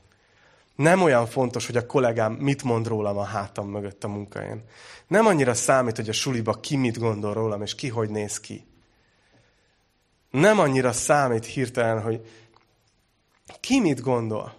Nem 0.75 1.01
olyan 1.01 1.25
fontos, 1.25 1.65
hogy 1.65 1.77
a 1.77 1.85
kollégám 1.85 2.33
mit 2.33 2.63
mond 2.63 2.87
rólam 2.87 3.17
a 3.17 3.23
hátam 3.23 3.69
mögött 3.69 4.03
a 4.03 4.07
munkáján. 4.07 4.63
Nem 5.07 5.25
annyira 5.25 5.53
számít, 5.53 5.95
hogy 5.95 6.09
a 6.09 6.13
suliba 6.13 6.59
ki 6.59 6.75
mit 6.75 6.99
gondol 6.99 7.33
rólam, 7.33 7.61
és 7.61 7.75
ki 7.75 7.89
hogy 7.89 8.09
néz 8.09 8.39
ki. 8.39 8.67
Nem 10.31 10.59
annyira 10.59 10.91
számít 10.91 11.45
hirtelen, 11.45 12.01
hogy 12.01 12.29
ki 13.59 13.79
mit 13.79 14.01
gondol. 14.01 14.53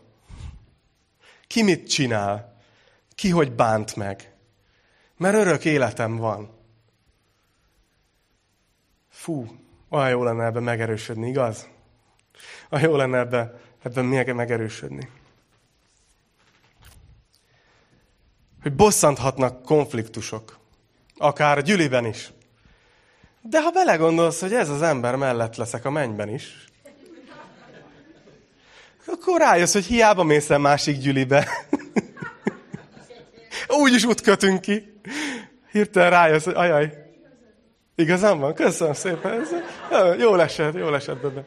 Ki 1.47 1.63
mit 1.63 1.89
csinál? 1.89 2.57
Ki 3.15 3.31
hogy 3.31 3.53
bánt 3.53 3.97
meg? 3.97 4.33
Mert 5.17 5.35
örök 5.35 5.65
életem 5.65 6.17
van. 6.17 6.51
Fú, 9.09 9.47
olyan 9.89 10.09
jó 10.09 10.23
lenne 10.23 10.45
ebben 10.45 10.63
megerősödni, 10.63 11.29
igaz? 11.29 11.75
Olyan 12.71 12.89
jó 12.89 12.97
lenne 12.97 13.19
ebben, 13.19 13.61
ebben 13.83 14.35
megerősödni. 14.35 15.09
Hogy 18.63 18.75
bosszanthatnak 18.75 19.63
konfliktusok. 19.63 20.59
Akár 21.17 21.59
a 21.59 21.61
gyüliben 21.61 22.05
is. 22.05 22.31
De 23.41 23.63
ha 23.63 23.71
belegondolsz, 23.71 24.41
hogy 24.41 24.55
ez 24.55 24.69
az 24.69 24.83
ember 24.83 25.17
mellett 25.17 25.57
leszek 25.57 25.85
a 25.85 25.91
mennyben 25.91 26.29
is, 26.29 26.65
akkor 29.07 29.41
rájössz, 29.41 29.73
hogy 29.73 29.85
hiába 29.85 30.23
mész 30.23 30.51
el 30.51 30.59
másik 30.59 30.99
gyülibe. 30.99 31.49
Úgyis 33.83 34.05
út 34.05 34.21
kötünk 34.21 34.61
ki. 34.61 35.01
Hirtelen 35.71 36.11
rájössz, 36.11 36.45
hogy 36.45 36.55
ajaj, 36.55 37.07
Igazán 37.99 38.39
van? 38.39 38.55
Köszönöm 38.55 38.93
szépen. 38.93 39.41
Ez, 39.41 39.49
jó 40.19 40.35
esett, 40.35 40.75
jó 40.75 40.95
esett 40.95 41.17
bebe. 41.17 41.45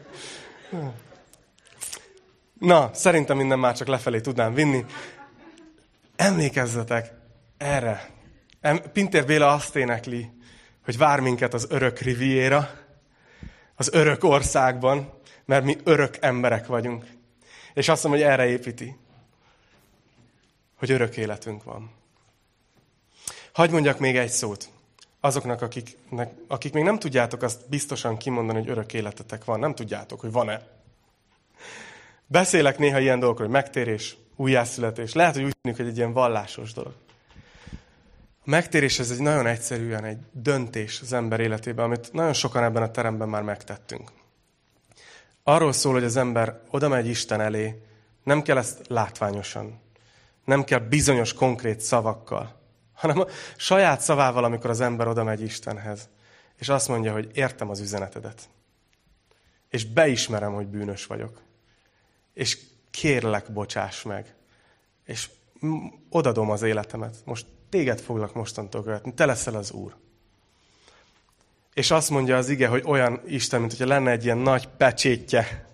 Na, 2.60 2.94
szerintem 2.94 3.38
minden 3.38 3.60
már 3.60 3.76
csak 3.76 3.88
lefelé 3.88 4.20
tudnám 4.22 4.54
vinni. 4.54 4.86
Emlékezzetek 6.16 7.12
erre. 7.58 8.10
Pintér 8.94 9.26
Béla 9.26 9.52
azt 9.52 9.76
énekli, 9.76 10.32
hogy 10.84 10.98
vár 10.98 11.20
minket 11.20 11.54
az 11.54 11.68
örök 11.70 12.00
riviéra, 12.00 12.70
az 13.76 13.94
örök 13.94 14.24
országban, 14.24 15.14
mert 15.46 15.64
mi 15.64 15.78
örök 15.84 16.18
emberek 16.20 16.68
vagyunk. 16.68 17.06
És 17.74 17.90
azt 17.90 18.04
mondom, 18.04 18.22
hogy 18.22 18.32
erre 18.32 18.46
építi, 18.46 18.98
hogy 20.76 20.92
örök 20.92 21.18
életünk 21.18 21.64
van. 21.64 21.92
Hagy 23.52 23.72
mondjak 23.72 24.00
még 24.00 24.18
egy 24.18 24.30
szót 24.30 24.70
azoknak, 25.20 25.62
akiknek, 25.62 26.34
akik 26.48 26.74
még 26.74 26.84
nem 26.84 27.00
tudjátok 27.00 27.42
azt 27.42 27.70
biztosan 27.70 28.18
kimondani, 28.18 28.60
hogy 28.60 28.70
örök 28.70 28.94
életetek 28.94 29.46
van. 29.46 29.60
Nem 29.60 29.76
tudjátok, 29.76 30.20
hogy 30.20 30.32
van-e. 30.32 30.68
Beszélek 32.28 32.78
néha 32.78 33.00
ilyen 33.00 33.20
dolgokról, 33.20 33.48
hogy 33.48 33.56
megtérés, 33.56 34.18
újjászületés. 34.36 35.14
Lehet, 35.14 35.36
hogy 35.36 35.44
úgy 35.44 35.56
tűnik, 35.62 35.78
hogy 35.78 35.88
egy 35.88 35.98
ilyen 35.98 36.14
vallásos 36.14 36.74
dolog. 36.74 36.94
A 38.46 38.50
megtérés 38.50 39.00
ez 39.00 39.12
egy 39.12 39.20
nagyon 39.20 39.46
egyszerűen 39.46 40.04
egy 40.04 40.18
döntés 40.32 41.02
az 41.02 41.14
ember 41.14 41.40
életében, 41.40 41.86
amit 41.86 42.14
nagyon 42.14 42.34
sokan 42.34 42.64
ebben 42.64 42.84
a 42.84 42.92
teremben 42.92 43.30
már 43.30 43.42
megtettünk. 43.42 44.12
Arról 45.44 45.74
szól, 45.74 45.94
hogy 45.94 46.04
az 46.04 46.16
ember 46.16 46.62
oda 46.70 46.88
megy 46.88 47.08
Isten 47.08 47.42
elé, 47.42 47.82
nem 48.24 48.42
kell 48.42 48.58
ezt 48.58 48.88
látványosan, 48.88 49.80
nem 50.46 50.64
kell 50.64 50.80
bizonyos 50.80 51.34
konkrét 51.34 51.80
szavakkal, 51.80 52.59
hanem 53.00 53.20
a 53.20 53.28
saját 53.58 54.02
szavával, 54.02 54.44
amikor 54.44 54.70
az 54.70 54.82
ember 54.82 55.08
oda 55.08 55.24
megy 55.24 55.42
Istenhez, 55.42 56.10
és 56.58 56.70
azt 56.70 56.88
mondja, 56.88 57.12
hogy 57.12 57.32
értem 57.34 57.70
az 57.70 57.80
üzenetedet. 57.80 58.50
És 59.70 59.86
beismerem, 59.86 60.54
hogy 60.54 60.68
bűnös 60.68 61.06
vagyok. 61.06 61.42
És 62.34 62.58
kérlek, 62.92 63.52
bocsáss 63.52 64.04
meg. 64.04 64.36
És 65.06 65.30
odadom 66.10 66.50
az 66.50 66.62
életemet. 66.62 67.16
Most 67.26 67.46
téged 67.70 68.00
foglak 68.00 68.34
mostantól 68.34 68.84
követni. 68.84 69.14
Te 69.14 69.26
leszel 69.26 69.56
az 69.56 69.72
Úr. 69.72 69.96
És 71.74 71.92
azt 71.92 72.10
mondja 72.10 72.38
az 72.38 72.50
ige, 72.50 72.68
hogy 72.68 72.84
olyan 72.86 73.22
Isten, 73.26 73.60
mint 73.60 73.72
hogyha 73.72 73.88
lenne 73.88 74.12
egy 74.12 74.24
ilyen 74.24 74.38
nagy 74.38 74.68
pecsétje 74.68 75.69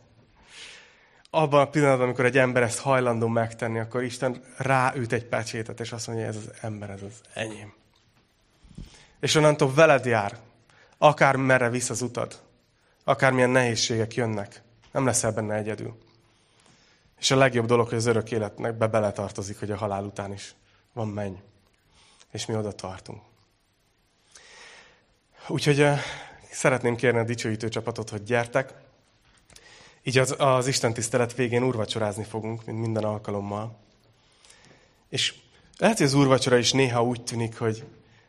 abban 1.35 1.61
a 1.61 1.69
pillanatban, 1.69 2.05
amikor 2.05 2.25
egy 2.25 2.37
ember 2.37 2.63
ezt 2.63 2.79
hajlandó 2.79 3.27
megtenni, 3.27 3.79
akkor 3.79 4.03
Isten 4.03 4.43
ráüt 4.57 5.13
egy 5.13 5.25
pecsétet, 5.25 5.79
és 5.79 5.91
azt 5.91 6.07
mondja, 6.07 6.25
ez 6.25 6.35
az 6.35 6.51
ember, 6.61 6.89
ez 6.89 7.01
az 7.01 7.21
enyém. 7.33 7.73
És 9.19 9.35
onnantól 9.35 9.73
veled 9.73 10.05
jár, 10.05 10.37
akár 10.97 11.35
merre 11.35 11.69
visz 11.69 11.89
az 11.89 12.01
utad, 12.01 12.41
akármilyen 13.03 13.49
nehézségek 13.49 14.13
jönnek, 14.13 14.61
nem 14.91 15.05
leszel 15.05 15.31
benne 15.31 15.55
egyedül. 15.55 15.97
És 17.19 17.31
a 17.31 17.35
legjobb 17.35 17.65
dolog, 17.65 17.87
hogy 17.87 17.97
az 17.97 18.05
örök 18.05 18.31
életnek 18.31 18.73
be 18.73 18.87
beletartozik, 18.87 19.59
hogy 19.59 19.71
a 19.71 19.77
halál 19.77 20.03
után 20.03 20.33
is 20.33 20.55
van 20.93 21.07
menny. 21.07 21.35
És 22.31 22.45
mi 22.45 22.55
oda 22.55 22.71
tartunk. 22.71 23.21
Úgyhogy 25.47 25.81
uh, 25.81 25.97
szeretném 26.51 26.95
kérni 26.95 27.19
a 27.19 27.23
dicsőítő 27.23 27.69
csapatot, 27.69 28.09
hogy 28.09 28.23
gyertek, 28.23 28.73
így 30.07 30.17
az, 30.17 30.35
az 30.37 30.67
Isten 30.67 30.93
tisztelet 30.93 31.35
végén 31.35 31.63
úrvacsorázni 31.63 32.23
fogunk, 32.23 32.65
mint 32.65 32.79
minden 32.79 33.03
alkalommal. 33.03 33.77
És 35.09 35.33
lehet, 35.77 35.97
hogy 35.97 36.05
az 36.05 36.13
úrvacsora 36.13 36.57
is 36.57 36.71
néha 36.71 37.03
úgy 37.03 37.23
tűnik, 37.23 37.57
hogy, 37.57 37.83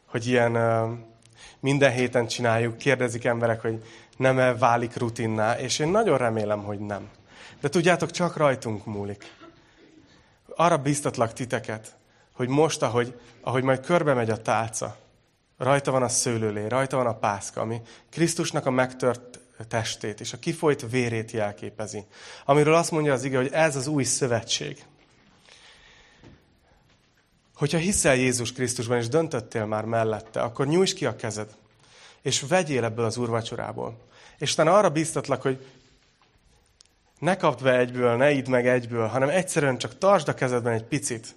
hogy 0.05 0.27
ilyen 0.27 0.53
minden 1.61 1.93
héten 1.93 2.27
csináljuk, 2.27 2.77
kérdezik 2.77 3.25
emberek, 3.25 3.61
hogy 3.61 3.85
nem-e 4.17 4.55
válik 4.55 4.97
rutinná, 4.97 5.59
és 5.59 5.79
én 5.79 5.89
nagyon 5.89 6.19
remélem, 6.19 6.63
hogy 6.63 6.79
nem. 6.79 7.09
De 7.61 7.69
tudjátok, 7.69 8.11
csak 8.11 8.37
rajtunk 8.37 8.85
múlik. 8.85 9.33
Arra 10.55 10.77
biztatlak 10.77 11.33
titeket, 11.33 11.97
hogy 12.33 12.49
most, 12.49 12.83
ahogy, 12.83 13.21
ahogy 13.41 13.63
majd 13.63 13.81
körbe 13.81 14.15
megy 14.15 14.31
a 14.31 14.43
tálca, 14.43 14.97
rajta 15.59 15.91
van 15.91 16.03
a 16.03 16.09
szőlőlé, 16.09 16.67
rajta 16.67 16.97
van 16.97 17.07
a 17.07 17.19
pászka, 17.19 17.61
ami 17.61 17.81
Krisztusnak 18.11 18.67
a 18.67 18.71
megtört 18.71 19.41
testét, 19.65 20.21
és 20.21 20.33
a 20.33 20.39
kifolyt 20.39 20.91
vérét 20.91 21.31
jelképezi. 21.31 22.05
Amiről 22.45 22.75
azt 22.75 22.91
mondja 22.91 23.13
az 23.13 23.25
ige, 23.25 23.37
hogy 23.37 23.53
ez 23.53 23.77
az 23.77 23.87
új 23.87 24.05
szövetség. 24.05 24.85
Hogyha 27.55 27.79
hiszel 27.79 28.15
Jézus 28.15 28.53
Krisztusban, 28.53 28.99
és 28.99 29.09
döntöttél 29.09 29.65
már 29.65 29.85
mellette, 29.85 30.41
akkor 30.41 30.67
nyújts 30.67 30.95
ki 30.95 31.07
a 31.07 31.17
kezed, 31.17 31.55
és 32.23 32.41
vegyél 32.41 32.85
ebből 32.85 33.05
az 33.05 33.17
úrvacsorából. 33.17 33.99
És 34.39 34.53
utána 34.53 34.77
arra 34.77 34.91
biztatlak, 34.91 35.43
hogy 35.43 35.67
ne 37.19 37.37
kapd 37.37 37.63
be 37.63 37.79
egyből, 37.79 38.17
ne 38.17 38.31
idd 38.31 38.51
meg 38.51 38.67
egyből, 38.67 39.07
hanem 39.07 39.29
egyszerűen 39.29 39.79
csak 39.79 39.99
tartsd 39.99 40.29
a 40.29 40.35
kezedben 40.35 40.73
egy 40.73 40.85
picit. 40.85 41.35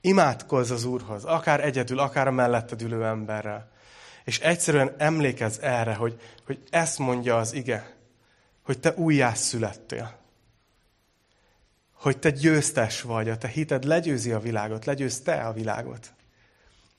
Imádkozz 0.00 0.70
az 0.70 0.84
Úrhoz, 0.84 1.24
akár 1.24 1.64
egyedül, 1.64 1.98
akár 1.98 2.26
a 2.26 2.30
melletted 2.30 2.82
ülő 2.82 3.04
emberrel. 3.04 3.70
És 4.28 4.40
egyszerűen 4.40 4.94
emlékezz 4.98 5.58
erre, 5.58 5.94
hogy, 5.94 6.20
hogy 6.46 6.62
ezt 6.70 6.98
mondja 6.98 7.38
az 7.38 7.52
ige, 7.52 7.96
hogy 8.62 8.80
te 8.80 8.94
újjászülettél. 8.96 10.18
Hogy 11.92 12.18
te 12.18 12.30
győztes 12.30 13.02
vagy, 13.02 13.28
a 13.28 13.38
te 13.38 13.48
hited 13.48 13.84
legyőzi 13.84 14.32
a 14.32 14.38
világot, 14.38 14.84
legyőz 14.84 15.20
te 15.20 15.40
a 15.46 15.52
világot. 15.52 16.12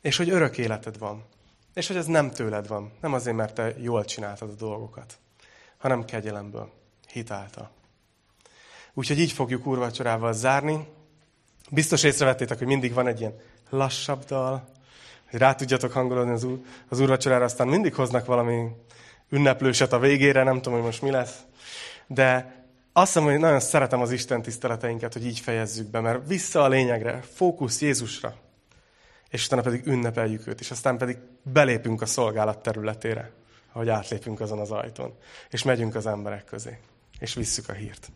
És 0.02 0.18
hogy 0.18 0.30
örök 0.30 0.58
életed 0.58 0.98
van. 0.98 1.26
És 1.74 1.88
hogy 1.88 1.96
ez 1.96 2.06
nem 2.06 2.32
tőled 2.32 2.68
van. 2.68 2.92
Nem 3.02 3.14
azért, 3.14 3.36
mert 3.36 3.54
te 3.54 3.74
jól 3.78 4.06
csináltad 4.06 4.50
a 4.50 4.56
dolgokat, 4.56 5.20
hanem 5.78 6.06
kegyelemből, 6.06 6.72
hitáltal. 7.08 7.72
Úgyhogy 8.94 9.20
így 9.20 9.32
fogjuk 9.32 9.66
úrvacsorával 9.66 10.34
zárni. 10.34 10.88
Biztos 11.72 12.04
észrevettétek, 12.04 12.58
hogy 12.58 12.68
mindig 12.68 12.94
van 12.94 13.08
egy 13.08 13.20
ilyen 13.20 13.40
lassabb 13.70 14.26
dal, 14.26 14.78
hogy 15.30 15.40
rá 15.40 15.56
tudjatok 15.56 15.92
hangolódni 15.92 16.32
az, 16.32 16.44
úr, 16.44 16.60
az 16.90 17.00
úrvacsorára, 17.00 17.44
aztán 17.44 17.68
mindig 17.68 17.94
hoznak 17.94 18.26
valami 18.26 18.68
ünneplőset 19.30 19.94
a 19.94 20.00
végére, 20.00 20.44
nem 20.44 20.56
tudom, 20.56 20.74
hogy 20.74 20.84
most 20.84 21.02
mi 21.02 21.12
lesz. 21.12 21.38
De 22.08 22.58
azt 22.94 23.16
mondom, 23.16 23.34
hogy 23.34 23.42
nagyon 23.42 23.60
szeretem 23.60 24.02
az 24.02 24.12
Isten 24.12 24.42
tiszteleteinket, 24.42 25.14
hogy 25.14 25.26
így 25.26 25.40
fejezzük 25.40 25.88
be, 25.88 26.00
mert 26.00 26.28
vissza 26.28 26.64
a 26.64 26.68
lényegre, 26.68 27.22
fókusz 27.34 27.82
Jézusra, 27.82 28.36
és 29.30 29.46
utána 29.46 29.62
pedig 29.62 29.86
ünnepeljük 29.86 30.48
őt, 30.48 30.60
és 30.60 30.72
aztán 30.72 30.98
pedig 30.98 31.18
belépünk 31.42 32.02
a 32.02 32.06
szolgálat 32.06 32.62
területére, 32.62 33.32
ahogy 33.72 33.90
átlépünk 33.90 34.40
azon 34.40 34.60
az 34.60 34.72
ajtón, 34.72 35.14
és 35.50 35.64
megyünk 35.64 35.96
az 35.96 36.06
emberek 36.06 36.46
közé, 36.46 36.78
és 37.20 37.34
visszük 37.34 37.70
a 37.70 37.74
hírt. 37.74 38.12